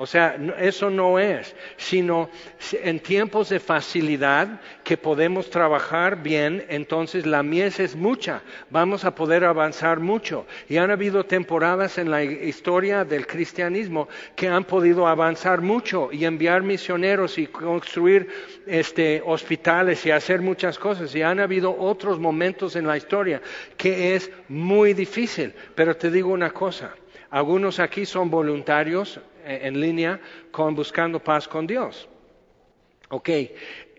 O 0.00 0.06
sea, 0.06 0.38
eso 0.60 0.90
no 0.90 1.18
es, 1.18 1.56
sino 1.76 2.30
en 2.72 3.00
tiempos 3.00 3.48
de 3.48 3.58
facilidad 3.58 4.60
que 4.84 4.96
podemos 4.96 5.50
trabajar 5.50 6.22
bien, 6.22 6.64
entonces 6.68 7.26
la 7.26 7.42
mies 7.42 7.80
es 7.80 7.96
mucha, 7.96 8.42
vamos 8.70 9.04
a 9.04 9.16
poder 9.16 9.44
avanzar 9.44 9.98
mucho. 9.98 10.46
Y 10.68 10.76
han 10.76 10.92
habido 10.92 11.24
temporadas 11.24 11.98
en 11.98 12.12
la 12.12 12.22
historia 12.22 13.04
del 13.04 13.26
cristianismo 13.26 14.08
que 14.36 14.46
han 14.46 14.62
podido 14.62 15.08
avanzar 15.08 15.62
mucho 15.62 16.10
y 16.12 16.24
enviar 16.24 16.62
misioneros 16.62 17.36
y 17.36 17.48
construir 17.48 18.28
este, 18.68 19.20
hospitales 19.26 20.06
y 20.06 20.12
hacer 20.12 20.40
muchas 20.40 20.78
cosas. 20.78 21.12
Y 21.16 21.22
han 21.22 21.40
habido 21.40 21.76
otros 21.76 22.20
momentos 22.20 22.76
en 22.76 22.86
la 22.86 22.96
historia 22.96 23.42
que 23.76 24.14
es 24.14 24.30
muy 24.48 24.94
difícil. 24.94 25.52
Pero 25.74 25.96
te 25.96 26.08
digo 26.08 26.30
una 26.30 26.50
cosa, 26.50 26.94
algunos 27.30 27.80
aquí 27.80 28.06
son 28.06 28.30
voluntarios 28.30 29.20
en 29.48 29.80
línea 29.80 30.20
con 30.50 30.74
Buscando 30.74 31.18
Paz 31.18 31.48
con 31.48 31.66
Dios. 31.66 32.08
Ok, 33.10 33.30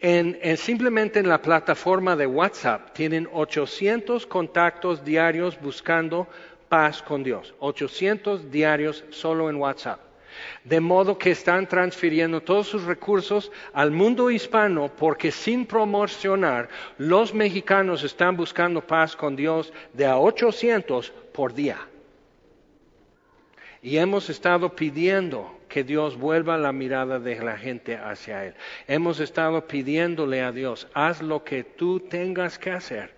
en, 0.01 0.37
simplemente 0.57 1.19
en 1.19 1.27
la 1.27 1.41
plataforma 1.41 2.15
de 2.15 2.27
WhatsApp 2.27 2.93
tienen 2.93 3.27
800 3.33 4.27
contactos 4.27 5.03
diarios 5.03 5.59
buscando 5.59 6.27
paz 6.69 7.01
con 7.01 7.23
Dios. 7.23 7.55
800 7.59 8.51
diarios 8.51 9.03
solo 9.09 9.49
en 9.49 9.55
WhatsApp. 9.55 9.99
De 10.63 10.79
modo 10.79 11.17
que 11.17 11.31
están 11.31 11.67
transfiriendo 11.67 12.41
todos 12.41 12.67
sus 12.67 12.83
recursos 12.83 13.51
al 13.73 13.89
mundo 13.91 14.29
hispano 14.29 14.91
porque 14.95 15.31
sin 15.31 15.65
promocionar 15.65 16.69
los 16.99 17.33
mexicanos 17.33 18.03
están 18.03 18.37
buscando 18.37 18.81
paz 18.85 19.15
con 19.15 19.35
Dios 19.35 19.73
de 19.91 20.05
a 20.05 20.17
800 20.17 21.11
por 21.33 21.53
día. 21.53 21.79
Y 23.82 23.97
hemos 23.97 24.30
estado 24.30 24.75
pidiendo 24.75 25.57
que 25.69 25.84
Dios 25.84 26.17
vuelva 26.17 26.57
la 26.57 26.73
mirada 26.73 27.19
de 27.19 27.41
la 27.41 27.57
gente 27.57 27.95
hacia 27.95 28.45
Él. 28.45 28.55
Hemos 28.88 29.19
estado 29.19 29.67
pidiéndole 29.67 30.41
a 30.41 30.51
Dios, 30.51 30.88
haz 30.93 31.21
lo 31.21 31.43
que 31.43 31.63
tú 31.63 31.99
tengas 32.01 32.57
que 32.59 32.71
hacer 32.71 33.13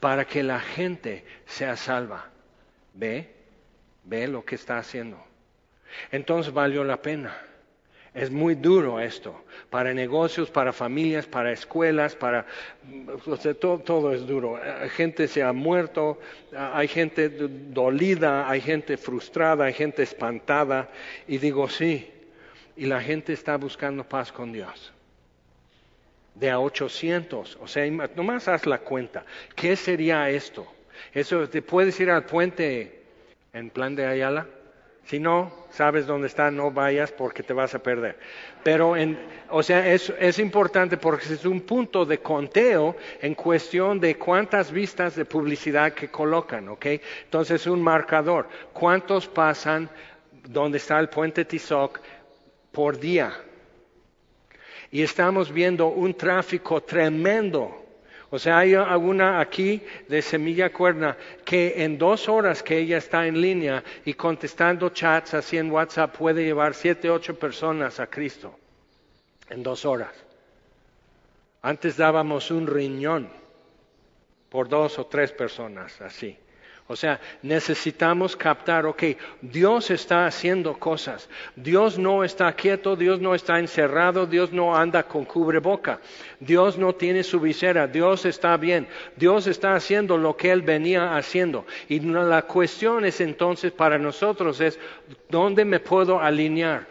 para 0.00 0.24
que 0.24 0.42
la 0.42 0.60
gente 0.60 1.24
sea 1.44 1.76
salva. 1.76 2.30
Ve, 2.94 3.34
ve 4.04 4.28
lo 4.28 4.44
que 4.44 4.54
está 4.54 4.78
haciendo. 4.78 5.22
Entonces 6.10 6.52
valió 6.52 6.84
la 6.84 7.02
pena. 7.02 7.36
Es 8.16 8.30
muy 8.30 8.54
duro 8.54 8.98
esto, 8.98 9.44
para 9.68 9.92
negocios, 9.92 10.50
para 10.50 10.72
familias, 10.72 11.26
para 11.26 11.52
escuelas, 11.52 12.16
para... 12.16 12.46
todo, 13.60 13.78
todo, 13.80 14.14
es 14.14 14.26
duro. 14.26 14.56
Hay 14.56 14.88
gente 14.88 15.28
se 15.28 15.42
ha 15.42 15.52
muerto, 15.52 16.18
hay 16.56 16.88
gente 16.88 17.28
dolida, 17.28 18.48
hay 18.48 18.62
gente 18.62 18.96
frustrada, 18.96 19.66
hay 19.66 19.74
gente 19.74 20.02
espantada. 20.02 20.88
Y 21.28 21.36
digo, 21.36 21.68
sí, 21.68 22.10
y 22.74 22.86
la 22.86 23.02
gente 23.02 23.34
está 23.34 23.58
buscando 23.58 24.02
paz 24.02 24.32
con 24.32 24.50
Dios. 24.50 24.94
De 26.34 26.48
a 26.48 26.58
800, 26.58 27.58
o 27.60 27.68
sea, 27.68 27.84
nomás 28.16 28.48
haz 28.48 28.64
la 28.64 28.78
cuenta. 28.78 29.26
¿Qué 29.54 29.76
sería 29.76 30.30
esto? 30.30 30.66
Eso, 31.12 31.50
¿te 31.50 31.60
puedes 31.60 32.00
ir 32.00 32.08
al 32.08 32.24
puente 32.24 33.02
en 33.52 33.68
plan 33.68 33.94
de 33.94 34.06
Ayala? 34.06 34.46
Si 35.06 35.20
no, 35.20 35.52
sabes 35.70 36.04
dónde 36.04 36.26
está, 36.26 36.50
no 36.50 36.72
vayas 36.72 37.12
porque 37.12 37.44
te 37.44 37.52
vas 37.52 37.72
a 37.76 37.78
perder. 37.78 38.18
Pero, 38.64 38.96
en, 38.96 39.16
o 39.50 39.62
sea, 39.62 39.86
es, 39.92 40.12
es 40.18 40.40
importante 40.40 40.96
porque 40.96 41.32
es 41.32 41.44
un 41.44 41.60
punto 41.60 42.04
de 42.04 42.18
conteo 42.18 42.96
en 43.20 43.36
cuestión 43.36 44.00
de 44.00 44.18
cuántas 44.18 44.72
vistas 44.72 45.14
de 45.14 45.24
publicidad 45.24 45.92
que 45.92 46.08
colocan, 46.08 46.68
¿ok? 46.68 46.86
Entonces, 47.22 47.68
un 47.68 47.80
marcador. 47.80 48.48
¿Cuántos 48.72 49.28
pasan 49.28 49.88
donde 50.48 50.78
está 50.78 50.98
el 50.98 51.08
puente 51.08 51.44
Tizoc 51.44 52.00
por 52.72 52.98
día? 52.98 53.32
Y 54.90 55.02
estamos 55.02 55.52
viendo 55.52 55.86
un 55.86 56.14
tráfico 56.14 56.82
tremendo 56.82 57.85
o 58.30 58.38
sea, 58.38 58.58
hay 58.58 58.74
alguna 58.74 59.40
aquí 59.40 59.82
de 60.08 60.20
Semilla 60.20 60.72
Cuerna 60.72 61.16
que 61.44 61.84
en 61.84 61.96
dos 61.96 62.28
horas 62.28 62.62
que 62.62 62.78
ella 62.78 62.98
está 62.98 63.26
en 63.26 63.40
línea 63.40 63.84
y 64.04 64.14
contestando 64.14 64.88
chats 64.90 65.34
así 65.34 65.58
en 65.58 65.70
WhatsApp 65.70 66.16
puede 66.16 66.44
llevar 66.44 66.74
siete, 66.74 67.08
ocho 67.08 67.38
personas 67.38 68.00
a 68.00 68.08
Cristo 68.08 68.58
en 69.48 69.62
dos 69.62 69.84
horas. 69.84 70.12
Antes 71.62 71.96
dábamos 71.96 72.50
un 72.50 72.66
riñón 72.66 73.28
por 74.48 74.68
dos 74.68 74.98
o 74.98 75.06
tres 75.06 75.32
personas 75.32 76.00
así. 76.00 76.36
O 76.88 76.94
sea, 76.94 77.20
necesitamos 77.42 78.36
captar, 78.36 78.86
ok, 78.86 79.02
Dios 79.42 79.90
está 79.90 80.24
haciendo 80.24 80.78
cosas. 80.78 81.28
Dios 81.56 81.98
no 81.98 82.22
está 82.22 82.52
quieto, 82.52 82.94
Dios 82.94 83.20
no 83.20 83.34
está 83.34 83.58
encerrado, 83.58 84.24
Dios 84.24 84.52
no 84.52 84.76
anda 84.76 85.02
con 85.02 85.24
cubreboca. 85.24 85.98
Dios 86.38 86.78
no 86.78 86.94
tiene 86.94 87.24
su 87.24 87.40
visera, 87.40 87.88
Dios 87.88 88.24
está 88.24 88.56
bien. 88.56 88.86
Dios 89.16 89.48
está 89.48 89.74
haciendo 89.74 90.16
lo 90.16 90.36
que 90.36 90.52
Él 90.52 90.62
venía 90.62 91.16
haciendo. 91.16 91.66
Y 91.88 91.98
la 91.98 92.42
cuestión 92.42 93.04
es 93.04 93.20
entonces 93.20 93.72
para 93.72 93.98
nosotros 93.98 94.60
es, 94.60 94.78
¿dónde 95.28 95.64
me 95.64 95.80
puedo 95.80 96.20
alinear? 96.20 96.86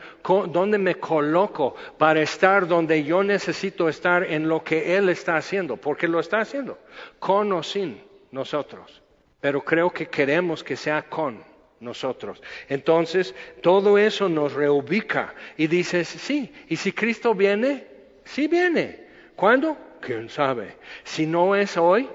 ¿Dónde 0.51 0.77
me 0.77 0.95
coloco 0.95 1.73
para 1.97 2.21
estar 2.21 2.67
donde 2.67 3.05
yo 3.05 3.23
necesito 3.23 3.87
estar 3.87 4.23
en 4.25 4.49
lo 4.49 4.61
que 4.61 4.97
Él 4.97 5.07
está 5.07 5.37
haciendo? 5.37 5.77
Porque 5.77 6.09
lo 6.09 6.19
está 6.19 6.41
haciendo, 6.41 6.79
con 7.17 7.53
o 7.53 7.63
sin 7.63 8.03
nosotros 8.31 9.04
pero 9.45 9.63
creo 9.63 9.91
que 9.91 10.07
queremos 10.07 10.63
que 10.63 10.75
sea 10.75 11.03
con 11.03 11.37
nosotros. 11.79 12.41
Entonces, 12.67 13.35
todo 13.61 13.99
eso 13.99 14.27
nos 14.27 14.53
reubica 14.53 15.35
y 15.55 15.67
dices, 15.67 16.07
sí, 16.07 16.51
y 16.67 16.75
si 16.77 16.91
Cristo 16.91 17.35
viene, 17.35 17.85
sí 18.23 18.47
viene. 18.47 19.05
¿Cuándo? 19.35 19.77
¿Quién 20.01 20.29
sabe? 20.29 20.77
Si 21.03 21.27
no 21.27 21.55
es 21.55 21.77
hoy 21.77 22.09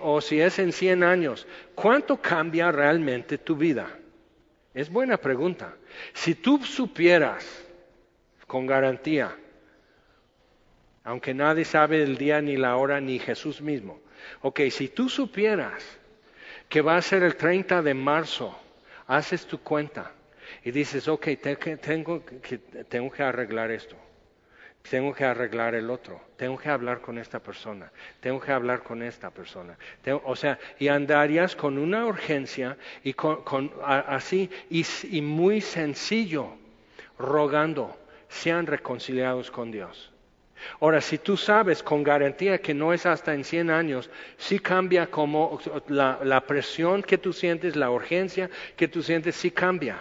o 0.00 0.22
si 0.22 0.40
es 0.40 0.58
en 0.58 0.72
100 0.72 1.02
años, 1.04 1.46
¿cuánto 1.74 2.16
cambia 2.16 2.72
realmente 2.72 3.36
tu 3.36 3.54
vida? 3.54 3.90
Es 4.72 4.88
buena 4.88 5.18
pregunta. 5.18 5.76
Si 6.14 6.36
tú 6.36 6.64
supieras 6.64 7.66
con 8.46 8.64
garantía, 8.64 9.36
aunque 11.04 11.34
nadie 11.34 11.66
sabe 11.66 12.02
el 12.02 12.16
día 12.16 12.40
ni 12.40 12.56
la 12.56 12.76
hora 12.76 12.98
ni 12.98 13.18
Jesús 13.18 13.60
mismo, 13.60 14.00
ok, 14.40 14.60
si 14.70 14.88
tú 14.88 15.10
supieras 15.10 15.98
que 16.72 16.80
va 16.80 16.96
a 16.96 17.02
ser 17.02 17.22
el 17.22 17.36
30 17.36 17.82
de 17.82 17.92
marzo, 17.92 18.58
haces 19.06 19.44
tu 19.44 19.58
cuenta 19.58 20.10
y 20.64 20.70
dices, 20.70 21.06
ok, 21.06 21.28
tengo 21.82 22.24
que, 22.24 22.56
tengo 22.88 23.12
que 23.12 23.22
arreglar 23.22 23.70
esto, 23.70 23.94
tengo 24.88 25.12
que 25.12 25.22
arreglar 25.22 25.74
el 25.74 25.90
otro, 25.90 26.18
tengo 26.38 26.56
que 26.56 26.70
hablar 26.70 27.02
con 27.02 27.18
esta 27.18 27.40
persona, 27.40 27.92
tengo 28.20 28.40
que 28.40 28.52
hablar 28.52 28.82
con 28.82 29.02
esta 29.02 29.28
persona. 29.28 29.76
o 30.24 30.34
sea, 30.34 30.58
y 30.78 30.88
andarías 30.88 31.54
con 31.54 31.76
una 31.76 32.06
urgencia 32.06 32.78
y 33.04 33.12
con, 33.12 33.70
así 33.84 34.48
y, 34.70 34.86
y 35.10 35.20
muy 35.20 35.60
sencillo, 35.60 36.56
rogando, 37.18 37.94
sean 38.30 38.66
reconciliados 38.66 39.50
con 39.50 39.70
Dios. 39.70 40.11
Ahora, 40.80 41.00
si 41.00 41.18
tú 41.18 41.36
sabes 41.36 41.82
con 41.82 42.02
garantía 42.02 42.58
que 42.58 42.74
no 42.74 42.92
es 42.92 43.06
hasta 43.06 43.34
en 43.34 43.44
100 43.44 43.70
años, 43.70 44.10
sí 44.36 44.58
cambia 44.58 45.06
como 45.06 45.60
la, 45.88 46.44
presión 46.46 47.02
que 47.02 47.18
tú 47.18 47.32
sientes, 47.32 47.76
la 47.76 47.90
urgencia 47.90 48.50
que 48.76 48.88
tú 48.88 49.02
sientes, 49.02 49.36
sí 49.36 49.50
cambia. 49.50 49.98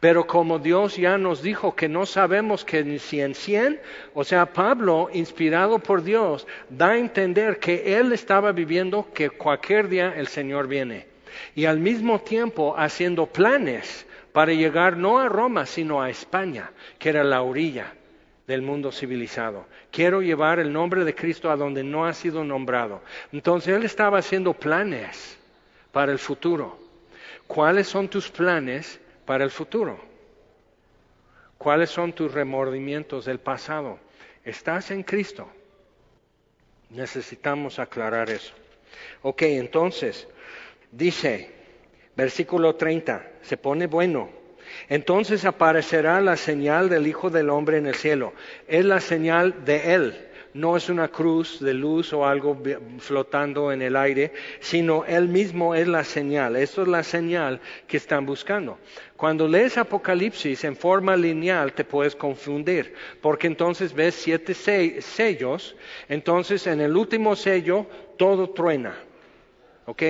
Pero 0.00 0.26
como 0.26 0.58
Dios 0.58 0.96
ya 0.96 1.18
nos 1.18 1.42
dijo 1.42 1.74
que 1.76 1.88
no 1.88 2.06
sabemos 2.06 2.64
que 2.64 2.98
si 2.98 3.20
en 3.20 3.34
100, 3.34 3.80
o 4.14 4.24
sea, 4.24 4.46
Pablo, 4.46 5.10
inspirado 5.12 5.78
por 5.78 6.02
Dios, 6.02 6.46
da 6.70 6.90
a 6.90 6.98
entender 6.98 7.58
que 7.58 7.98
él 7.98 8.12
estaba 8.12 8.52
viviendo 8.52 9.08
que 9.12 9.30
cualquier 9.30 9.88
día 9.88 10.14
el 10.16 10.28
Señor 10.28 10.68
viene. 10.68 11.06
Y 11.54 11.66
al 11.66 11.80
mismo 11.80 12.20
tiempo 12.20 12.74
haciendo 12.76 13.26
planes 13.26 14.06
para 14.32 14.52
llegar 14.52 14.96
no 14.96 15.18
a 15.18 15.28
Roma, 15.28 15.66
sino 15.66 16.00
a 16.00 16.08
España, 16.08 16.70
que 16.98 17.10
era 17.10 17.24
la 17.24 17.42
orilla 17.42 17.92
del 18.46 18.62
mundo 18.62 18.92
civilizado. 18.92 19.66
Quiero 19.90 20.22
llevar 20.22 20.58
el 20.58 20.72
nombre 20.72 21.04
de 21.04 21.14
Cristo 21.14 21.50
a 21.50 21.56
donde 21.56 21.82
no 21.82 22.06
ha 22.06 22.12
sido 22.12 22.44
nombrado. 22.44 23.00
Entonces 23.32 23.74
él 23.74 23.84
estaba 23.84 24.18
haciendo 24.18 24.52
planes 24.52 25.38
para 25.92 26.12
el 26.12 26.18
futuro. 26.18 26.78
¿Cuáles 27.46 27.86
son 27.86 28.08
tus 28.08 28.30
planes 28.30 29.00
para 29.24 29.44
el 29.44 29.50
futuro? 29.50 29.98
¿Cuáles 31.58 31.90
son 31.90 32.12
tus 32.12 32.32
remordimientos 32.32 33.24
del 33.24 33.38
pasado? 33.38 33.98
¿Estás 34.44 34.90
en 34.90 35.02
Cristo? 35.02 35.48
Necesitamos 36.90 37.78
aclarar 37.78 38.28
eso. 38.28 38.52
Ok, 39.22 39.42
entonces, 39.42 40.28
dice, 40.92 41.50
versículo 42.14 42.74
30, 42.76 43.26
se 43.42 43.56
pone 43.56 43.86
bueno. 43.86 44.43
Entonces 44.88 45.44
aparecerá 45.44 46.20
la 46.20 46.36
señal 46.36 46.88
del 46.88 47.06
Hijo 47.06 47.30
del 47.30 47.50
Hombre 47.50 47.78
en 47.78 47.86
el 47.86 47.94
cielo. 47.94 48.32
Es 48.68 48.84
la 48.84 49.00
señal 49.00 49.64
de 49.64 49.94
Él. 49.94 50.14
No 50.54 50.76
es 50.76 50.88
una 50.88 51.08
cruz 51.08 51.58
de 51.58 51.74
luz 51.74 52.12
o 52.12 52.24
algo 52.24 52.62
flotando 52.98 53.72
en 53.72 53.82
el 53.82 53.96
aire, 53.96 54.32
sino 54.60 55.04
Él 55.04 55.26
mismo 55.26 55.74
es 55.74 55.88
la 55.88 56.04
señal. 56.04 56.54
Esto 56.54 56.82
es 56.82 56.88
la 56.88 57.02
señal 57.02 57.60
que 57.88 57.96
están 57.96 58.24
buscando. 58.24 58.78
Cuando 59.16 59.48
lees 59.48 59.76
Apocalipsis 59.76 60.62
en 60.62 60.76
forma 60.76 61.16
lineal 61.16 61.72
te 61.72 61.84
puedes 61.84 62.14
confundir, 62.14 62.94
porque 63.20 63.48
entonces 63.48 63.92
ves 63.92 64.14
siete 64.14 64.54
sellos, 64.54 65.74
entonces 66.08 66.68
en 66.68 66.80
el 66.80 66.96
último 66.96 67.34
sello 67.34 67.86
todo 68.16 68.50
truena. 68.50 68.94
¿Ok? 69.86 70.02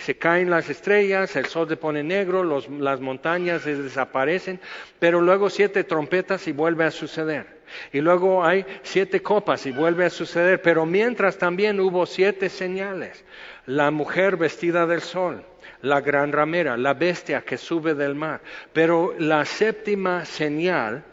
Se 0.00 0.16
caen 0.16 0.50
las 0.50 0.68
estrellas, 0.70 1.36
el 1.36 1.46
sol 1.46 1.68
se 1.68 1.76
pone 1.76 2.02
negro, 2.02 2.42
las 2.42 3.00
montañas 3.00 3.64
desaparecen, 3.64 4.58
pero 4.98 5.20
luego 5.20 5.50
siete 5.50 5.84
trompetas 5.84 6.48
y 6.48 6.52
vuelve 6.52 6.84
a 6.84 6.90
suceder. 6.90 7.60
Y 7.92 8.00
luego 8.00 8.44
hay 8.44 8.64
siete 8.82 9.22
copas 9.22 9.66
y 9.66 9.72
vuelve 9.72 10.06
a 10.06 10.10
suceder, 10.10 10.62
pero 10.62 10.86
mientras 10.86 11.38
también 11.38 11.78
hubo 11.80 12.06
siete 12.06 12.48
señales. 12.48 13.24
La 13.66 13.90
mujer 13.90 14.36
vestida 14.36 14.86
del 14.86 15.02
sol, 15.02 15.44
la 15.82 16.00
gran 16.00 16.32
ramera, 16.32 16.76
la 16.76 16.94
bestia 16.94 17.42
que 17.42 17.58
sube 17.58 17.94
del 17.94 18.14
mar. 18.14 18.40
Pero 18.72 19.14
la 19.18 19.44
séptima 19.44 20.24
señal 20.24 21.04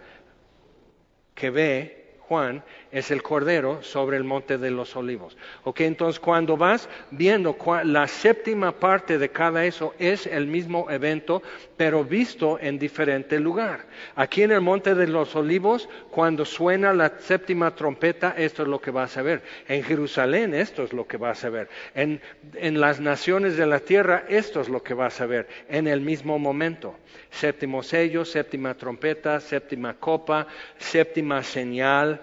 que 1.35 1.49
ve 1.49 2.15
Juan 2.21 2.63
es 2.91 3.11
el 3.11 3.23
Cordero 3.23 3.81
sobre 3.83 4.17
el 4.17 4.23
monte 4.23 4.57
de 4.57 4.71
los 4.71 4.95
olivos. 4.95 5.37
Ok, 5.63 5.81
entonces 5.81 6.19
cuando 6.19 6.57
vas 6.57 6.89
viendo 7.11 7.55
la 7.83 8.07
séptima 8.07 8.71
parte 8.71 9.17
de 9.17 9.29
cada 9.29 9.65
eso 9.65 9.93
es 9.99 10.27
el 10.27 10.47
mismo 10.47 10.89
evento, 10.89 11.41
pero 11.75 12.03
visto 12.03 12.57
en 12.59 12.79
diferente 12.79 13.39
lugar. 13.39 13.85
Aquí 14.15 14.43
en 14.43 14.51
el 14.51 14.61
monte 14.61 14.95
de 14.95 15.07
los 15.07 15.35
olivos, 15.35 15.89
cuando 16.11 16.45
suena 16.45 16.93
la 16.93 17.19
séptima 17.19 17.75
trompeta, 17.75 18.33
esto 18.37 18.63
es 18.63 18.67
lo 18.67 18.79
que 18.79 18.91
vas 18.91 19.17
a 19.17 19.21
ver. 19.21 19.41
En 19.67 19.83
Jerusalén, 19.83 20.53
esto 20.53 20.83
es 20.83 20.93
lo 20.93 21.07
que 21.07 21.17
vas 21.17 21.43
a 21.43 21.49
ver. 21.49 21.69
En, 21.95 22.21
en 22.55 22.79
las 22.79 22.99
naciones 22.99 23.57
de 23.57 23.65
la 23.65 23.79
tierra, 23.79 24.25
esto 24.29 24.61
es 24.61 24.69
lo 24.69 24.83
que 24.83 24.93
vas 24.93 25.21
a 25.21 25.25
ver 25.25 25.47
en 25.69 25.87
el 25.87 26.01
mismo 26.01 26.39
momento 26.39 26.95
séptimo 27.29 27.83
sello, 27.83 28.25
séptima 28.25 28.73
trompeta, 28.73 29.39
séptima 29.39 29.93
copa, 29.95 30.47
séptima 30.77 31.43
señal, 31.43 32.21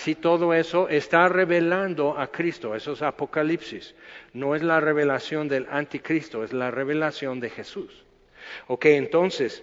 así 0.00 0.14
todo 0.14 0.54
eso 0.54 0.88
está 0.88 1.28
revelando 1.28 2.18
a 2.18 2.28
Cristo, 2.28 2.74
eso 2.74 2.92
es 2.92 3.02
Apocalipsis. 3.02 3.94
No 4.32 4.54
es 4.54 4.62
la 4.62 4.80
revelación 4.80 5.46
del 5.46 5.66
anticristo, 5.70 6.42
es 6.42 6.54
la 6.54 6.70
revelación 6.70 7.38
de 7.38 7.50
Jesús. 7.50 8.04
Ok, 8.66 8.86
entonces, 8.86 9.62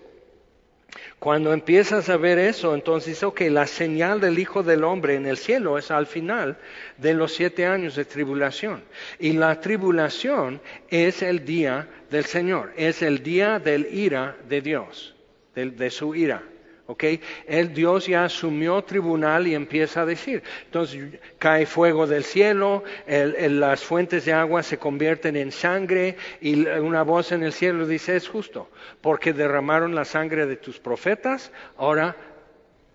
Cuando 1.19 1.51
empiezas 1.51 2.09
a 2.09 2.17
ver 2.17 2.39
eso, 2.39 2.73
entonces, 2.73 3.21
ok, 3.21 3.41
la 3.49 3.67
señal 3.67 4.21
del 4.21 4.39
Hijo 4.39 4.63
del 4.63 4.83
Hombre 4.83 5.15
en 5.15 5.25
el 5.25 5.37
cielo 5.37 5.77
es 5.77 5.91
al 5.91 6.07
final 6.07 6.57
de 6.97 7.13
los 7.13 7.33
siete 7.33 7.65
años 7.65 7.95
de 7.95 8.05
tribulación. 8.05 8.83
Y 9.19 9.33
la 9.33 9.59
tribulación 9.59 10.61
es 10.89 11.21
el 11.21 11.43
día 11.43 11.87
del 12.09 12.25
Señor, 12.25 12.71
es 12.77 13.01
el 13.01 13.21
día 13.21 13.59
del 13.59 13.85
ira 13.93 14.37
de 14.47 14.61
Dios, 14.61 15.15
de 15.55 15.89
su 15.89 16.15
ira. 16.15 16.41
¿Ok? 16.87 17.03
El 17.45 17.73
Dios 17.73 18.07
ya 18.07 18.25
asumió 18.25 18.81
tribunal 18.83 19.47
y 19.47 19.55
empieza 19.55 20.01
a 20.01 20.05
decir. 20.05 20.41
Entonces 20.65 21.19
cae 21.37 21.65
fuego 21.65 22.07
del 22.07 22.23
cielo, 22.23 22.83
las 23.07 23.83
fuentes 23.83 24.25
de 24.25 24.33
agua 24.33 24.63
se 24.63 24.77
convierten 24.77 25.35
en 25.35 25.51
sangre 25.51 26.17
y 26.41 26.65
una 26.65 27.03
voz 27.03 27.31
en 27.31 27.43
el 27.43 27.53
cielo 27.53 27.85
dice 27.85 28.15
es 28.15 28.27
justo, 28.27 28.69
porque 29.01 29.33
derramaron 29.33 29.93
la 29.93 30.05
sangre 30.05 30.45
de 30.45 30.55
tus 30.55 30.79
profetas, 30.79 31.51
ahora 31.77 32.15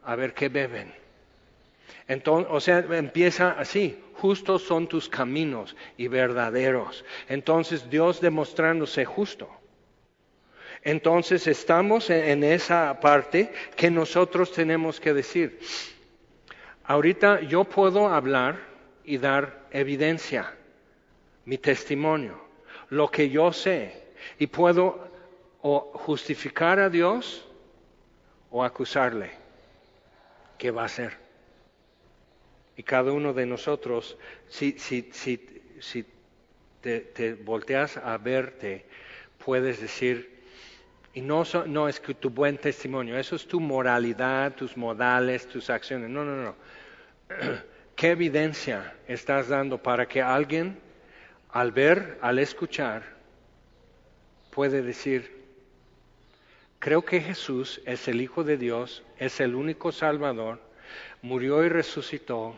a 0.05 0.17
ver 0.17 0.35
qué 0.35 0.49
beben. 0.49 0.93
Entonces, 2.09 2.51
o 2.51 2.61
sea, 2.61 2.79
empieza 2.91 3.53
así, 3.53 3.99
justos 4.15 4.63
son 4.63 4.89
tus 4.89 5.09
caminos 5.09 5.77
y 5.97 6.09
verdaderos. 6.09 7.05
Entonces 7.29 7.89
Dios 7.89 8.21
demostrándose 8.21 9.05
justo. 9.05 9.49
Entonces 10.83 11.47
estamos 11.47 12.11
en 12.11 12.43
esa 12.43 12.99
parte 13.01 13.53
que 13.77 13.91
nosotros 13.91 14.53
tenemos 14.53 14.99
que 14.99 15.15
decir. 15.15 15.61
Ahorita 16.85 17.41
yo 17.43 17.65
puedo 17.65 18.09
hablar 18.09 18.59
y 19.05 19.19
dar 19.19 19.67
evidencia, 19.71 20.53
mi 21.45 21.57
testimonio, 21.57 22.41
lo 22.89 23.11
que 23.11 23.31
yo 23.31 23.53
sé, 23.53 24.03
y 24.39 24.49
puedo 24.49 25.09
o 25.61 25.93
justificar 25.95 26.81
a 26.81 26.91
Dios 26.91 27.47
o 28.51 28.65
acusarle. 28.65 29.31
¿Qué 30.59 30.73
va 30.73 30.83
a 30.83 30.87
hacer? 30.87 31.17
Y 32.77 32.83
cada 32.83 33.13
uno 33.13 33.33
de 33.33 33.47
nosotros, 33.47 34.17
si, 34.49 34.73
si, 34.79 35.11
si, 35.13 35.63
si 35.81 36.05
te, 36.81 37.01
te 37.01 37.35
volteas 37.35 37.97
a 37.97 38.19
verte, 38.19 38.85
puedes 39.45 39.81
decir, 39.81 40.32
y 41.15 41.21
no, 41.21 41.45
no 41.67 41.89
es 41.89 42.01
que 42.01 42.15
tu 42.15 42.31
buen 42.31 42.57
testimonio, 42.57 43.19
eso 43.19 43.37
es 43.37 43.47
tu 43.47 43.61
moralidad, 43.61 44.55
tus 44.55 44.77
modales, 44.77 45.47
tus 45.47 45.69
acciones. 45.69 46.09
No, 46.09 46.25
no, 46.25 46.43
no. 46.43 46.55
¿Qué 47.97 48.11
evidencia 48.11 48.95
estás 49.07 49.49
dando 49.49 49.79
para 49.79 50.09
que 50.09 50.23
alguien, 50.23 50.79
al 51.51 51.71
ver, 51.71 52.19
al 52.23 52.39
escuchar, 52.39 53.03
puede 54.51 54.81
decir, 54.83 55.43
creo 56.79 57.05
que 57.05 57.21
Jesús 57.21 57.83
es 57.85 58.09
el 58.09 58.23
Hijo 58.23 58.43
de 58.43 58.57
Dios, 58.57 59.03
es 59.19 59.39
el 59.41 59.55
único 59.55 59.93
Salvador, 59.93 60.61
murió 61.21 61.63
y 61.63 61.69
resucitó, 61.69 62.57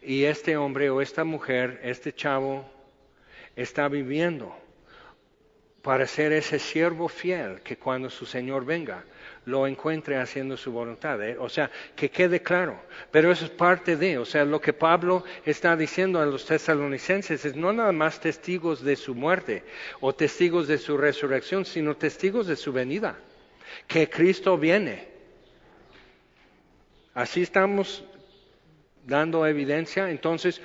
y 0.00 0.24
este 0.24 0.56
hombre 0.56 0.88
o 0.88 1.02
esta 1.02 1.24
mujer, 1.24 1.80
este 1.82 2.14
chavo, 2.14 2.64
está 3.56 3.88
viviendo 3.88 4.56
para 5.88 6.06
ser 6.06 6.34
ese 6.34 6.58
siervo 6.58 7.08
fiel 7.08 7.62
que 7.62 7.78
cuando 7.78 8.10
su 8.10 8.26
Señor 8.26 8.66
venga 8.66 9.02
lo 9.46 9.66
encuentre 9.66 10.18
haciendo 10.18 10.54
su 10.58 10.70
voluntad. 10.70 11.18
¿eh? 11.26 11.38
O 11.40 11.48
sea, 11.48 11.70
que 11.96 12.10
quede 12.10 12.42
claro. 12.42 12.78
Pero 13.10 13.32
eso 13.32 13.46
es 13.46 13.50
parte 13.50 13.96
de, 13.96 14.18
o 14.18 14.26
sea, 14.26 14.44
lo 14.44 14.60
que 14.60 14.74
Pablo 14.74 15.24
está 15.46 15.74
diciendo 15.76 16.20
a 16.20 16.26
los 16.26 16.44
tesalonicenses 16.44 17.42
es 17.42 17.56
no 17.56 17.72
nada 17.72 17.92
más 17.92 18.20
testigos 18.20 18.84
de 18.84 18.96
su 18.96 19.14
muerte 19.14 19.64
o 20.00 20.14
testigos 20.14 20.68
de 20.68 20.76
su 20.76 20.98
resurrección, 20.98 21.64
sino 21.64 21.96
testigos 21.96 22.46
de 22.46 22.56
su 22.56 22.70
venida, 22.70 23.16
que 23.86 24.10
Cristo 24.10 24.58
viene. 24.58 25.08
Así 27.14 27.40
estamos 27.40 28.04
dando 29.06 29.46
evidencia. 29.46 30.10
Entonces, 30.10 30.60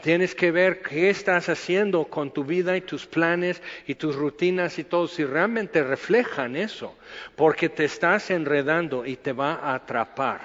Tienes 0.00 0.34
que 0.34 0.50
ver 0.50 0.80
qué 0.80 1.10
estás 1.10 1.48
haciendo 1.48 2.06
con 2.06 2.32
tu 2.32 2.44
vida 2.44 2.76
y 2.76 2.80
tus 2.80 3.06
planes 3.06 3.62
y 3.86 3.94
tus 3.94 4.16
rutinas 4.16 4.78
y 4.78 4.84
todo, 4.84 5.06
si 5.06 5.24
realmente 5.24 5.82
reflejan 5.84 6.56
eso, 6.56 6.96
porque 7.36 7.68
te 7.68 7.84
estás 7.84 8.30
enredando 8.30 9.04
y 9.04 9.16
te 9.16 9.32
va 9.32 9.54
a 9.54 9.74
atrapar, 9.74 10.40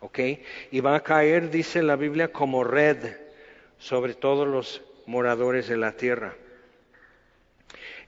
¿ok? 0.00 0.18
Y 0.70 0.80
va 0.80 0.94
a 0.94 1.02
caer, 1.02 1.50
dice 1.50 1.82
la 1.82 1.96
Biblia, 1.96 2.32
como 2.32 2.64
red 2.64 3.16
sobre 3.78 4.14
todos 4.14 4.46
los 4.46 4.82
moradores 5.06 5.68
de 5.68 5.76
la 5.76 5.92
tierra. 5.92 6.34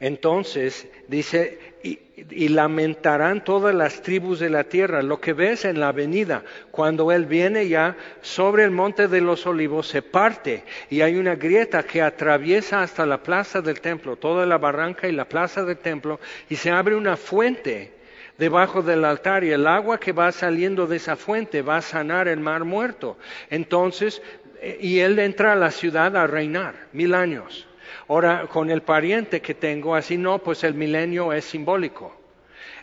Entonces, 0.01 0.87
dice, 1.09 1.59
y, 1.83 2.49
lamentarán 2.49 3.45
todas 3.45 3.75
las 3.75 4.03
tribus 4.03 4.41
de 4.41 4.51
la 4.51 4.65
tierra. 4.65 5.03
Lo 5.03 5.21
que 5.21 5.33
ves 5.33 5.65
en 5.65 5.81
la 5.81 5.89
avenida, 5.89 6.45
cuando 6.71 7.11
Él 7.13 7.27
viene 7.27 7.69
ya 7.69 7.97
sobre 8.21 8.65
el 8.65 8.71
monte 8.71 9.09
de 9.09 9.21
los 9.21 9.47
olivos, 9.47 9.89
se 9.89 10.03
parte 10.03 10.65
y 10.91 11.01
hay 11.01 11.17
una 11.17 11.35
grieta 11.35 11.83
que 11.83 12.03
atraviesa 12.03 12.83
hasta 12.83 13.07
la 13.07 13.23
plaza 13.23 13.61
del 13.61 13.81
templo, 13.81 14.17
toda 14.17 14.47
la 14.47 14.59
barranca 14.59 15.09
y 15.09 15.13
la 15.13 15.29
plaza 15.29 15.65
del 15.65 15.79
templo, 15.79 16.21
y 16.49 16.57
se 16.57 16.71
abre 16.71 16.95
una 16.95 17.17
fuente 17.17 17.93
debajo 18.37 18.83
del 18.83 19.05
altar 19.05 19.43
y 19.45 19.51
el 19.51 19.67
agua 19.67 19.99
que 19.99 20.13
va 20.13 20.31
saliendo 20.33 20.87
de 20.87 20.97
esa 20.97 21.17
fuente 21.17 21.63
va 21.63 21.79
a 21.79 21.83
sanar 21.83 22.29
el 22.29 22.41
mar 22.41 22.65
muerto. 22.65 23.19
Entonces, 23.51 24.23
eh, 24.61 24.79
y 24.81 25.01
Él 25.01 25.19
entra 25.19 25.53
a 25.53 25.57
la 25.57 25.71
ciudad 25.71 26.17
a 26.17 26.27
reinar 26.27 26.75
mil 26.93 27.15
años. 27.15 27.68
Ahora, 28.09 28.47
con 28.47 28.71
el 28.71 28.83
pariente 28.83 29.43
que 29.43 29.55
tengo, 29.55 29.95
así 29.95 30.17
no, 30.17 30.39
pues 30.39 30.65
el 30.65 30.75
milenio 30.75 31.33
es 31.33 31.45
simbólico. 31.45 32.17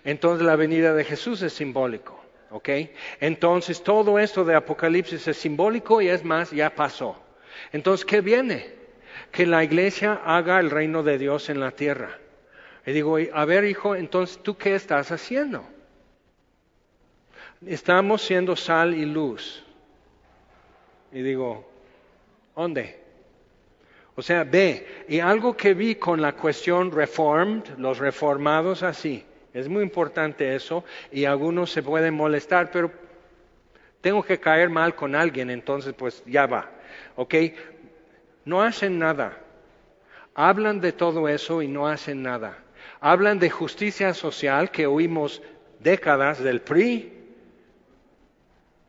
Entonces 0.04 0.46
la 0.46 0.56
venida 0.56 0.94
de 0.94 1.04
Jesús 1.04 1.42
es 1.42 1.54
simbólico. 1.54 2.24
¿Ok? 2.52 2.70
Entonces 3.20 3.84
todo 3.84 4.20
esto 4.20 4.46
de 4.46 4.56
Apocalipsis 4.56 5.28
es 5.28 5.38
simbólico 5.38 6.02
y 6.02 6.10
es 6.10 6.24
más, 6.24 6.52
ya 6.52 6.74
pasó. 6.74 7.20
Entonces, 7.72 8.06
¿qué 8.06 8.22
viene? 8.22 8.74
Que 9.32 9.46
la 9.46 9.64
iglesia 9.64 10.22
haga 10.24 10.60
el 10.60 10.70
reino 10.70 11.04
de 11.04 11.18
Dios 11.18 11.50
en 11.50 11.60
la 11.60 11.72
tierra. 11.72 12.20
Y 12.86 12.92
digo, 12.92 13.18
a 13.34 13.46
ver 13.46 13.66
hijo, 13.66 13.96
entonces 13.96 14.42
tú 14.44 14.56
qué 14.58 14.76
estás 14.76 15.12
haciendo? 15.12 15.66
Estamos 17.66 18.22
siendo 18.22 18.56
sal 18.56 18.94
y 18.94 19.06
luz. 19.06 19.64
Y 21.12 21.22
digo, 21.22 21.68
¿dónde? 22.56 23.05
O 24.16 24.22
sea, 24.22 24.44
ve, 24.44 25.06
y 25.08 25.20
algo 25.20 25.58
que 25.58 25.74
vi 25.74 25.96
con 25.96 26.22
la 26.22 26.34
cuestión 26.34 26.92
reformed, 26.92 27.64
los 27.78 27.98
reformados 27.98 28.82
así, 28.82 29.26
es 29.54 29.68
muy 29.68 29.84
importante 29.84 30.56
eso, 30.56 30.84
y 31.12 31.26
algunos 31.26 31.72
se 31.72 31.84
pueden 31.84 32.14
molestar, 32.14 32.72
pero 32.72 32.92
tengo 34.02 34.24
que 34.24 34.40
caer 34.40 34.70
mal 34.70 34.96
con 34.96 35.16
alguien, 35.16 35.50
entonces 35.50 35.94
pues 35.94 36.24
ya 36.26 36.46
va, 36.46 36.72
¿ok? 37.16 37.36
No 38.46 38.62
hacen 38.62 39.00
nada, 39.00 39.38
hablan 40.36 40.82
de 40.82 40.92
todo 40.92 41.28
eso 41.28 41.62
y 41.62 41.68
no 41.68 41.88
hacen 41.88 42.22
nada. 42.22 42.60
Hablan 43.00 43.40
de 43.40 43.50
justicia 43.50 44.14
social 44.14 44.72
que 44.72 44.86
oímos 44.88 45.42
décadas 45.80 46.44
del 46.44 46.62
PRI, 46.62 47.15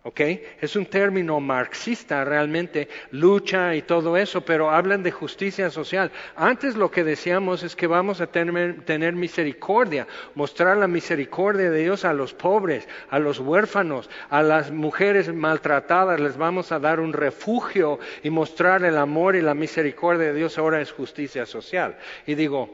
¿ok? 0.07 0.21
Es 0.61 0.77
un 0.77 0.87
término 0.87 1.41
marxista 1.41 2.25
realmente, 2.25 2.89
lucha 3.11 3.75
y 3.75 3.83
todo 3.83 4.17
eso, 4.17 4.41
pero 4.41 4.71
hablan 4.71 5.03
de 5.03 5.11
justicia 5.11 5.69
social. 5.69 6.13
Antes 6.37 6.77
lo 6.77 6.93
que 6.93 7.03
decíamos 7.03 7.65
es 7.65 7.75
que 7.75 7.89
vamos 7.89 8.21
a 8.21 8.29
tener, 8.29 8.85
tener, 8.85 9.15
misericordia, 9.15 10.07
mostrar 10.37 10.77
la 10.77 10.87
misericordia 10.87 11.73
de 11.73 11.83
Dios 11.83 12.05
a 12.05 12.13
los 12.13 12.35
pobres, 12.35 12.89
a 13.11 13.19
los 13.19 13.41
huérfanos, 13.41 14.09
a 14.31 14.45
las 14.45 14.71
mujeres 14.71 15.35
maltratadas, 15.35 16.21
les 16.21 16.37
vamos 16.37 16.71
a 16.71 16.79
dar 16.79 17.01
un 17.01 17.13
refugio 17.13 17.99
y 18.23 18.31
mostrar 18.31 18.85
el 18.85 18.99
amor 18.99 19.35
y 19.35 19.43
la 19.43 19.55
misericordia 19.55 20.29
de 20.29 20.35
Dios. 20.35 20.57
Ahora 20.57 20.81
es 20.81 20.93
justicia 20.93 21.47
social. 21.47 21.99
Y 22.29 22.37
digo, 22.37 22.73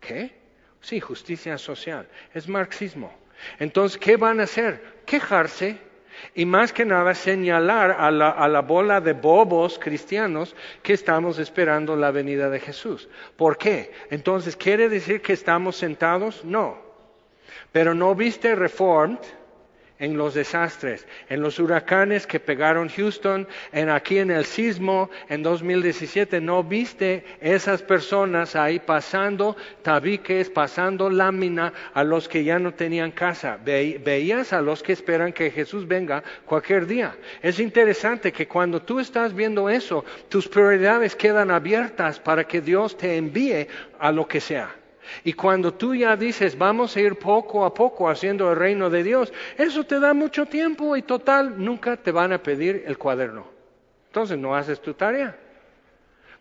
¿qué? 0.00 0.32
Sí, 0.80 0.98
justicia 0.98 1.58
social. 1.58 2.08
Es 2.32 2.48
marxismo. 2.48 3.12
Entonces, 3.58 3.98
¿qué 3.98 4.16
van 4.16 4.40
a 4.40 4.44
hacer? 4.44 5.00
Quejarse 5.04 5.89
y 6.34 6.44
más 6.44 6.72
que 6.72 6.84
nada 6.84 7.14
señalar 7.14 7.96
a 7.98 8.10
la, 8.10 8.60
bola 8.60 9.00
de 9.00 9.12
bobos 9.12 9.78
cristianos 9.78 10.54
que 10.82 10.92
estamos 10.92 11.38
esperando 11.38 11.96
la 11.96 12.10
venida 12.10 12.50
de 12.50 12.60
Jesús. 12.60 13.08
¿Por 13.36 13.56
qué? 13.56 13.92
Entonces, 14.10 14.56
¿quiere 14.56 14.88
decir 14.88 15.22
que 15.22 15.32
estamos 15.32 15.76
sentados? 15.76 16.44
No. 16.44 16.78
Pero 17.72 17.94
no 17.94 18.14
viste 18.14 18.54
Reformed 18.54 19.18
en 20.00 20.16
los 20.16 20.34
desastres, 20.34 21.06
en 21.28 21.42
los 21.42 21.58
huracanes 21.58 22.26
que 22.26 22.40
pegaron 22.40 22.88
Houston, 22.88 23.46
en 23.70 23.90
aquí 23.90 24.18
en 24.18 24.30
el 24.30 24.46
sismo 24.46 25.10
en 25.28 25.42
2017, 25.42 26.40
no 26.40 26.64
viste 26.64 27.24
esas 27.40 27.82
personas 27.82 28.56
ahí 28.56 28.80
pasando 28.80 29.56
tabiques, 29.82 30.50
pasando 30.50 31.08
lámina 31.10 31.72
a 31.94 32.02
los 32.02 32.28
que 32.28 32.42
ya 32.42 32.58
no 32.58 32.74
tenían 32.74 33.12
casa. 33.12 33.58
veías 33.62 34.52
a 34.52 34.62
los 34.62 34.82
que 34.82 34.94
esperan 34.94 35.32
que 35.32 35.50
Jesús 35.50 35.86
venga 35.86 36.24
cualquier 36.46 36.86
día. 36.86 37.14
Es 37.42 37.60
interesante 37.60 38.32
que 38.32 38.48
cuando 38.48 38.80
tú 38.82 38.98
estás 38.98 39.34
viendo 39.34 39.68
eso, 39.68 40.04
tus 40.28 40.48
prioridades 40.48 41.14
quedan 41.14 41.50
abiertas 41.50 42.18
para 42.18 42.44
que 42.44 42.62
Dios 42.62 42.96
te 42.96 43.16
envíe 43.16 43.68
a 43.98 44.10
lo 44.10 44.26
que 44.26 44.40
sea. 44.40 44.79
Y 45.24 45.32
cuando 45.32 45.74
tú 45.74 45.94
ya 45.94 46.16
dices, 46.16 46.56
vamos 46.56 46.96
a 46.96 47.00
ir 47.00 47.16
poco 47.16 47.64
a 47.64 47.74
poco 47.74 48.08
haciendo 48.08 48.50
el 48.50 48.56
reino 48.56 48.90
de 48.90 49.02
Dios, 49.02 49.32
eso 49.56 49.84
te 49.84 50.00
da 50.00 50.14
mucho 50.14 50.46
tiempo 50.46 50.96
y 50.96 51.02
total, 51.02 51.62
nunca 51.62 51.96
te 51.96 52.12
van 52.12 52.32
a 52.32 52.42
pedir 52.42 52.84
el 52.86 52.98
cuaderno. 52.98 53.46
Entonces 54.06 54.38
no 54.38 54.54
haces 54.54 54.80
tu 54.80 54.94
tarea. 54.94 55.36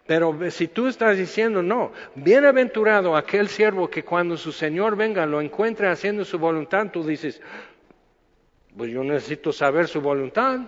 Pero 0.05 0.36
si 0.49 0.67
tú 0.67 0.88
estás 0.88 1.17
diciendo, 1.17 1.61
no, 1.61 1.91
bienaventurado 2.15 3.15
aquel 3.15 3.47
siervo 3.47 3.89
que 3.89 4.03
cuando 4.03 4.38
su 4.38 4.51
Señor 4.51 4.95
venga 4.95 5.26
lo 5.28 5.39
encuentre 5.39 5.88
haciendo 5.88 6.26
su 6.26 6.39
voluntad, 6.39 6.88
tú 6.91 7.05
dices, 7.05 7.39
pues 8.76 8.91
yo 8.91 9.03
necesito 9.03 9.53
saber 9.53 9.88
su 9.88 10.01
voluntad. 10.01 10.61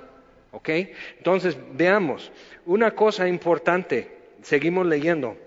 ¿Ok? 0.52 0.70
Entonces, 1.18 1.58
veamos, 1.74 2.32
una 2.66 2.92
cosa 2.92 3.28
importante, 3.28 4.18
seguimos 4.42 4.86
leyendo. 4.86 5.38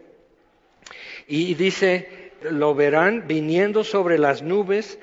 Y 1.27 1.55
dice, 1.55 2.24
lo 2.51 2.75
verán 2.75 3.25
viniendo 3.27 3.85
sobre 3.85 4.19
las 4.19 4.43
nubes 4.43 4.99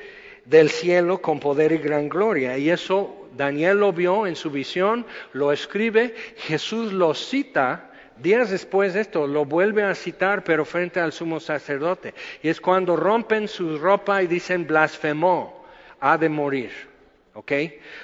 del 0.46 0.70
cielo 0.70 1.22
con 1.22 1.39
poder 1.39 1.72
y 1.72 1.78
gran 1.78 2.10
gloria. 2.10 2.58
Y 2.58 2.70
eso 2.70 3.28
Daniel 3.36 3.80
lo 3.80 3.94
vio 3.94 4.28
en 4.28 4.36
su 4.36 4.50
visión, 4.50 5.06
lo 5.34 5.52
escribe, 5.52 6.14
Jesús 6.38 6.94
lo 6.94 7.14
cita. 7.14 7.92
Días 8.18 8.52
después 8.52 8.94
de 8.94 9.02
esto 9.02 9.26
lo 9.26 9.46
vuelve 9.46 9.84
a 9.84 9.96
citar, 9.96 10.44
pero 10.44 10.66
frente 10.66 11.00
al 11.00 11.12
sumo 11.12 11.39
sacerdote. 11.39 12.14
Y 12.44 12.50
es 12.50 12.62
cuando 12.62 12.96
rompen 12.96 13.48
su 13.48 13.80
ropa 13.80 14.22
y 14.22 14.28
dicen 14.28 14.68
blasfemó, 14.68 15.66
ha 16.00 16.18
de 16.18 16.30
morir. 16.30 16.91
¿Ok? 17.34 17.51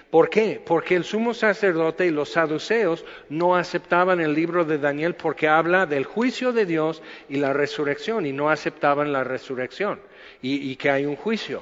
¿Por 0.09 0.29
qué? 0.29 0.61
Porque 0.65 0.95
el 0.95 1.03
sumo 1.03 1.33
sacerdote 1.33 2.05
y 2.05 2.11
los 2.11 2.29
saduceos 2.29 3.03
no 3.27 3.57
aceptaban 3.57 4.21
el 4.21 4.33
libro 4.33 4.63
de 4.63 4.77
Daniel 4.77 5.15
porque 5.15 5.49
habla 5.49 5.85
del 5.85 6.05
juicio 6.05 6.53
de 6.53 6.65
Dios 6.65 7.03
y 7.27 7.37
la 7.37 7.51
resurrección 7.51 8.25
y 8.25 8.31
no 8.31 8.49
aceptaban 8.49 9.11
la 9.11 9.25
resurrección 9.25 9.99
y, 10.41 10.75
que 10.77 10.89
hay 10.89 11.05
un 11.05 11.17
juicio. 11.17 11.61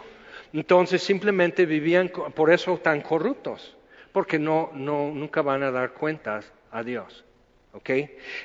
Entonces 0.54 1.02
simplemente 1.02 1.66
vivían 1.66 2.10
por 2.10 2.52
eso 2.52 2.78
tan 2.78 3.02
corruptos, 3.02 3.76
porque 4.12 4.38
no, 4.38 4.70
no, 4.74 5.12
nunca 5.12 5.42
van 5.42 5.64
a 5.64 5.72
dar 5.72 5.94
cuentas 5.94 6.52
a 6.72 6.84
Dios. 6.84 7.26
¿Ok? 7.74 7.90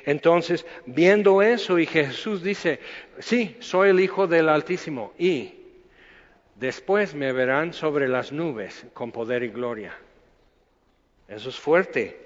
Entonces, 0.05 0.65
viendo 0.85 1.41
eso 1.41 1.79
y 1.79 1.85
Jesús 1.85 2.43
dice, 2.43 2.79
sí, 3.19 3.55
soy 3.59 3.89
el 3.89 3.99
Hijo 4.01 4.27
del 4.27 4.49
Altísimo 4.49 5.13
y 5.17 5.60
Después 6.61 7.15
me 7.15 7.33
verán 7.33 7.73
sobre 7.73 8.07
las 8.07 8.31
nubes 8.31 8.85
con 8.93 9.11
poder 9.11 9.41
y 9.41 9.47
gloria. 9.47 9.95
Eso 11.27 11.49
es 11.49 11.59
fuerte. 11.59 12.19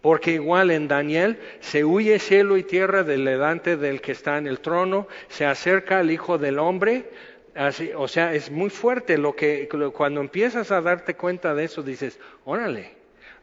Porque 0.00 0.34
igual 0.34 0.70
en 0.70 0.86
Daniel 0.86 1.36
se 1.58 1.84
huye 1.84 2.20
cielo 2.20 2.56
y 2.56 2.62
tierra 2.62 3.02
del 3.02 3.24
delante 3.24 3.76
del 3.76 4.00
que 4.00 4.12
está 4.12 4.38
en 4.38 4.46
el 4.46 4.60
trono, 4.60 5.08
se 5.26 5.46
acerca 5.46 5.98
al 5.98 6.12
Hijo 6.12 6.38
del 6.38 6.60
Hombre. 6.60 7.10
Así, 7.56 7.90
o 7.96 8.06
sea, 8.06 8.32
es 8.34 8.52
muy 8.52 8.70
fuerte 8.70 9.18
lo 9.18 9.34
que 9.34 9.68
cuando 9.92 10.20
empiezas 10.20 10.70
a 10.70 10.80
darte 10.80 11.16
cuenta 11.16 11.52
de 11.52 11.64
eso 11.64 11.82
dices, 11.82 12.20
órale, 12.44 12.92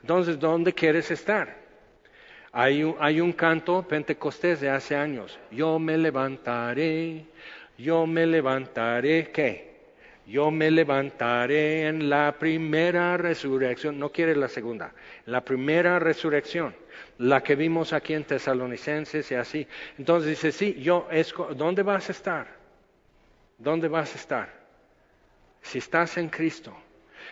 entonces 0.02 0.40
¿dónde 0.40 0.72
quieres 0.72 1.12
estar? 1.12 1.58
Hay 2.54 2.86
un, 2.86 2.96
hay 3.02 3.20
un 3.20 3.34
canto 3.34 3.86
pentecostés 3.86 4.62
de 4.62 4.70
hace 4.70 4.96
años, 4.96 5.38
yo 5.52 5.80
me 5.80 5.98
levantaré, 5.98 7.26
yo 7.78 8.08
me 8.08 8.26
levantaré, 8.26 9.32
¿qué? 9.32 9.69
Yo 10.30 10.52
me 10.52 10.70
levantaré 10.70 11.88
en 11.88 12.10
la 12.10 12.36
primera 12.38 13.18
resurrección, 13.18 13.98
no 13.98 14.12
quiere 14.12 14.36
la 14.36 14.48
segunda, 14.48 14.94
la 15.26 15.44
primera 15.44 15.98
resurrección, 15.98 16.76
la 17.18 17.42
que 17.42 17.56
vimos 17.56 17.94
aquí 17.94 18.14
en 18.14 18.24
Tesalonicenses 18.24 19.32
y 19.32 19.36
así. 19.36 19.68
Entonces 19.98 20.30
dice, 20.30 20.52
sí, 20.52 20.76
yo, 20.82 21.08
¿dónde 21.56 21.82
vas 21.82 22.10
a 22.10 22.12
estar? 22.12 22.48
¿Dónde 23.58 23.88
vas 23.88 24.14
a 24.14 24.18
estar? 24.18 24.60
Si 25.62 25.80
estás 25.80 26.18
en 26.18 26.30
Cristo 26.30 26.76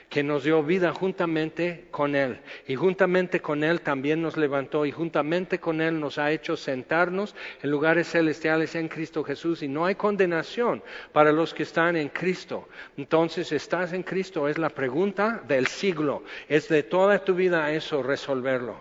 que 0.10 0.24
nos 0.24 0.44
dio 0.44 0.64
vida 0.64 0.94
juntamente 0.94 1.88
con 1.92 2.16
Él. 2.16 2.40
Y 2.68 2.76
juntamente 2.76 3.42
con 3.42 3.64
Él 3.64 3.82
también 3.82 4.22
nos 4.22 4.38
levantó 4.38 4.86
y 4.86 4.92
juntamente 4.92 5.60
con 5.60 5.82
Él 5.82 6.00
nos 6.00 6.18
ha 6.18 6.32
hecho 6.32 6.56
sentarnos 6.56 7.36
en 7.62 7.72
lugares 7.72 8.10
celestiales 8.10 8.76
en 8.76 8.88
Cristo 8.88 9.24
Jesús. 9.24 9.64
Y 9.64 9.68
no 9.68 9.86
hay 9.86 9.96
condenación 9.96 10.82
para 11.12 11.32
los 11.32 11.54
que 11.54 11.64
están 11.64 11.98
en 11.98 12.10
Cristo. 12.10 12.70
Entonces, 12.96 13.52
¿estás 13.52 13.92
en 13.92 14.04
Cristo? 14.04 14.48
Es 14.48 14.58
la 14.58 14.70
pregunta 14.70 15.44
del 15.48 15.68
siglo. 15.68 16.24
Es 16.48 16.70
de 16.70 16.84
toda 16.84 17.20
tu 17.20 17.36
vida 17.36 17.72
eso 17.74 18.02
resolverlo. 18.02 18.78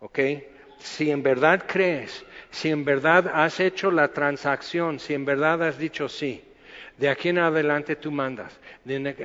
¿Ok? 0.00 0.18
Si 0.78 1.10
en 1.10 1.22
verdad 1.22 1.64
crees, 1.66 2.24
si 2.50 2.70
en 2.70 2.84
verdad 2.84 3.30
has 3.34 3.60
hecho 3.60 3.90
la 3.90 4.08
transacción, 4.08 4.98
si 4.98 5.14
en 5.14 5.24
verdad 5.24 5.62
has 5.62 5.78
dicho 5.78 6.08
sí 6.08 6.44
de 7.00 7.08
aquí 7.08 7.30
en 7.30 7.38
adelante 7.38 7.96
tú 7.96 8.10
mandas. 8.10 8.60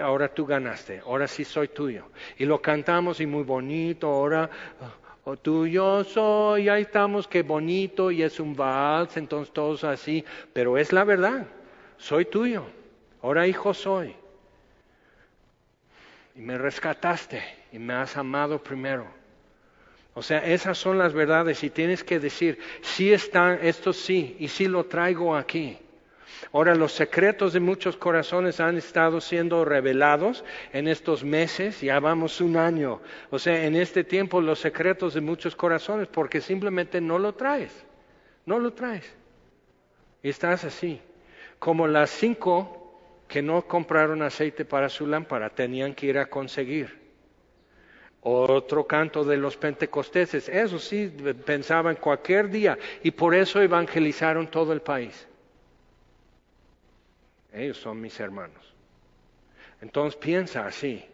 Ahora 0.02 0.30
tú 0.30 0.46
ganaste. 0.46 1.02
Ahora 1.06 1.28
sí 1.28 1.44
soy 1.44 1.68
tuyo. 1.68 2.06
Y 2.38 2.46
lo 2.46 2.62
cantamos 2.62 3.20
y 3.20 3.26
muy 3.26 3.44
bonito. 3.44 4.08
Ahora 4.08 4.50
oh, 5.26 5.36
tuyo 5.36 6.06
soy. 6.06 6.70
Ahí 6.70 6.84
estamos. 6.84 7.28
Qué 7.28 7.44
bonito. 7.44 8.12
Y 8.12 8.24
es 8.24 8.40
un 8.40 8.56
vals. 8.56 9.18
Entonces 9.18 9.54
todos 9.54 9.84
así. 9.84 10.24
Pero 10.54 10.78
es 10.78 10.94
la 10.94 11.04
verdad. 11.04 11.48
Soy 11.98 12.24
tuyo. 12.24 12.64
Ahora 13.22 13.46
hijo 13.46 13.74
soy. 13.74 14.16
Y 16.34 16.40
me 16.40 16.58
rescataste. 16.58 17.44
Y 17.74 17.80
me 17.80 17.94
has 17.94 18.16
amado 18.16 18.64
primero. 18.64 19.06
O 20.14 20.22
sea, 20.22 20.46
esas 20.46 20.78
son 20.78 20.98
las 20.98 21.12
verdades 21.12 21.62
y 21.62 21.70
tienes 21.70 22.06
que 22.06 22.22
decir, 22.22 22.58
sí 22.80 23.12
está, 23.12 23.56
esto 23.56 23.92
sí, 23.92 24.38
y 24.40 24.48
sí 24.48 24.66
lo 24.66 24.86
traigo 24.86 25.36
aquí. 25.36 25.78
Ahora, 26.52 26.76
los 26.76 26.92
secretos 26.92 27.54
de 27.54 27.60
muchos 27.60 27.98
corazones 27.98 28.60
han 28.60 28.78
estado 28.78 29.22
siendo 29.22 29.66
revelados 29.66 30.44
en 30.74 30.88
estos 30.88 31.24
meses, 31.24 31.82
ya 31.82 32.00
vamos 32.00 32.42
un 32.42 32.58
año. 32.58 33.02
O 33.30 33.40
sea, 33.40 33.66
en 33.66 33.76
este 33.76 34.04
tiempo 34.04 34.42
los 34.42 34.60
secretos 34.60 35.14
de 35.14 35.22
muchos 35.22 35.56
corazones, 35.56 36.08
porque 36.08 36.42
simplemente 36.42 37.02
no 37.02 37.20
lo 37.20 37.34
traes, 37.34 37.86
no 38.46 38.60
lo 38.60 38.74
traes. 38.74 39.12
Y 40.24 40.30
estás 40.30 40.64
así, 40.64 41.02
como 41.60 41.88
las 41.88 42.10
cinco 42.10 42.82
que 43.28 43.42
no 43.42 43.68
compraron 43.68 44.22
aceite 44.22 44.66
para 44.66 44.90
su 44.90 45.08
lámpara, 45.08 45.50
tenían 45.50 45.94
que 45.94 46.08
ir 46.08 46.18
a 46.18 46.28
conseguir. 46.28 47.06
Otro 48.22 48.88
canto 48.88 49.24
de 49.24 49.38
los 49.38 49.56
pentecosteses, 49.56 50.50
eso 50.50 50.80
sí, 50.80 51.14
pensaban 51.46 51.96
cualquier 51.96 52.50
día 52.50 52.78
y 53.04 53.12
por 53.12 53.36
eso 53.36 53.62
evangelizaron 53.62 54.48
todo 54.48 54.74
el 54.74 54.82
país. 54.82 55.28
Ellos 57.56 57.78
son 57.78 58.02
mis 58.02 58.20
hermanos. 58.20 58.74
Entonces 59.82 60.18
piensa 60.18 60.66
así. 60.68 61.06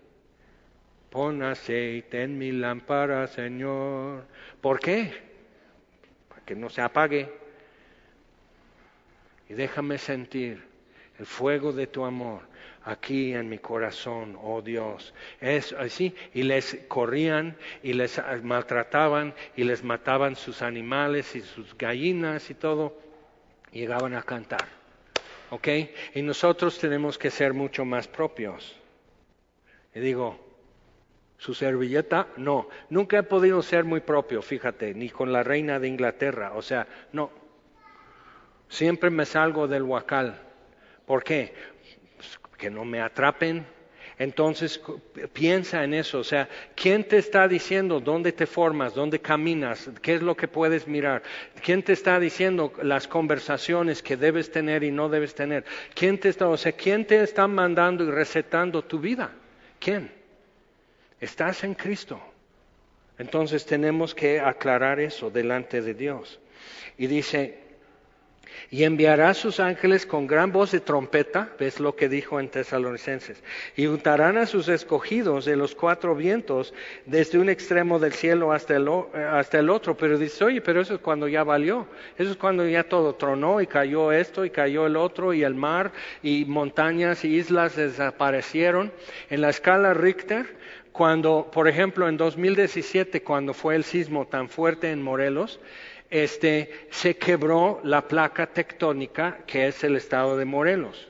Pon 1.11 1.43
aceite 1.43 2.23
en 2.23 2.37
mi 2.37 2.51
lámpara, 2.51 3.27
Señor. 3.27 4.25
¿Por 4.59 4.79
qué? 4.79 5.13
Para 6.27 6.41
que 6.43 6.55
no 6.55 6.69
se 6.69 6.81
apague. 6.81 7.31
Y 9.49 9.53
déjame 9.53 9.97
sentir 9.97 10.63
el 11.19 11.25
fuego 11.25 11.73
de 11.73 11.85
tu 11.85 12.05
amor 12.05 12.41
aquí 12.85 13.33
en 13.33 13.47
mi 13.47 13.59
corazón, 13.59 14.35
oh 14.41 14.61
Dios. 14.61 15.13
Es 15.39 15.73
así. 15.73 16.15
Y 16.33 16.43
les 16.43 16.85
corrían 16.87 17.55
y 17.83 17.93
les 17.93 18.19
maltrataban 18.41 19.35
y 19.55 19.63
les 19.63 19.83
mataban 19.83 20.35
sus 20.35 20.63
animales 20.63 21.35
y 21.35 21.41
sus 21.41 21.77
gallinas 21.77 22.49
y 22.49 22.55
todo. 22.55 22.97
Llegaban 23.71 24.15
a 24.15 24.23
cantar. 24.23 24.80
¿Ok? 25.51 25.67
Y 26.15 26.21
nosotros 26.23 26.79
tenemos 26.79 27.17
que 27.17 27.29
ser 27.29 27.53
mucho 27.53 27.85
más 27.85 28.07
propios. 28.07 28.75
Y 29.93 29.99
digo, 29.99 30.39
su 31.37 31.53
servilleta, 31.53 32.27
no, 32.37 32.67
nunca 32.89 33.19
he 33.19 33.23
podido 33.23 33.61
ser 33.61 33.83
muy 33.83 33.99
propio, 33.99 34.41
fíjate, 34.41 34.93
ni 34.93 35.09
con 35.09 35.31
la 35.31 35.43
reina 35.43 35.79
de 35.79 35.87
Inglaterra, 35.87 36.53
o 36.55 36.61
sea, 36.61 36.87
no. 37.11 37.31
Siempre 38.69 39.09
me 39.09 39.25
salgo 39.25 39.67
del 39.67 39.83
huacal. 39.83 40.41
¿Por 41.05 41.23
qué? 41.23 41.53
Pues, 42.15 42.39
que 42.57 42.69
no 42.69 42.85
me 42.85 43.01
atrapen, 43.01 43.65
entonces 44.21 44.79
piensa 45.33 45.83
en 45.83 45.95
eso, 45.95 46.19
o 46.19 46.23
sea, 46.23 46.47
¿quién 46.75 47.05
te 47.05 47.17
está 47.17 47.47
diciendo 47.47 47.99
dónde 47.99 48.31
te 48.31 48.45
formas, 48.45 48.93
dónde 48.93 49.17
caminas, 49.19 49.89
qué 49.99 50.13
es 50.13 50.21
lo 50.21 50.37
que 50.37 50.47
puedes 50.47 50.87
mirar? 50.87 51.23
¿Quién 51.63 51.81
te 51.81 51.93
está 51.93 52.19
diciendo 52.19 52.71
las 52.83 53.07
conversaciones 53.07 54.03
que 54.03 54.17
debes 54.17 54.51
tener 54.51 54.83
y 54.83 54.91
no 54.91 55.09
debes 55.09 55.33
tener? 55.33 55.65
¿Quién 55.95 56.19
te 56.19 56.29
está, 56.29 56.47
o 56.47 56.55
sea, 56.55 56.73
quién 56.73 57.05
te 57.05 57.19
está 57.23 57.47
mandando 57.47 58.03
y 58.03 58.11
recetando 58.11 58.83
tu 58.83 58.99
vida? 58.99 59.31
¿Quién? 59.79 60.11
Estás 61.19 61.63
en 61.63 61.73
Cristo. 61.73 62.21
Entonces 63.17 63.65
tenemos 63.65 64.13
que 64.13 64.39
aclarar 64.39 64.99
eso 64.99 65.31
delante 65.31 65.81
de 65.81 65.95
Dios. 65.95 66.39
Y 66.95 67.07
dice, 67.07 67.60
y 68.73 68.85
enviará 68.85 69.33
sus 69.33 69.59
ángeles 69.59 70.05
con 70.05 70.27
gran 70.27 70.53
voz 70.53 70.71
de 70.71 70.79
trompeta, 70.79 71.49
ves 71.59 71.81
lo 71.81 71.93
que 71.97 72.07
dijo 72.07 72.39
en 72.39 72.47
Tesalonicenses, 72.47 73.43
y 73.75 73.87
untarán 73.87 74.37
a 74.37 74.45
sus 74.45 74.69
escogidos 74.69 75.43
de 75.43 75.57
los 75.57 75.75
cuatro 75.75 76.15
vientos 76.15 76.73
desde 77.05 77.37
un 77.37 77.49
extremo 77.49 77.99
del 77.99 78.13
cielo 78.13 78.53
hasta 78.53 78.77
el, 78.77 78.89
hasta 79.13 79.59
el 79.59 79.69
otro. 79.69 79.97
Pero 79.97 80.17
dice, 80.17 80.45
oye, 80.45 80.61
pero 80.61 80.79
eso 80.79 80.95
es 80.95 81.01
cuando 81.01 81.27
ya 81.27 81.43
valió, 81.43 81.85
eso 82.17 82.31
es 82.31 82.37
cuando 82.37 82.65
ya 82.65 82.85
todo 82.85 83.15
tronó 83.15 83.59
y 83.59 83.67
cayó 83.67 84.13
esto 84.13 84.45
y 84.45 84.49
cayó 84.49 84.87
el 84.87 84.95
otro 84.95 85.33
y 85.33 85.43
el 85.43 85.53
mar 85.53 85.91
y 86.23 86.45
montañas 86.45 87.25
y 87.25 87.35
islas 87.35 87.75
desaparecieron. 87.75 88.93
En 89.29 89.41
la 89.41 89.49
escala 89.49 89.93
Richter, 89.93 90.55
cuando, 90.93 91.49
por 91.51 91.67
ejemplo, 91.67 92.07
en 92.07 92.15
2017, 92.15 93.21
cuando 93.21 93.53
fue 93.53 93.75
el 93.75 93.83
sismo 93.83 94.27
tan 94.27 94.47
fuerte 94.47 94.91
en 94.91 95.01
Morelos, 95.01 95.59
este, 96.11 96.87
se 96.91 97.15
quebró 97.15 97.79
la 97.83 98.07
placa 98.07 98.47
tectónica 98.47 99.39
que 99.47 99.67
es 99.67 99.83
el 99.83 99.95
estado 99.95 100.37
de 100.37 100.45
Morelos. 100.45 101.09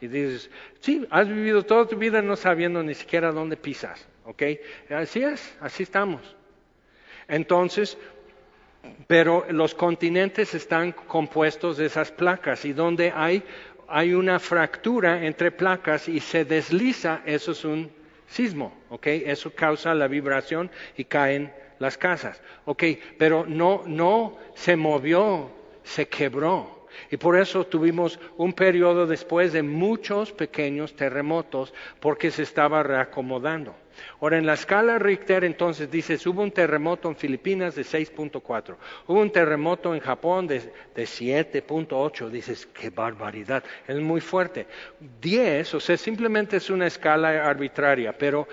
Y 0.00 0.08
dices, 0.08 0.50
sí, 0.80 1.06
has 1.10 1.28
vivido 1.28 1.64
toda 1.64 1.86
tu 1.86 1.96
vida 1.96 2.20
no 2.20 2.36
sabiendo 2.36 2.82
ni 2.82 2.94
siquiera 2.94 3.32
dónde 3.32 3.56
pisas, 3.56 4.06
¿ok? 4.24 4.42
Así 4.90 5.22
es, 5.22 5.56
así 5.60 5.84
estamos. 5.84 6.36
Entonces, 7.28 7.96
pero 9.06 9.46
los 9.50 9.74
continentes 9.74 10.54
están 10.54 10.92
compuestos 10.92 11.76
de 11.76 11.86
esas 11.86 12.10
placas 12.10 12.64
y 12.64 12.72
donde 12.72 13.12
hay, 13.14 13.42
hay 13.88 14.14
una 14.14 14.38
fractura 14.38 15.24
entre 15.26 15.50
placas 15.50 16.08
y 16.08 16.20
se 16.20 16.44
desliza, 16.44 17.22
eso 17.24 17.52
es 17.52 17.64
un 17.64 17.90
sismo, 18.28 18.72
¿ok? 18.90 19.06
Eso 19.06 19.50
causa 19.54 19.94
la 19.94 20.08
vibración 20.08 20.70
y 20.96 21.04
caen 21.04 21.52
las 21.78 21.96
casas. 21.96 22.40
Ok, 22.64 22.84
pero 23.18 23.44
no, 23.46 23.82
no 23.86 24.36
se 24.54 24.76
movió, 24.76 25.50
se 25.82 26.08
quebró. 26.08 26.86
Y 27.10 27.16
por 27.16 27.38
eso 27.38 27.64
tuvimos 27.64 28.18
un 28.36 28.52
periodo 28.52 29.06
después 29.06 29.52
de 29.52 29.62
muchos 29.62 30.32
pequeños 30.32 30.94
terremotos 30.94 31.72
porque 32.00 32.30
se 32.30 32.42
estaba 32.42 32.82
reacomodando. 32.82 33.74
Ahora, 34.20 34.38
en 34.38 34.46
la 34.46 34.54
escala 34.54 34.98
Richter, 34.98 35.44
entonces 35.44 35.90
dices, 35.90 36.26
hubo 36.26 36.42
un 36.42 36.50
terremoto 36.50 37.08
en 37.08 37.16
Filipinas 37.16 37.74
de 37.74 37.82
6.4, 37.82 38.76
hubo 39.06 39.20
un 39.20 39.30
terremoto 39.30 39.94
en 39.94 40.00
Japón 40.00 40.46
de, 40.46 40.60
de 40.94 41.04
7.8, 41.04 42.28
dices, 42.30 42.66
qué 42.66 42.90
barbaridad, 42.90 43.62
es 43.86 43.96
muy 43.96 44.20
fuerte. 44.20 44.66
10, 45.20 45.74
o 45.74 45.80
sea, 45.80 45.96
simplemente 45.96 46.56
es 46.56 46.70
una 46.70 46.86
escala 46.86 47.48
arbitraria, 47.48 48.16
pero 48.16 48.48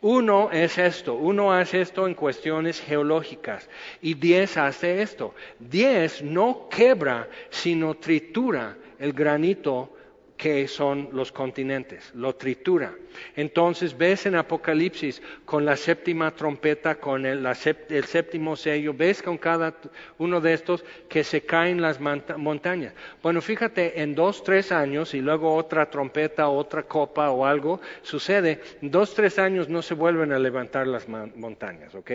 uno 0.00 0.50
es 0.52 0.78
esto, 0.78 1.14
uno 1.14 1.52
hace 1.52 1.80
esto 1.80 2.06
en 2.06 2.14
cuestiones 2.14 2.80
geológicas 2.80 3.68
y 4.00 4.14
diez 4.14 4.56
hace 4.56 5.02
esto. 5.02 5.34
Diez 5.58 6.22
no 6.22 6.68
quebra, 6.70 7.28
sino 7.50 7.94
tritura 7.94 8.76
el 9.00 9.12
granito 9.12 9.96
que 10.38 10.68
son 10.68 11.08
los 11.12 11.32
continentes, 11.32 12.12
lo 12.14 12.36
tritura. 12.36 12.94
Entonces 13.34 13.98
ves 13.98 14.24
en 14.24 14.36
Apocalipsis 14.36 15.20
con 15.44 15.64
la 15.64 15.76
séptima 15.76 16.30
trompeta, 16.30 16.94
con 16.94 17.26
el, 17.26 17.44
séptimo 17.56 18.54
sello, 18.54 18.94
ves 18.94 19.20
con 19.20 19.36
cada 19.36 19.74
uno 20.16 20.40
de 20.40 20.54
estos 20.54 20.84
que 21.08 21.24
se 21.24 21.42
caen 21.42 21.82
las 21.82 21.98
montañas. 22.00 22.94
Bueno, 23.20 23.42
fíjate, 23.42 24.00
en 24.00 24.14
dos, 24.14 24.44
tres 24.44 24.70
años 24.70 25.12
y 25.12 25.20
luego 25.20 25.56
otra 25.56 25.90
trompeta, 25.90 26.48
otra 26.48 26.84
copa 26.84 27.30
o 27.30 27.44
algo 27.44 27.80
sucede, 28.02 28.60
en 28.80 28.92
dos, 28.92 29.14
tres 29.14 29.40
años 29.40 29.68
no 29.68 29.82
se 29.82 29.94
vuelven 29.94 30.32
a 30.32 30.38
levantar 30.38 30.86
las 30.86 31.08
montañas, 31.08 31.96
¿ok? 31.96 32.12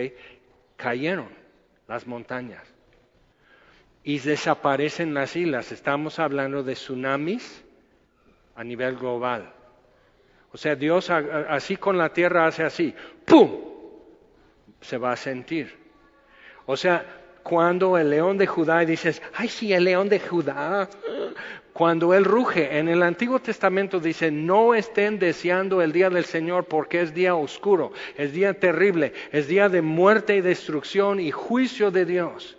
Cayeron 0.76 1.28
las 1.86 2.06
montañas 2.06 2.62
y 4.02 4.18
desaparecen 4.18 5.12
las 5.12 5.36
islas. 5.36 5.72
Estamos 5.72 6.18
hablando 6.18 6.62
de 6.62 6.72
tsunamis 6.72 7.63
a 8.54 8.64
nivel 8.64 8.96
global. 8.96 9.52
O 10.52 10.56
sea, 10.56 10.76
Dios 10.76 11.10
así 11.10 11.76
con 11.76 11.98
la 11.98 12.12
tierra 12.12 12.46
hace 12.46 12.62
así, 12.62 12.94
¡pum! 13.24 13.50
Se 14.80 14.98
va 14.98 15.12
a 15.12 15.16
sentir. 15.16 15.76
O 16.66 16.76
sea, 16.76 17.04
cuando 17.42 17.98
el 17.98 18.10
león 18.10 18.38
de 18.38 18.46
Judá 18.46 18.80
dices, 18.84 19.20
ay 19.34 19.48
sí, 19.48 19.72
el 19.72 19.84
león 19.84 20.08
de 20.08 20.20
Judá, 20.20 20.88
cuando 21.72 22.14
él 22.14 22.24
ruge, 22.24 22.78
en 22.78 22.88
el 22.88 23.02
Antiguo 23.02 23.40
Testamento 23.40 23.98
dice, 23.98 24.30
no 24.30 24.74
estén 24.74 25.18
deseando 25.18 25.82
el 25.82 25.90
día 25.90 26.08
del 26.08 26.24
Señor 26.24 26.66
porque 26.66 27.00
es 27.00 27.12
día 27.12 27.34
oscuro, 27.34 27.92
es 28.16 28.32
día 28.32 28.54
terrible, 28.54 29.12
es 29.32 29.48
día 29.48 29.68
de 29.68 29.82
muerte 29.82 30.36
y 30.36 30.40
destrucción 30.40 31.18
y 31.18 31.32
juicio 31.32 31.90
de 31.90 32.04
Dios. 32.04 32.56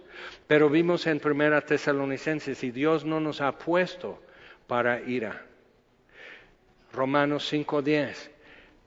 Pero 0.47 0.69
vimos 0.69 1.07
en 1.07 1.21
Primera 1.21 1.61
Tesalonicenses 1.61 2.61
y 2.63 2.71
Dios 2.71 3.05
no 3.05 3.21
nos 3.21 3.39
ha 3.39 3.57
puesto 3.57 4.21
para 4.67 4.99
ira. 5.01 5.45
Romanos 6.95 7.51
5:10. 7.51 8.31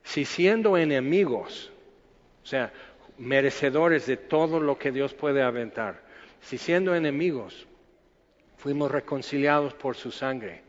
Si 0.03 0.25
siendo 0.25 0.77
enemigos, 0.77 1.71
o 2.43 2.47
sea, 2.47 2.73
merecedores 3.19 4.07
de 4.07 4.17
todo 4.17 4.61
lo 4.61 4.79
que 4.79 4.91
Dios 4.93 5.15
puede 5.15 5.43
aventar, 5.43 6.03
si 6.41 6.57
siendo 6.57 6.95
enemigos 6.95 7.67
fuimos 8.57 8.91
reconciliados 8.91 9.75
por 9.75 9.97
su 9.97 10.11
sangre, 10.11 10.63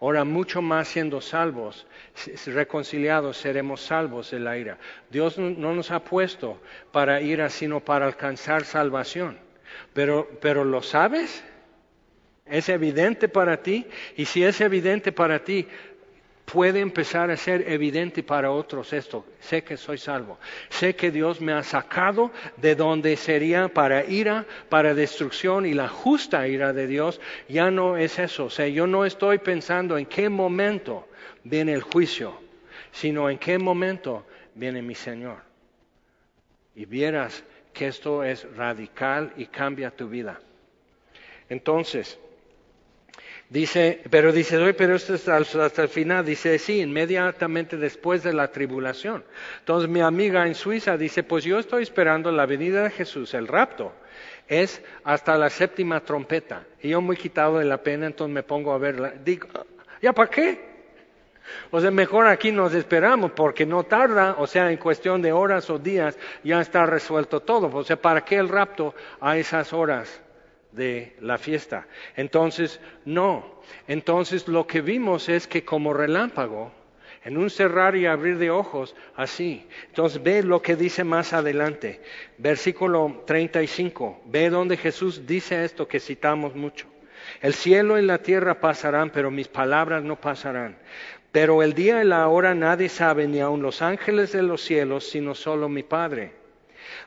ahora 0.00 0.24
mucho 0.24 0.62
más 0.62 0.88
siendo 0.88 1.20
salvos, 1.20 1.86
reconciliados 2.46 3.36
seremos 3.36 3.80
salvos 3.80 4.30
de 4.30 4.40
la 4.40 4.56
ira. 4.56 4.78
Dios 5.10 5.38
no 5.38 5.74
nos 5.74 5.90
ha 5.90 6.04
puesto 6.04 6.60
para 6.92 7.20
ira, 7.20 7.50
sino 7.50 7.80
para 7.80 8.06
alcanzar 8.06 8.64
salvación. 8.64 9.38
Pero, 9.92 10.28
pero 10.40 10.64
¿lo 10.64 10.82
sabes? 10.82 11.44
¿Es 12.46 12.68
evidente 12.68 13.28
para 13.28 13.62
ti? 13.62 13.86
Y 14.16 14.24
si 14.24 14.42
es 14.42 14.60
evidente 14.60 15.12
para 15.12 15.44
ti, 15.44 15.66
puede 16.52 16.80
empezar 16.80 17.30
a 17.30 17.36
ser 17.36 17.70
evidente 17.70 18.22
para 18.22 18.50
otros 18.50 18.92
esto. 18.92 19.24
Sé 19.40 19.62
que 19.62 19.76
soy 19.76 19.98
salvo. 19.98 20.38
Sé 20.70 20.96
que 20.96 21.10
Dios 21.10 21.40
me 21.40 21.52
ha 21.52 21.62
sacado 21.62 22.30
de 22.56 22.74
donde 22.74 23.16
sería 23.16 23.68
para 23.68 24.04
ira, 24.04 24.46
para 24.68 24.94
destrucción 24.94 25.66
y 25.66 25.74
la 25.74 25.88
justa 25.88 26.48
ira 26.48 26.72
de 26.72 26.86
Dios. 26.86 27.20
Ya 27.48 27.70
no 27.70 27.96
es 27.96 28.18
eso. 28.18 28.46
O 28.46 28.50
sea, 28.50 28.66
yo 28.66 28.86
no 28.86 29.04
estoy 29.04 29.38
pensando 29.38 29.98
en 29.98 30.06
qué 30.06 30.28
momento 30.28 31.06
viene 31.44 31.74
el 31.74 31.82
juicio, 31.82 32.40
sino 32.92 33.28
en 33.28 33.38
qué 33.38 33.58
momento 33.58 34.24
viene 34.54 34.80
mi 34.80 34.94
Señor. 34.94 35.38
Y 36.74 36.86
vieras 36.86 37.44
que 37.74 37.88
esto 37.88 38.24
es 38.24 38.50
radical 38.56 39.32
y 39.36 39.46
cambia 39.46 39.90
tu 39.90 40.08
vida. 40.08 40.40
Entonces, 41.50 42.18
Dice, 43.50 44.02
pero 44.10 44.30
dice, 44.30 44.58
oye, 44.58 44.74
pero 44.74 44.94
esto 44.94 45.14
es 45.14 45.26
hasta 45.26 45.82
el 45.82 45.88
final. 45.88 46.24
Dice, 46.24 46.58
sí, 46.58 46.80
inmediatamente 46.80 47.78
después 47.78 48.22
de 48.22 48.34
la 48.34 48.52
tribulación. 48.52 49.24
Entonces 49.60 49.88
mi 49.88 50.02
amiga 50.02 50.46
en 50.46 50.54
Suiza 50.54 50.98
dice, 50.98 51.22
pues 51.22 51.44
yo 51.44 51.58
estoy 51.58 51.82
esperando 51.82 52.30
la 52.30 52.44
venida 52.44 52.82
de 52.82 52.90
Jesús, 52.90 53.32
el 53.32 53.48
rapto. 53.48 53.92
Es 54.48 54.82
hasta 55.02 55.38
la 55.38 55.48
séptima 55.48 56.00
trompeta. 56.00 56.66
Y 56.82 56.90
yo 56.90 57.00
muy 57.00 57.16
quitado 57.16 57.58
de 57.58 57.64
la 57.64 57.82
pena, 57.82 58.06
entonces 58.06 58.34
me 58.34 58.42
pongo 58.42 58.72
a 58.72 58.78
verla. 58.78 59.14
Digo, 59.24 59.48
¿ya 60.02 60.12
para 60.12 60.28
qué? 60.28 60.68
O 61.70 61.80
sea, 61.80 61.90
mejor 61.90 62.26
aquí 62.26 62.52
nos 62.52 62.74
esperamos 62.74 63.32
porque 63.32 63.64
no 63.64 63.84
tarda, 63.84 64.36
o 64.38 64.46
sea, 64.46 64.70
en 64.70 64.76
cuestión 64.76 65.22
de 65.22 65.32
horas 65.32 65.70
o 65.70 65.78
días 65.78 66.18
ya 66.44 66.60
está 66.60 66.84
resuelto 66.84 67.40
todo. 67.40 67.74
O 67.74 67.84
sea, 67.84 67.96
¿para 67.96 68.22
qué 68.22 68.36
el 68.36 68.50
rapto 68.50 68.94
a 69.20 69.38
esas 69.38 69.72
horas? 69.72 70.20
De 70.72 71.16
la 71.20 71.38
fiesta. 71.38 71.86
Entonces, 72.16 72.80
no. 73.04 73.60
Entonces 73.86 74.48
lo 74.48 74.66
que 74.66 74.80
vimos 74.80 75.28
es 75.28 75.46
que 75.46 75.64
como 75.64 75.92
relámpago, 75.92 76.72
en 77.24 77.36
un 77.36 77.50
cerrar 77.50 77.96
y 77.96 78.06
abrir 78.06 78.38
de 78.38 78.50
ojos, 78.50 78.94
así. 79.16 79.66
Entonces 79.88 80.22
ve 80.22 80.42
lo 80.42 80.62
que 80.62 80.76
dice 80.76 81.04
más 81.04 81.32
adelante, 81.32 82.00
versículo 82.38 83.22
35, 83.26 84.22
ve 84.26 84.50
donde 84.50 84.76
Jesús 84.76 85.26
dice 85.26 85.64
esto 85.64 85.88
que 85.88 86.00
citamos 86.00 86.54
mucho. 86.54 86.86
El 87.42 87.54
cielo 87.54 87.98
y 87.98 88.02
la 88.02 88.18
tierra 88.18 88.60
pasarán, 88.60 89.10
pero 89.10 89.30
mis 89.30 89.48
palabras 89.48 90.02
no 90.02 90.16
pasarán. 90.16 90.78
Pero 91.32 91.62
el 91.62 91.74
día 91.74 92.02
y 92.02 92.06
la 92.06 92.26
hora 92.28 92.54
nadie 92.54 92.88
sabe, 92.88 93.28
ni 93.28 93.40
aun 93.40 93.60
los 93.60 93.82
ángeles 93.82 94.32
de 94.32 94.42
los 94.42 94.62
cielos, 94.62 95.04
sino 95.08 95.34
solo 95.34 95.68
mi 95.68 95.82
Padre. 95.82 96.32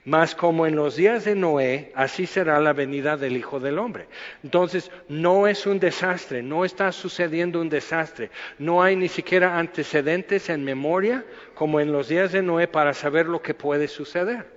Mas 0.03 0.33
como 0.33 0.65
en 0.65 0.75
los 0.75 0.95
días 0.95 1.25
de 1.25 1.35
Noé, 1.35 1.91
así 1.93 2.25
será 2.25 2.59
la 2.59 2.73
venida 2.73 3.17
del 3.17 3.37
Hijo 3.37 3.59
del 3.59 3.77
Hombre. 3.77 4.07
Entonces, 4.43 4.89
no 5.07 5.47
es 5.47 5.67
un 5.67 5.79
desastre, 5.79 6.41
no 6.41 6.65
está 6.65 6.91
sucediendo 6.91 7.61
un 7.61 7.69
desastre. 7.69 8.31
No 8.57 8.81
hay 8.81 8.95
ni 8.95 9.09
siquiera 9.09 9.59
antecedentes 9.59 10.49
en 10.49 10.63
memoria 10.63 11.23
como 11.53 11.79
en 11.79 11.91
los 11.91 12.07
días 12.07 12.31
de 12.31 12.41
Noé 12.41 12.67
para 12.67 12.95
saber 12.95 13.27
lo 13.27 13.43
que 13.43 13.53
puede 13.53 13.87
suceder, 13.87 14.47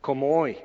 como 0.00 0.38
hoy. 0.38 0.58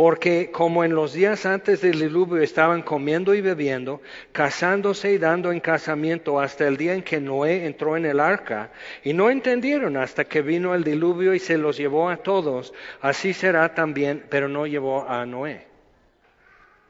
Porque 0.00 0.50
como 0.50 0.82
en 0.82 0.94
los 0.94 1.12
días 1.12 1.44
antes 1.44 1.82
del 1.82 2.00
diluvio 2.00 2.40
estaban 2.40 2.80
comiendo 2.80 3.34
y 3.34 3.42
bebiendo, 3.42 4.00
casándose 4.32 5.12
y 5.12 5.18
dando 5.18 5.52
en 5.52 5.60
casamiento 5.60 6.40
hasta 6.40 6.66
el 6.66 6.78
día 6.78 6.94
en 6.94 7.02
que 7.02 7.20
Noé 7.20 7.66
entró 7.66 7.98
en 7.98 8.06
el 8.06 8.18
arca, 8.18 8.70
y 9.04 9.12
no 9.12 9.28
entendieron 9.28 9.98
hasta 9.98 10.24
que 10.24 10.40
vino 10.40 10.74
el 10.74 10.84
diluvio 10.84 11.34
y 11.34 11.38
se 11.38 11.58
los 11.58 11.76
llevó 11.76 12.08
a 12.08 12.16
todos, 12.16 12.72
así 13.02 13.34
será 13.34 13.74
también, 13.74 14.24
pero 14.30 14.48
no 14.48 14.66
llevó 14.66 15.06
a 15.06 15.26
Noé. 15.26 15.66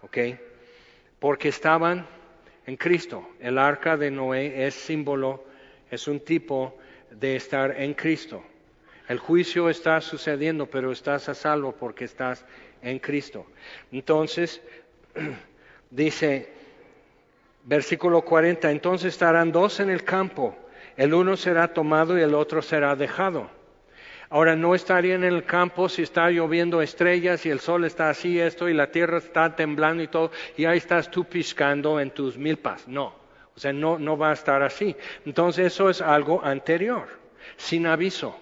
¿Ok? 0.02 0.18
porque 1.18 1.48
estaban 1.48 2.06
en 2.64 2.76
Cristo. 2.76 3.28
El 3.40 3.58
arca 3.58 3.96
de 3.96 4.12
Noé 4.12 4.68
es 4.68 4.74
símbolo, 4.74 5.44
es 5.90 6.06
un 6.06 6.20
tipo 6.20 6.78
de 7.10 7.34
estar 7.34 7.74
en 7.76 7.94
Cristo. 7.94 8.44
El 9.08 9.18
juicio 9.18 9.68
está 9.68 10.00
sucediendo, 10.00 10.66
pero 10.66 10.92
estás 10.92 11.28
a 11.28 11.34
salvo 11.34 11.72
porque 11.72 12.04
estás 12.04 12.44
en 12.82 12.98
Cristo. 12.98 13.46
Entonces, 13.92 14.62
dice, 15.90 16.52
versículo 17.64 18.22
40, 18.22 18.70
entonces 18.70 19.12
estarán 19.12 19.52
dos 19.52 19.80
en 19.80 19.90
el 19.90 20.04
campo, 20.04 20.56
el 20.96 21.14
uno 21.14 21.36
será 21.36 21.72
tomado 21.72 22.18
y 22.18 22.22
el 22.22 22.34
otro 22.34 22.62
será 22.62 22.96
dejado. 22.96 23.50
Ahora 24.32 24.54
no 24.54 24.76
estaría 24.76 25.16
en 25.16 25.24
el 25.24 25.44
campo 25.44 25.88
si 25.88 26.02
está 26.02 26.30
lloviendo 26.30 26.82
estrellas 26.82 27.44
y 27.46 27.50
el 27.50 27.58
sol 27.58 27.84
está 27.84 28.10
así, 28.10 28.38
esto, 28.38 28.68
y 28.68 28.74
la 28.74 28.92
tierra 28.92 29.18
está 29.18 29.56
temblando 29.56 30.04
y 30.04 30.08
todo, 30.08 30.30
y 30.56 30.66
ahí 30.66 30.78
estás 30.78 31.10
tú 31.10 31.24
piscando 31.24 31.98
en 31.98 32.12
tus 32.12 32.38
milpas. 32.38 32.86
No, 32.86 33.06
o 33.56 33.58
sea, 33.58 33.72
no, 33.72 33.98
no 33.98 34.16
va 34.16 34.30
a 34.30 34.34
estar 34.34 34.62
así. 34.62 34.94
Entonces 35.26 35.66
eso 35.66 35.90
es 35.90 36.00
algo 36.00 36.44
anterior, 36.44 37.08
sin 37.56 37.88
aviso. 37.88 38.38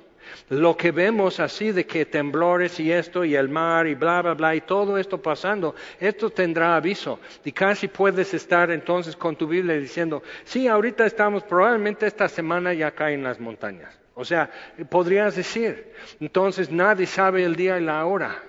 Lo 0.50 0.76
que 0.76 0.90
vemos 0.90 1.40
así 1.40 1.72
de 1.72 1.86
que 1.86 2.06
temblores 2.06 2.80
y 2.80 2.90
esto 2.90 3.24
y 3.24 3.34
el 3.34 3.48
mar 3.48 3.86
y 3.86 3.94
bla, 3.94 4.22
bla, 4.22 4.34
bla 4.34 4.54
y 4.54 4.62
todo 4.62 4.98
esto 4.98 5.20
pasando, 5.20 5.74
esto 6.00 6.30
tendrá 6.30 6.76
aviso. 6.76 7.20
Y 7.44 7.52
casi 7.52 7.88
puedes 7.88 8.32
estar 8.34 8.70
entonces 8.70 9.16
con 9.16 9.36
tu 9.36 9.46
Biblia 9.46 9.76
diciendo, 9.78 10.22
sí, 10.44 10.68
ahorita 10.68 11.06
estamos, 11.06 11.42
probablemente 11.42 12.06
esta 12.06 12.28
semana 12.28 12.72
ya 12.72 12.90
caen 12.92 13.22
las 13.22 13.38
montañas. 13.38 13.98
O 14.14 14.24
sea, 14.24 14.50
podrías 14.88 15.36
decir, 15.36 15.92
entonces 16.18 16.70
nadie 16.70 17.06
sabe 17.06 17.44
el 17.44 17.54
día 17.54 17.78
y 17.78 17.84
la 17.84 18.04
hora. 18.04 18.42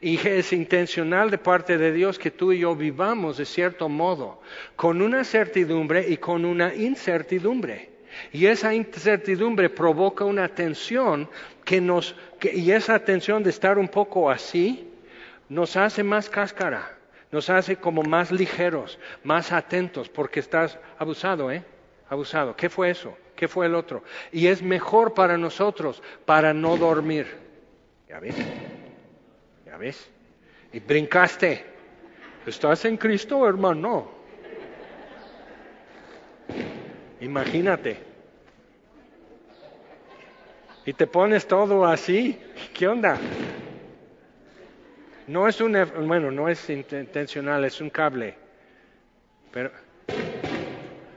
Y 0.00 0.16
es 0.26 0.52
intencional 0.52 1.30
de 1.30 1.38
parte 1.38 1.76
de 1.76 1.92
Dios 1.92 2.18
que 2.18 2.30
tú 2.30 2.52
y 2.52 2.60
yo 2.60 2.74
vivamos 2.74 3.36
de 3.36 3.44
cierto 3.44 3.88
modo, 3.88 4.40
con 4.76 5.02
una 5.02 5.24
certidumbre 5.24 6.08
y 6.08 6.16
con 6.16 6.44
una 6.44 6.74
incertidumbre. 6.74 7.93
Y 8.32 8.46
esa 8.46 8.74
incertidumbre 8.74 9.70
provoca 9.70 10.24
una 10.24 10.48
tensión 10.48 11.28
que 11.64 11.80
nos, 11.80 12.14
y 12.42 12.70
esa 12.70 12.98
tensión 12.98 13.42
de 13.42 13.50
estar 13.50 13.78
un 13.78 13.88
poco 13.88 14.30
así, 14.30 14.90
nos 15.48 15.76
hace 15.76 16.02
más 16.02 16.28
cáscara, 16.28 16.96
nos 17.30 17.50
hace 17.50 17.76
como 17.76 18.02
más 18.02 18.30
ligeros, 18.30 18.98
más 19.22 19.52
atentos, 19.52 20.08
porque 20.08 20.40
estás 20.40 20.78
abusado, 20.98 21.50
¿eh? 21.50 21.64
Abusado. 22.08 22.54
¿Qué 22.56 22.68
fue 22.68 22.90
eso? 22.90 23.16
¿Qué 23.34 23.48
fue 23.48 23.66
el 23.66 23.74
otro? 23.74 24.04
Y 24.30 24.46
es 24.46 24.62
mejor 24.62 25.14
para 25.14 25.36
nosotros 25.36 26.02
para 26.24 26.54
no 26.54 26.76
dormir. 26.76 27.26
¿Ya 28.08 28.20
ves? 28.20 28.36
¿Ya 29.66 29.76
ves? 29.76 30.08
Y 30.72 30.80
brincaste. 30.80 31.64
¿Estás 32.46 32.84
en 32.84 32.96
Cristo, 32.96 33.48
hermano? 33.48 34.13
Imagínate. 37.24 37.96
Y 40.84 40.92
te 40.92 41.06
pones 41.06 41.46
todo 41.48 41.86
así. 41.86 42.38
¿Qué 42.74 42.86
onda? 42.86 43.18
No 45.26 45.48
es 45.48 45.58
un, 45.62 45.72
bueno, 46.06 46.30
no 46.30 46.50
es 46.50 46.68
intencional, 46.68 47.64
es 47.64 47.80
un 47.80 47.88
cable. 47.88 48.34
Pero 49.50 49.70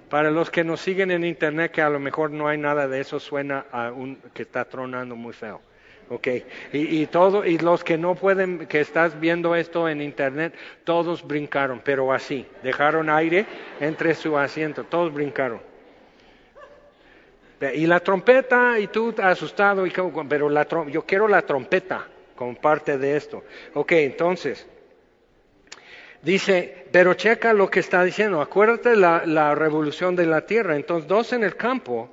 para 0.09 0.31
los 0.31 0.49
que 0.49 0.63
nos 0.63 0.79
siguen 0.79 1.11
en 1.11 1.25
internet, 1.25 1.73
que 1.73 1.81
a 1.81 1.89
lo 1.89 1.99
mejor 1.99 2.31
no 2.31 2.47
hay 2.47 2.57
nada 2.57 2.87
de 2.87 3.01
eso, 3.01 3.19
suena 3.19 3.65
a 3.69 3.91
un 3.91 4.15
que 4.33 4.43
está 4.43 4.63
tronando 4.63 5.17
muy 5.17 5.33
feo. 5.33 5.59
Ok, 6.09 6.27
y, 6.71 7.01
y, 7.01 7.07
todo, 7.07 7.43
y 7.43 7.57
los 7.57 7.83
que 7.83 7.97
no 7.97 8.15
pueden, 8.15 8.65
que 8.67 8.79
estás 8.79 9.19
viendo 9.19 9.55
esto 9.55 9.89
en 9.89 10.01
internet, 10.01 10.53
todos 10.85 11.27
brincaron, 11.27 11.81
pero 11.83 12.13
así, 12.13 12.47
dejaron 12.63 13.09
aire 13.09 13.45
entre 13.81 14.15
su 14.15 14.37
asiento, 14.37 14.85
todos 14.85 15.13
brincaron. 15.13 15.59
Y 17.73 17.87
la 17.87 17.99
trompeta, 17.99 18.79
y 18.79 18.87
tú 18.87 19.15
asustado, 19.21 19.83
pero 20.29 20.49
la, 20.49 20.67
yo 20.89 21.05
quiero 21.05 21.27
la 21.27 21.41
trompeta 21.41 22.07
como 22.35 22.55
parte 22.55 22.97
de 22.97 23.17
esto. 23.17 23.43
Ok, 23.73 23.93
entonces, 23.93 24.67
Dice, 26.21 26.87
pero 26.91 27.13
checa 27.13 27.53
lo 27.53 27.69
que 27.69 27.79
está 27.79 28.03
diciendo, 28.03 28.41
acuérdate 28.41 28.95
la, 28.95 29.25
la 29.25 29.53
revolución 29.53 30.15
de 30.15 30.25
la 30.25 30.45
tierra, 30.45 30.75
entonces 30.75 31.07
dos 31.07 31.31
en 31.31 31.43
el 31.43 31.55
campo, 31.55 32.09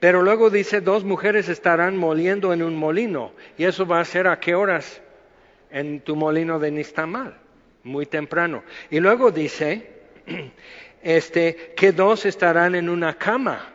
pero 0.00 0.22
luego 0.22 0.50
dice, 0.50 0.80
dos 0.80 1.04
mujeres 1.04 1.48
estarán 1.48 1.96
moliendo 1.96 2.52
en 2.52 2.62
un 2.62 2.76
molino, 2.76 3.32
y 3.56 3.64
eso 3.64 3.86
va 3.86 4.00
a 4.00 4.04
ser 4.04 4.26
a 4.26 4.40
qué 4.40 4.54
horas 4.54 5.00
en 5.70 6.00
tu 6.00 6.16
molino 6.16 6.58
de 6.58 6.70
Nistamal, 6.72 7.36
muy 7.84 8.06
temprano. 8.06 8.64
Y 8.90 9.00
luego 9.00 9.30
dice, 9.30 9.90
este, 11.02 11.72
que 11.76 11.92
dos 11.92 12.26
estarán 12.26 12.74
en 12.74 12.88
una 12.88 13.16
cama. 13.16 13.73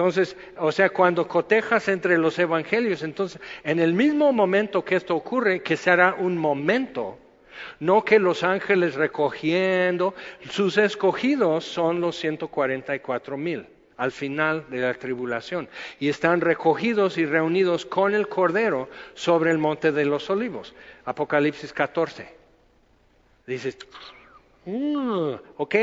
Entonces, 0.00 0.34
o 0.56 0.72
sea, 0.72 0.88
cuando 0.88 1.28
cotejas 1.28 1.86
entre 1.88 2.16
los 2.16 2.38
evangelios, 2.38 3.02
entonces, 3.02 3.38
en 3.62 3.78
el 3.78 3.92
mismo 3.92 4.32
momento 4.32 4.82
que 4.82 4.96
esto 4.96 5.14
ocurre, 5.14 5.62
que 5.62 5.76
será 5.76 6.14
un 6.14 6.38
momento, 6.38 7.18
no 7.80 8.02
que 8.02 8.18
los 8.18 8.42
ángeles 8.42 8.94
recogiendo, 8.94 10.14
sus 10.48 10.78
escogidos 10.78 11.66
son 11.66 12.00
los 12.00 12.16
144 12.16 13.36
mil 13.36 13.66
al 13.98 14.10
final 14.10 14.64
de 14.70 14.78
la 14.78 14.94
tribulación 14.94 15.68
y 15.98 16.08
están 16.08 16.40
recogidos 16.40 17.18
y 17.18 17.26
reunidos 17.26 17.84
con 17.84 18.14
el 18.14 18.26
Cordero 18.26 18.88
sobre 19.12 19.50
el 19.50 19.58
monte 19.58 19.92
de 19.92 20.06
los 20.06 20.30
olivos. 20.30 20.74
Apocalipsis 21.04 21.74
14. 21.74 22.26
Dices, 23.46 23.76
mm, 24.64 25.32
ok, 25.58 25.74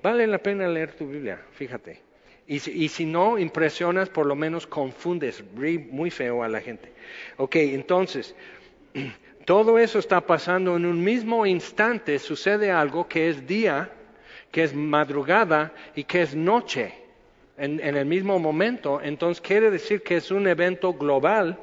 vale 0.00 0.28
la 0.28 0.38
pena 0.38 0.68
leer 0.68 0.92
tu 0.92 1.08
Biblia, 1.08 1.42
fíjate. 1.54 2.13
Y 2.46 2.58
si, 2.58 2.70
y 2.72 2.88
si, 2.88 3.06
no 3.06 3.38
impresionas, 3.38 4.10
por 4.10 4.26
lo 4.26 4.34
menos 4.34 4.66
confundes 4.66 5.42
muy 5.54 6.10
feo 6.10 6.42
a 6.42 6.48
la 6.48 6.60
gente. 6.60 6.92
Ok, 7.38 7.56
entonces, 7.56 8.34
todo 9.44 9.78
eso 9.78 9.98
está 9.98 10.20
pasando 10.20 10.76
en 10.76 10.86
un 10.86 11.02
mismo 11.02 11.46
instante, 11.46 12.18
sucede 12.18 12.70
algo 12.70 13.08
que 13.08 13.28
es 13.28 13.46
día, 13.46 13.90
que 14.50 14.62
es 14.62 14.74
madrugada 14.74 15.72
y 15.96 16.04
que 16.04 16.22
es 16.22 16.34
noche 16.34 16.94
en, 17.56 17.80
el 17.80 18.06
mismo 18.06 18.38
momento. 18.38 19.00
Entonces 19.02 19.40
quiere 19.40 19.70
decir 19.70 20.02
que 20.02 20.16
es 20.16 20.30
un 20.30 20.46
evento 20.46 20.92
global 20.92 21.58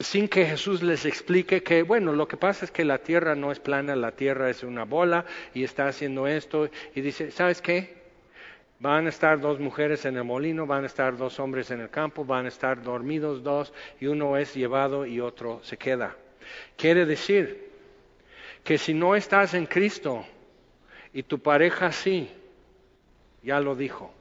sin 0.00 0.26
que 0.26 0.44
Jesús 0.44 0.82
les 0.82 1.04
explique 1.04 1.62
que, 1.62 1.82
bueno, 1.82 2.12
lo 2.12 2.26
que 2.26 2.36
pasa 2.36 2.64
es 2.64 2.70
que 2.70 2.84
la 2.84 2.98
tierra 2.98 3.36
no 3.36 3.52
es 3.52 3.60
plana, 3.60 3.94
la 3.94 4.12
tierra 4.12 4.50
es 4.50 4.62
una 4.64 4.84
bola 4.84 5.24
y 5.54 5.64
está 5.64 5.86
haciendo 5.86 6.26
esto. 6.26 6.68
Y 6.94 7.00
dice, 7.02 7.30
¿sabes 7.30 7.62
qué? 7.62 8.01
Van 8.82 9.06
a 9.06 9.10
estar 9.10 9.38
dos 9.38 9.60
mujeres 9.60 10.04
en 10.06 10.16
el 10.16 10.24
molino, 10.24 10.66
van 10.66 10.82
a 10.82 10.88
estar 10.88 11.16
dos 11.16 11.38
hombres 11.38 11.70
en 11.70 11.80
el 11.80 11.88
campo, 11.88 12.24
van 12.24 12.46
a 12.46 12.48
estar 12.48 12.82
dormidos 12.82 13.44
dos 13.44 13.72
y 14.00 14.06
uno 14.06 14.36
es 14.36 14.56
llevado 14.56 15.06
y 15.06 15.20
otro 15.20 15.60
se 15.62 15.76
queda. 15.76 16.16
Quiere 16.76 17.06
decir 17.06 17.70
que 18.64 18.78
si 18.78 18.92
no 18.92 19.14
estás 19.14 19.54
en 19.54 19.66
Cristo 19.66 20.24
y 21.12 21.22
tu 21.22 21.38
pareja 21.38 21.92
sí, 21.92 22.28
ya 23.44 23.60
lo 23.60 23.76
dijo, 23.76 24.12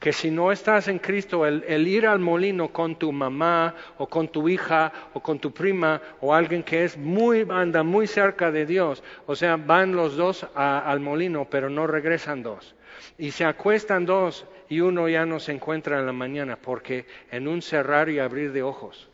que 0.00 0.14
si 0.14 0.30
no 0.30 0.52
estás 0.52 0.88
en 0.88 0.98
Cristo, 0.98 1.44
el, 1.44 1.86
ir 1.86 2.06
al 2.06 2.18
molino 2.18 2.72
con 2.72 2.98
tu 2.98 3.12
mamá 3.12 3.74
o 3.98 4.08
con 4.08 4.28
tu 4.28 4.48
hija 4.48 4.90
o 5.12 5.20
con 5.20 5.38
tu 5.38 5.52
prima 5.52 6.00
o 6.22 6.32
alguien 6.32 6.62
que 6.62 6.84
es 6.84 6.96
muy, 6.96 7.46
anda 7.50 7.82
muy 7.82 8.06
cerca 8.06 8.50
de 8.50 8.64
Dios, 8.64 9.04
o 9.26 9.36
sea, 9.36 9.58
van 9.58 9.94
los 9.94 10.16
dos 10.16 10.46
al 10.54 11.00
molino, 11.00 11.46
pero 11.50 11.68
no 11.68 11.86
regresan 11.86 12.42
dos. 12.42 12.74
Y 13.18 13.30
se 13.30 13.44
acuestan 13.44 14.06
dos 14.06 14.46
y 14.68 14.80
uno 14.80 15.08
ya 15.08 15.26
no 15.26 15.38
se 15.38 15.52
encuentra 15.52 15.98
en 15.98 16.06
la 16.06 16.12
mañana 16.12 16.56
porque 16.56 17.06
en 17.30 17.48
un 17.48 17.62
cerrar 17.62 18.08
y 18.08 18.18
abrir 18.18 18.52
de 18.52 18.62
ojos. 18.62 19.08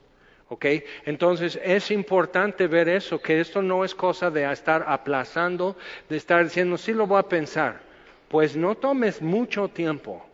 ¿Ok? 0.51 0.65
Entonces 1.05 1.61
es 1.63 1.91
importante 1.91 2.67
ver 2.69 2.89
eso, 2.89 3.21
que 3.21 3.41
esto 3.41 3.61
no 3.61 3.85
es 3.85 3.95
cosa 3.95 4.31
de 4.31 4.51
estar 4.51 4.85
aplazando, 4.87 5.77
de 6.09 6.17
estar 6.17 6.43
diciendo, 6.43 6.79
sí 6.79 6.93
lo 6.93 7.07
voy 7.07 7.19
a 7.19 7.29
pensar. 7.29 7.81
Pues 8.29 8.57
no 8.57 8.75
tomes 8.75 9.21
mucho 9.21 9.69
tiempo, 9.69 10.25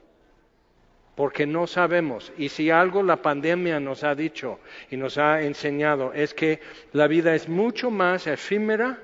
porque 1.15 1.47
no 1.47 1.66
sabemos. 1.66 2.33
Y 2.37 2.49
si 2.49 2.71
algo 2.71 3.03
la 3.03 3.23
pandemia 3.23 3.81
nos 3.81 4.05
ha 4.05 4.15
dicho 4.15 4.61
y 4.91 4.97
nos 4.97 5.19
ha 5.19 5.43
enseñado 5.43 6.12
es 6.12 6.35
que 6.35 6.61
la 6.93 7.07
vida 7.07 7.35
es 7.35 7.49
mucho 7.49 7.91
más 7.91 8.27
efímera 8.27 8.99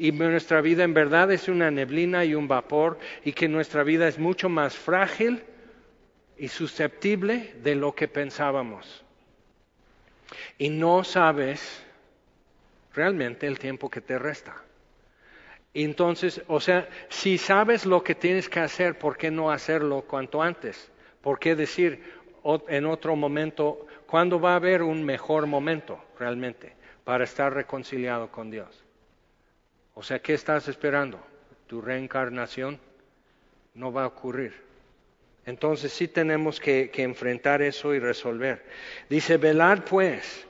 y 0.00 0.12
nuestra 0.12 0.62
vida 0.62 0.82
en 0.82 0.94
verdad 0.94 1.30
es 1.30 1.46
una 1.46 1.70
neblina 1.70 2.24
y 2.24 2.34
un 2.34 2.48
vapor 2.48 2.98
y 3.22 3.32
que 3.32 3.48
nuestra 3.48 3.82
vida 3.82 4.08
es 4.08 4.18
mucho 4.18 4.48
más 4.48 4.74
frágil 4.74 5.42
y 6.38 6.48
susceptible 6.48 7.54
de 7.62 7.74
lo 7.74 7.94
que 7.94 8.08
pensábamos 8.08 9.04
y 10.56 10.70
no 10.70 11.04
sabes 11.04 11.84
realmente 12.94 13.46
el 13.46 13.58
tiempo 13.58 13.90
que 13.90 14.00
te 14.00 14.18
resta. 14.18 14.56
Entonces, 15.74 16.42
o 16.48 16.60
sea, 16.60 16.88
si 17.10 17.38
sabes 17.38 17.84
lo 17.84 18.02
que 18.02 18.14
tienes 18.14 18.48
que 18.48 18.60
hacer, 18.60 18.98
¿por 18.98 19.16
qué 19.16 19.30
no 19.30 19.50
hacerlo 19.50 20.02
cuanto 20.02 20.42
antes? 20.42 20.90
¿Por 21.20 21.38
qué 21.38 21.54
decir 21.54 22.02
en 22.68 22.86
otro 22.86 23.14
momento, 23.16 23.86
cuándo 24.06 24.40
va 24.40 24.52
a 24.52 24.56
haber 24.56 24.82
un 24.82 25.04
mejor 25.04 25.46
momento 25.46 26.02
realmente 26.18 26.72
para 27.04 27.24
estar 27.24 27.52
reconciliado 27.52 28.30
con 28.30 28.50
Dios? 28.50 28.82
O 29.94 30.02
sea, 30.02 30.18
¿qué 30.20 30.34
estás 30.34 30.68
esperando? 30.68 31.20
tu 31.70 31.80
reencarnación, 31.80 32.80
no 33.74 33.92
va 33.92 34.02
a 34.02 34.08
ocurrir. 34.08 34.52
Entonces 35.46 35.92
sí 35.92 36.08
tenemos 36.08 36.58
que, 36.58 36.90
enfrentar 36.96 37.62
eso 37.62 37.94
y 37.94 38.00
resolver. 38.00 38.64
Dice, 39.08 39.36
velad 39.36 39.84
pues, 39.84 40.48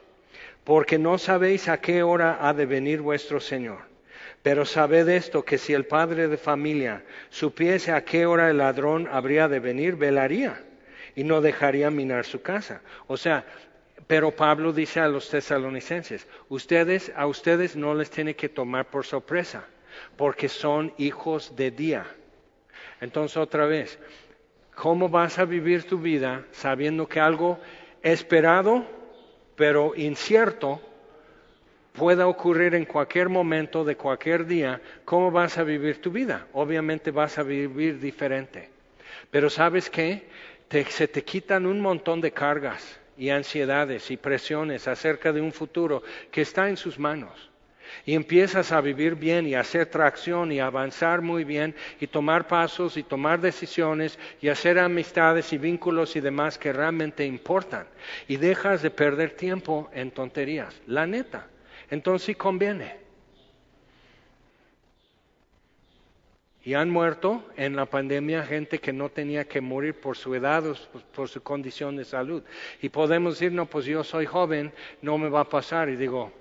porque 0.64 0.98
no 0.98 1.18
sabéis 1.18 1.68
a 1.68 1.78
qué 1.78 2.02
hora 2.02 2.38
ha 2.40 2.54
de 2.54 2.64
venir 2.64 3.02
vuestro 3.02 3.38
Señor. 3.38 3.80
Pero 4.42 4.64
sabed 4.64 5.10
esto, 5.10 5.44
que 5.44 5.58
si 5.58 5.74
el 5.74 5.84
padre 5.84 6.26
de 6.26 6.38
familia 6.38 7.04
supiese 7.28 7.92
a 7.92 8.02
qué 8.02 8.24
hora 8.24 8.48
el 8.48 8.56
ladrón 8.56 9.06
habría 9.12 9.46
de 9.46 9.60
venir, 9.60 9.96
velaría 9.96 10.58
y 11.14 11.24
no 11.24 11.42
dejaría 11.42 11.90
minar 11.90 12.24
su 12.24 12.40
casa. 12.40 12.80
O 13.08 13.18
sea, 13.18 13.44
pero 14.06 14.30
Pablo 14.30 14.72
dice 14.72 15.00
a 15.00 15.08
los 15.08 15.28
tesalonicenses, 15.28 16.26
ustedes, 16.48 17.12
a 17.14 17.26
ustedes 17.26 17.76
no 17.76 17.94
les 17.94 18.10
tiene 18.10 18.34
que 18.34 18.48
tomar 18.48 18.86
por 18.90 19.06
sorpresa, 19.06 19.64
porque 20.16 20.48
son 20.48 20.92
hijos 20.98 21.54
de 21.56 21.70
día. 21.70 22.06
Entonces 23.00 23.36
otra 23.36 23.66
vez, 23.66 23.98
¿cómo 24.74 25.08
vas 25.08 25.38
a 25.38 25.44
vivir 25.44 25.84
tu 25.84 25.98
vida 25.98 26.44
sabiendo 26.52 27.08
que 27.08 27.20
algo 27.20 27.58
esperado, 28.02 28.84
pero 29.56 29.94
incierto, 29.94 30.80
pueda 31.92 32.26
ocurrir 32.26 32.74
en 32.74 32.84
cualquier 32.84 33.28
momento 33.28 33.84
de 33.84 33.96
cualquier 33.96 34.46
día, 34.46 34.80
¿cómo 35.04 35.30
vas 35.30 35.58
a 35.58 35.64
vivir 35.64 36.00
tu 36.00 36.10
vida? 36.10 36.46
Obviamente 36.52 37.10
vas 37.10 37.38
a 37.38 37.42
vivir 37.42 37.98
diferente. 38.00 38.70
Pero 39.30 39.50
¿sabes 39.50 39.90
qué? 39.90 40.28
se 40.88 41.08
te 41.08 41.24
quitan 41.24 41.66
un 41.66 41.80
montón 41.80 42.20
de 42.20 42.30
cargas 42.30 42.99
y 43.20 43.28
ansiedades 43.28 44.10
y 44.10 44.16
presiones 44.16 44.88
acerca 44.88 45.30
de 45.30 45.42
un 45.42 45.52
futuro 45.52 46.02
que 46.32 46.40
está 46.40 46.70
en 46.70 46.78
sus 46.78 46.98
manos. 46.98 47.50
Y 48.06 48.14
empiezas 48.14 48.72
a 48.72 48.80
vivir 48.80 49.14
bien 49.14 49.46
y 49.46 49.54
hacer 49.54 49.86
tracción 49.86 50.50
y 50.50 50.58
avanzar 50.58 51.20
muy 51.20 51.44
bien 51.44 51.74
y 52.00 52.06
tomar 52.06 52.46
pasos 52.46 52.96
y 52.96 53.02
tomar 53.02 53.42
decisiones 53.42 54.18
y 54.40 54.48
hacer 54.48 54.78
amistades 54.78 55.52
y 55.52 55.58
vínculos 55.58 56.16
y 56.16 56.20
demás 56.20 56.56
que 56.56 56.72
realmente 56.72 57.26
importan. 57.26 57.86
Y 58.26 58.38
dejas 58.38 58.80
de 58.80 58.90
perder 58.90 59.32
tiempo 59.32 59.90
en 59.92 60.12
tonterías. 60.12 60.80
La 60.86 61.06
neta. 61.06 61.46
Entonces 61.90 62.24
sí 62.24 62.34
conviene. 62.34 63.09
Y 66.62 66.74
han 66.74 66.90
muerto 66.90 67.42
en 67.56 67.74
la 67.74 67.86
pandemia 67.86 68.44
gente 68.44 68.80
que 68.80 68.92
no 68.92 69.08
tenía 69.08 69.46
que 69.46 69.60
morir 69.60 69.98
por 69.98 70.16
su 70.16 70.34
edad 70.34 70.66
o 70.66 70.74
por 71.14 71.28
su 71.28 71.42
condición 71.42 71.96
de 71.96 72.04
salud. 72.04 72.42
Y 72.82 72.90
podemos 72.90 73.34
decir, 73.34 73.52
no, 73.52 73.66
pues 73.66 73.86
yo 73.86 74.04
soy 74.04 74.26
joven, 74.26 74.72
no 75.00 75.16
me 75.16 75.30
va 75.30 75.40
a 75.40 75.48
pasar. 75.48 75.88
Y 75.88 75.96
digo, 75.96 76.32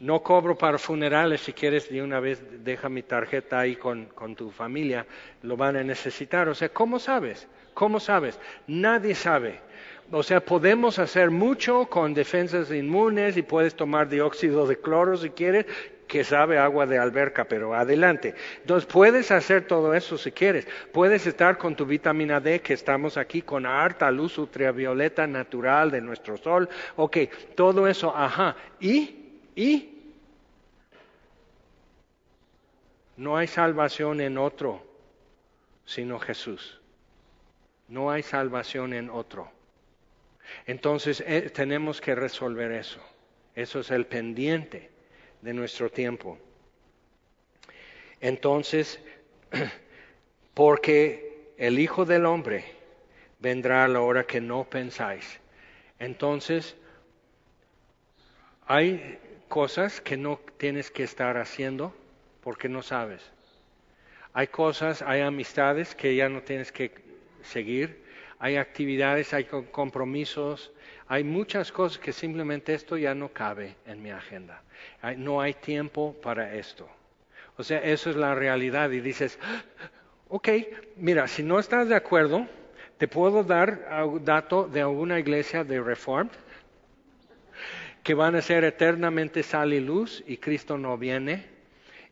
no 0.00 0.22
cobro 0.22 0.56
para 0.56 0.78
funerales, 0.78 1.42
si 1.42 1.52
quieres 1.52 1.90
de 1.90 2.02
una 2.02 2.20
vez 2.20 2.42
deja 2.64 2.88
mi 2.88 3.02
tarjeta 3.02 3.58
ahí 3.58 3.76
con, 3.76 4.06
con 4.06 4.34
tu 4.34 4.50
familia, 4.50 5.06
lo 5.42 5.56
van 5.56 5.76
a 5.76 5.82
necesitar. 5.82 6.48
O 6.48 6.54
sea, 6.54 6.70
¿cómo 6.70 6.98
sabes? 6.98 7.48
¿Cómo 7.74 8.00
sabes? 8.00 8.38
Nadie 8.66 9.14
sabe. 9.14 9.60
O 10.12 10.22
sea, 10.24 10.44
podemos 10.44 10.98
hacer 10.98 11.30
mucho 11.30 11.86
con 11.86 12.14
defensas 12.14 12.70
inmunes 12.72 13.36
y 13.36 13.42
puedes 13.42 13.76
tomar 13.76 14.08
dióxido 14.08 14.66
de 14.66 14.76
cloro 14.80 15.16
si 15.16 15.30
quieres, 15.30 15.66
que 16.08 16.24
sabe 16.24 16.58
agua 16.58 16.86
de 16.86 16.98
alberca, 16.98 17.44
pero 17.44 17.72
adelante. 17.72 18.34
Entonces 18.60 18.90
puedes 18.90 19.30
hacer 19.30 19.68
todo 19.68 19.94
eso 19.94 20.18
si 20.18 20.32
quieres. 20.32 20.66
Puedes 20.92 21.24
estar 21.28 21.56
con 21.56 21.76
tu 21.76 21.86
vitamina 21.86 22.40
D, 22.40 22.60
que 22.60 22.74
estamos 22.74 23.16
aquí 23.16 23.42
con 23.42 23.64
harta 23.64 24.10
luz 24.10 24.36
ultravioleta 24.36 25.28
natural 25.28 25.92
de 25.92 26.00
nuestro 26.00 26.36
sol. 26.36 26.68
Ok, 26.96 27.18
todo 27.54 27.86
eso, 27.86 28.12
ajá. 28.14 28.56
¿Y? 28.80 29.38
¿Y? 29.54 29.96
No 33.16 33.36
hay 33.36 33.46
salvación 33.46 34.20
en 34.20 34.38
otro, 34.38 34.84
sino 35.84 36.18
Jesús. 36.18 36.80
No 37.86 38.10
hay 38.10 38.24
salvación 38.24 38.94
en 38.94 39.10
otro. 39.10 39.59
Entonces 40.66 41.22
eh, 41.26 41.50
tenemos 41.50 42.00
que 42.00 42.14
resolver 42.14 42.72
eso. 42.72 43.00
Eso 43.54 43.80
es 43.80 43.90
el 43.90 44.06
pendiente 44.06 44.90
de 45.42 45.52
nuestro 45.54 45.90
tiempo. 45.90 46.38
Entonces, 48.20 49.00
porque 50.54 51.52
el 51.56 51.78
Hijo 51.78 52.04
del 52.04 52.26
Hombre 52.26 52.64
vendrá 53.38 53.84
a 53.84 53.88
la 53.88 54.00
hora 54.00 54.24
que 54.24 54.40
no 54.40 54.64
pensáis. 54.64 55.40
Entonces, 55.98 56.76
hay 58.66 59.18
cosas 59.48 60.00
que 60.00 60.16
no 60.16 60.40
tienes 60.58 60.90
que 60.90 61.02
estar 61.02 61.36
haciendo 61.36 61.94
porque 62.42 62.68
no 62.68 62.82
sabes. 62.82 63.22
Hay 64.32 64.46
cosas, 64.46 65.02
hay 65.02 65.22
amistades 65.22 65.94
que 65.94 66.14
ya 66.14 66.28
no 66.28 66.42
tienes 66.42 66.70
que 66.70 66.92
seguir. 67.42 67.99
Hay 68.40 68.56
actividades, 68.56 69.32
hay 69.34 69.44
compromisos, 69.44 70.72
hay 71.06 71.24
muchas 71.24 71.70
cosas 71.70 71.98
que 71.98 72.12
simplemente 72.12 72.74
esto 72.74 72.96
ya 72.96 73.14
no 73.14 73.28
cabe 73.28 73.76
en 73.86 74.02
mi 74.02 74.10
agenda. 74.10 74.62
No 75.18 75.40
hay 75.40 75.54
tiempo 75.54 76.16
para 76.22 76.54
esto. 76.54 76.88
O 77.56 77.62
sea, 77.62 77.78
eso 77.80 78.08
es 78.08 78.16
la 78.16 78.34
realidad. 78.34 78.90
Y 78.90 79.00
dices, 79.00 79.38
ok, 80.28 80.48
mira, 80.96 81.28
si 81.28 81.42
no 81.42 81.58
estás 81.58 81.88
de 81.88 81.94
acuerdo, 81.94 82.46
te 82.96 83.06
puedo 83.06 83.44
dar 83.44 84.08
dato 84.24 84.66
de 84.66 84.80
alguna 84.80 85.18
iglesia 85.18 85.62
de 85.62 85.80
Reformed 85.80 86.32
que 88.02 88.14
van 88.14 88.34
a 88.34 88.42
ser 88.42 88.64
eternamente 88.64 89.42
sal 89.42 89.74
y 89.74 89.80
luz 89.80 90.24
y 90.26 90.38
Cristo 90.38 90.78
no 90.78 90.96
viene 90.96 91.46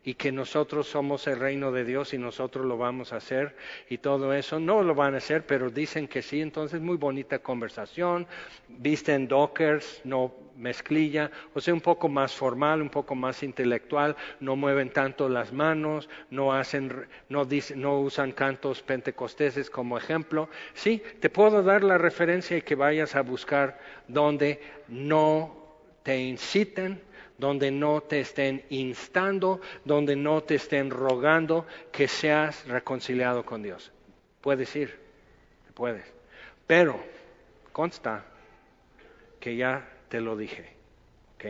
y 0.04 0.14
que 0.14 0.32
nosotros 0.32 0.86
somos 0.86 1.26
el 1.26 1.38
reino 1.38 1.72
de 1.72 1.84
Dios 1.84 2.14
y 2.14 2.18
nosotros 2.18 2.64
lo 2.64 2.78
vamos 2.78 3.12
a 3.12 3.16
hacer 3.16 3.56
y 3.90 3.98
todo 3.98 4.32
eso. 4.32 4.58
No 4.60 4.82
lo 4.82 4.94
van 4.94 5.14
a 5.14 5.18
hacer, 5.18 5.44
pero 5.46 5.70
dicen 5.70 6.08
que 6.08 6.22
sí. 6.22 6.40
Entonces, 6.40 6.80
muy 6.80 6.96
bonita 6.96 7.40
conversación. 7.40 8.26
Visten 8.68 9.28
dockers, 9.28 10.00
no 10.04 10.32
mezclilla, 10.56 11.30
o 11.54 11.60
sea, 11.60 11.72
un 11.74 11.80
poco 11.80 12.08
más 12.08 12.34
formal, 12.34 12.82
un 12.82 12.88
poco 12.88 13.14
más 13.14 13.42
intelectual. 13.42 14.16
No 14.40 14.56
mueven 14.56 14.90
tanto 14.90 15.28
las 15.28 15.52
manos, 15.52 16.08
no 16.30 16.52
hacen, 16.52 17.06
no, 17.28 17.46
no 17.76 18.00
usan 18.00 18.32
cantos 18.32 18.82
pentecosteses 18.82 19.68
como 19.68 19.98
ejemplo. 19.98 20.48
Sí, 20.74 21.02
te 21.20 21.28
puedo 21.28 21.62
dar 21.62 21.84
la 21.84 21.98
referencia 21.98 22.56
y 22.56 22.62
que 22.62 22.74
vayas 22.74 23.14
a 23.14 23.22
buscar 23.22 23.78
donde 24.06 24.60
no 24.88 25.56
te 26.02 26.18
inciten 26.18 27.02
donde 27.38 27.70
no 27.70 28.02
te 28.02 28.20
estén 28.20 28.64
instando, 28.68 29.60
donde 29.84 30.16
no 30.16 30.42
te 30.42 30.56
estén 30.56 30.90
rogando 30.90 31.66
que 31.92 32.08
seas 32.08 32.66
reconciliado 32.66 33.44
con 33.44 33.62
Dios. 33.62 33.92
Puedes 34.40 34.74
ir, 34.76 34.98
puedes. 35.74 36.04
Pero 36.66 37.00
consta 37.72 38.24
que 39.40 39.56
ya 39.56 39.88
te 40.08 40.20
lo 40.20 40.36
dije, 40.36 40.74
¿ok? 41.36 41.44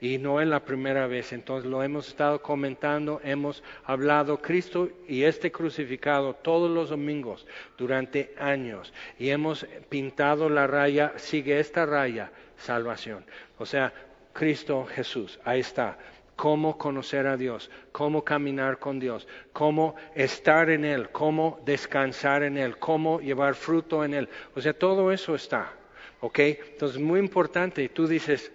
Y 0.00 0.18
no 0.18 0.40
es 0.40 0.48
la 0.48 0.64
primera 0.64 1.06
vez, 1.06 1.32
entonces 1.32 1.70
lo 1.70 1.82
hemos 1.82 2.08
estado 2.08 2.40
comentando, 2.40 3.20
hemos 3.24 3.62
hablado 3.84 4.40
Cristo 4.40 4.88
y 5.08 5.24
este 5.24 5.50
crucificado 5.52 6.34
todos 6.34 6.70
los 6.70 6.90
domingos 6.90 7.46
durante 7.76 8.34
años 8.38 8.92
y 9.18 9.30
hemos 9.30 9.66
pintado 9.88 10.48
la 10.48 10.66
raya, 10.66 11.12
sigue 11.16 11.58
esta 11.58 11.84
raya, 11.86 12.30
salvación. 12.56 13.24
O 13.58 13.66
sea, 13.66 13.92
Cristo 14.34 14.84
Jesús. 14.84 15.40
Ahí 15.44 15.60
está. 15.60 15.96
Cómo 16.36 16.76
conocer 16.76 17.28
a 17.28 17.36
Dios, 17.36 17.70
cómo 17.92 18.24
caminar 18.24 18.78
con 18.80 18.98
Dios, 18.98 19.26
cómo 19.52 19.94
estar 20.16 20.68
en 20.68 20.84
Él, 20.84 21.10
cómo 21.10 21.60
descansar 21.64 22.42
en 22.42 22.58
Él, 22.58 22.76
cómo 22.76 23.20
llevar 23.20 23.54
fruto 23.54 24.04
en 24.04 24.14
Él. 24.14 24.28
O 24.56 24.60
sea, 24.60 24.74
todo 24.76 25.12
eso 25.12 25.36
está. 25.36 25.72
¿Ok? 26.20 26.38
Entonces, 26.40 27.00
muy 27.00 27.20
importante. 27.20 27.84
Y 27.84 27.88
tú 27.88 28.08
dices, 28.08 28.50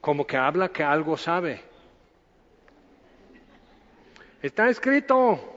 como 0.00 0.26
que 0.26 0.36
habla 0.36 0.68
que 0.68 0.82
algo 0.82 1.16
sabe. 1.16 1.62
Está 4.42 4.68
escrito. 4.68 5.53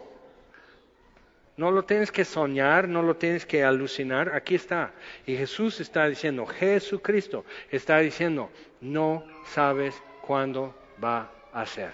No 1.58 1.72
lo 1.72 1.84
tienes 1.84 2.12
que 2.12 2.24
soñar, 2.24 2.88
no 2.88 3.02
lo 3.02 3.16
tienes 3.16 3.46
que 3.46 3.64
alucinar, 3.64 4.34
aquí 4.36 4.56
está. 4.56 4.92
Y 5.26 5.36
Jesús 5.36 5.80
está 5.80 6.08
diciendo, 6.08 6.46
Jesucristo 6.46 7.46
está 7.72 7.98
diciendo, 7.98 8.52
no 8.80 9.24
sabes 9.48 10.02
cuándo 10.22 10.76
va 11.04 11.32
a 11.52 11.66
ser, 11.66 11.94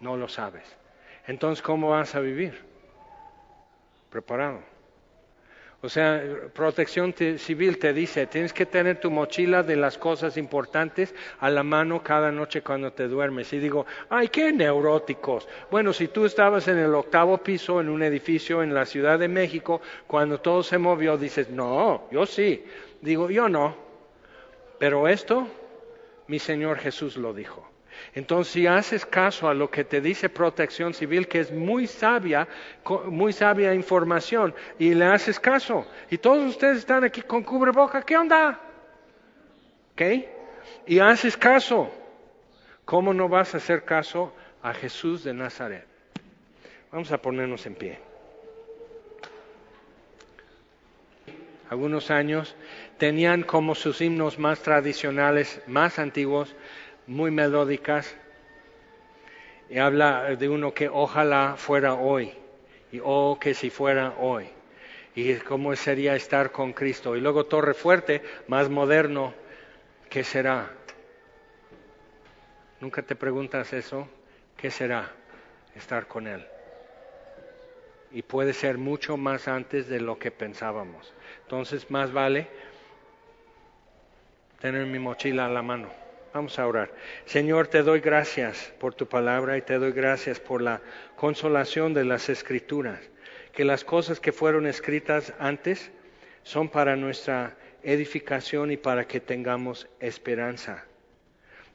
no 0.00 0.18
lo 0.18 0.28
sabes. 0.28 0.76
Entonces, 1.26 1.62
¿cómo 1.62 1.90
vas 1.90 2.14
a 2.14 2.20
vivir? 2.20 2.62
Preparado. 4.10 4.69
O 5.82 5.88
sea, 5.88 6.22
protección 6.52 7.14
civil 7.38 7.78
te 7.78 7.94
dice, 7.94 8.26
tienes 8.26 8.52
que 8.52 8.66
tener 8.66 9.00
tu 9.00 9.10
mochila 9.10 9.62
de 9.62 9.76
las 9.76 9.96
cosas 9.96 10.36
importantes 10.36 11.14
a 11.38 11.48
la 11.48 11.62
mano 11.62 12.02
cada 12.02 12.30
noche 12.30 12.60
cuando 12.60 12.92
te 12.92 13.08
duermes. 13.08 13.50
Y 13.54 13.58
digo, 13.60 13.86
ay, 14.10 14.28
qué 14.28 14.52
neuróticos. 14.52 15.48
Bueno, 15.70 15.94
si 15.94 16.08
tú 16.08 16.26
estabas 16.26 16.68
en 16.68 16.76
el 16.76 16.94
octavo 16.94 17.38
piso 17.38 17.80
en 17.80 17.88
un 17.88 18.02
edificio 18.02 18.62
en 18.62 18.74
la 18.74 18.84
Ciudad 18.84 19.18
de 19.18 19.28
México, 19.28 19.80
cuando 20.06 20.38
todo 20.38 20.62
se 20.62 20.76
movió, 20.76 21.16
dices, 21.16 21.48
no, 21.48 22.08
yo 22.10 22.26
sí. 22.26 22.62
Digo, 23.00 23.30
yo 23.30 23.48
no. 23.48 23.74
Pero 24.78 25.08
esto, 25.08 25.48
mi 26.26 26.38
Señor 26.38 26.78
Jesús 26.78 27.16
lo 27.16 27.32
dijo. 27.32 27.69
Entonces, 28.14 28.52
si 28.52 28.66
haces 28.66 29.06
caso 29.06 29.48
a 29.48 29.54
lo 29.54 29.70
que 29.70 29.84
te 29.84 30.00
dice 30.00 30.28
Protección 30.28 30.94
Civil, 30.94 31.28
que 31.28 31.40
es 31.40 31.52
muy 31.52 31.86
sabia, 31.86 32.48
muy 33.06 33.32
sabia 33.32 33.74
información, 33.74 34.54
y 34.78 34.94
le 34.94 35.04
haces 35.04 35.38
caso, 35.38 35.86
y 36.10 36.18
todos 36.18 36.48
ustedes 36.48 36.78
están 36.78 37.04
aquí 37.04 37.22
con 37.22 37.42
cubreboca, 37.42 38.02
¿qué 38.02 38.16
onda? 38.16 38.60
¿Ok? 39.92 40.02
Y 40.86 40.98
haces 40.98 41.36
caso, 41.36 41.90
¿cómo 42.84 43.14
no 43.14 43.28
vas 43.28 43.54
a 43.54 43.58
hacer 43.58 43.84
caso 43.84 44.32
a 44.62 44.74
Jesús 44.74 45.24
de 45.24 45.34
Nazaret? 45.34 45.86
Vamos 46.90 47.12
a 47.12 47.18
ponernos 47.18 47.64
en 47.66 47.74
pie. 47.74 48.10
Algunos 51.70 52.10
años 52.10 52.56
tenían 52.98 53.44
como 53.44 53.76
sus 53.76 54.00
himnos 54.00 54.40
más 54.40 54.60
tradicionales, 54.60 55.62
más 55.68 56.00
antiguos, 56.00 56.56
muy 57.10 57.32
melódicas. 57.32 58.16
Y 59.68 59.78
habla 59.78 60.36
de 60.36 60.48
uno 60.48 60.72
que 60.72 60.88
ojalá 60.88 61.54
fuera 61.56 61.94
hoy. 61.94 62.32
Y 62.92 63.00
oh, 63.04 63.38
que 63.40 63.52
si 63.54 63.70
fuera 63.70 64.14
hoy. 64.18 64.48
Y 65.14 65.34
cómo 65.36 65.74
sería 65.76 66.14
estar 66.14 66.52
con 66.52 66.72
Cristo. 66.72 67.16
Y 67.16 67.20
luego 67.20 67.46
Torre 67.46 67.74
Fuerte, 67.74 68.22
más 68.46 68.68
moderno, 68.70 69.34
¿qué 70.08 70.24
será? 70.24 70.70
¿Nunca 72.80 73.02
te 73.02 73.16
preguntas 73.16 73.72
eso? 73.72 74.08
¿Qué 74.56 74.70
será 74.70 75.10
estar 75.74 76.06
con 76.06 76.26
Él? 76.26 76.46
Y 78.12 78.22
puede 78.22 78.52
ser 78.52 78.78
mucho 78.78 79.16
más 79.16 79.48
antes 79.48 79.88
de 79.88 80.00
lo 80.00 80.18
que 80.18 80.30
pensábamos. 80.30 81.12
Entonces, 81.42 81.90
más 81.90 82.12
vale 82.12 82.48
tener 84.60 84.86
mi 84.86 84.98
mochila 84.98 85.46
a 85.46 85.48
la 85.48 85.62
mano. 85.62 85.99
Vamos 86.32 86.60
a 86.60 86.66
orar. 86.68 86.92
Señor, 87.24 87.66
te 87.66 87.82
doy 87.82 87.98
gracias 87.98 88.72
por 88.78 88.94
tu 88.94 89.08
palabra 89.08 89.56
y 89.56 89.62
te 89.62 89.78
doy 89.78 89.90
gracias 89.90 90.38
por 90.38 90.62
la 90.62 90.80
consolación 91.16 91.92
de 91.92 92.04
las 92.04 92.28
escrituras, 92.28 93.00
que 93.52 93.64
las 93.64 93.82
cosas 93.82 94.20
que 94.20 94.30
fueron 94.30 94.68
escritas 94.68 95.34
antes 95.40 95.90
son 96.44 96.68
para 96.68 96.94
nuestra 96.94 97.56
edificación 97.82 98.70
y 98.70 98.76
para 98.76 99.08
que 99.08 99.18
tengamos 99.18 99.88
esperanza. 99.98 100.84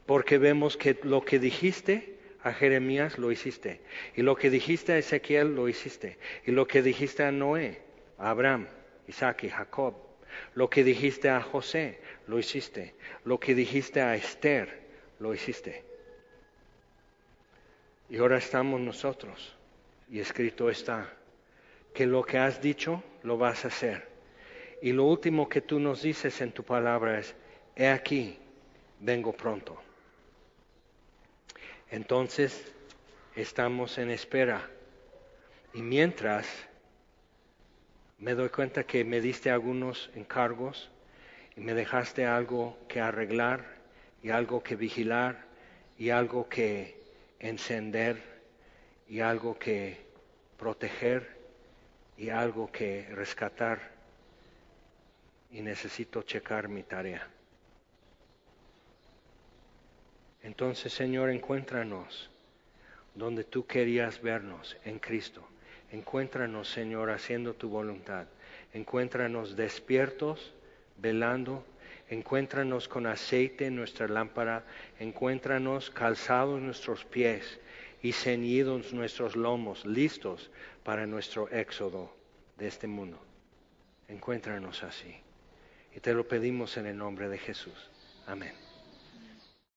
Porque 0.06 0.38
vemos 0.38 0.78
que 0.78 0.98
lo 1.02 1.22
que 1.22 1.38
dijiste 1.38 2.16
a 2.42 2.54
Jeremías 2.54 3.18
lo 3.18 3.30
hiciste, 3.30 3.82
y 4.14 4.22
lo 4.22 4.36
que 4.36 4.48
dijiste 4.48 4.94
a 4.94 4.98
Ezequiel 4.98 5.54
lo 5.54 5.68
hiciste, 5.68 6.16
y 6.46 6.52
lo 6.52 6.66
que 6.66 6.80
dijiste 6.80 7.24
a 7.24 7.30
Noé, 7.30 7.82
a 8.16 8.30
Abraham, 8.30 8.68
Isaac 9.06 9.44
y 9.44 9.50
Jacob, 9.50 9.96
lo 10.54 10.70
que 10.70 10.82
dijiste 10.82 11.28
a 11.28 11.42
José, 11.42 11.98
lo 12.26 12.38
hiciste. 12.38 12.94
Lo 13.24 13.38
que 13.38 13.54
dijiste 13.54 14.00
a 14.00 14.14
Esther, 14.14 14.86
lo 15.18 15.34
hiciste. 15.34 15.84
Y 18.08 18.18
ahora 18.18 18.38
estamos 18.38 18.80
nosotros. 18.80 19.56
Y 20.08 20.20
escrito 20.20 20.70
está 20.70 21.12
que 21.92 22.06
lo 22.06 22.22
que 22.22 22.38
has 22.38 22.60
dicho 22.60 23.02
lo 23.22 23.38
vas 23.38 23.64
a 23.64 23.68
hacer. 23.68 24.06
Y 24.82 24.92
lo 24.92 25.04
último 25.04 25.48
que 25.48 25.62
tú 25.62 25.80
nos 25.80 26.02
dices 26.02 26.40
en 26.40 26.52
tu 26.52 26.62
palabra 26.62 27.18
es, 27.18 27.34
he 27.74 27.88
aquí, 27.88 28.38
vengo 29.00 29.32
pronto. 29.32 29.80
Entonces, 31.90 32.72
estamos 33.34 33.96
en 33.98 34.10
espera. 34.10 34.68
Y 35.72 35.82
mientras, 35.82 36.46
me 38.18 38.34
doy 38.34 38.50
cuenta 38.50 38.84
que 38.84 39.04
me 39.04 39.20
diste 39.20 39.50
algunos 39.50 40.10
encargos 40.14 40.90
y 41.56 41.60
me 41.60 41.74
dejaste 41.74 42.26
algo 42.26 42.78
que 42.86 43.00
arreglar 43.00 43.64
y 44.22 44.30
algo 44.30 44.62
que 44.62 44.76
vigilar 44.76 45.44
y 45.98 46.10
algo 46.10 46.48
que 46.48 47.00
encender 47.40 48.22
y 49.08 49.20
algo 49.20 49.58
que 49.58 50.04
proteger 50.58 51.36
y 52.18 52.28
algo 52.28 52.70
que 52.70 53.08
rescatar 53.10 53.90
y 55.50 55.62
necesito 55.62 56.22
checar 56.22 56.68
mi 56.68 56.82
tarea. 56.82 57.26
Entonces, 60.42 60.92
Señor, 60.92 61.30
encuéntranos 61.30 62.30
donde 63.14 63.44
tú 63.44 63.66
querías 63.66 64.20
vernos 64.20 64.76
en 64.84 64.98
Cristo. 64.98 65.46
Encuéntranos, 65.90 66.68
Señor, 66.68 67.10
haciendo 67.10 67.54
tu 67.54 67.68
voluntad. 67.68 68.26
Encuéntranos 68.74 69.56
despiertos 69.56 70.52
velando, 70.98 71.64
encuéntranos 72.08 72.88
con 72.88 73.06
aceite 73.06 73.66
en 73.66 73.76
nuestra 73.76 74.08
lámpara, 74.08 74.64
encuéntranos 74.98 75.90
calzados 75.90 76.60
nuestros 76.60 77.04
pies 77.04 77.60
y 78.02 78.12
ceñidos 78.12 78.92
nuestros 78.92 79.36
lomos, 79.36 79.84
listos 79.84 80.50
para 80.84 81.06
nuestro 81.06 81.48
éxodo 81.50 82.14
de 82.56 82.68
este 82.68 82.86
mundo. 82.86 83.20
Encuéntranos 84.08 84.82
así. 84.82 85.16
Y 85.94 86.00
te 86.00 86.12
lo 86.14 86.28
pedimos 86.28 86.76
en 86.76 86.86
el 86.86 86.96
nombre 86.96 87.28
de 87.28 87.38
Jesús. 87.38 87.90
Amén. 88.26 88.65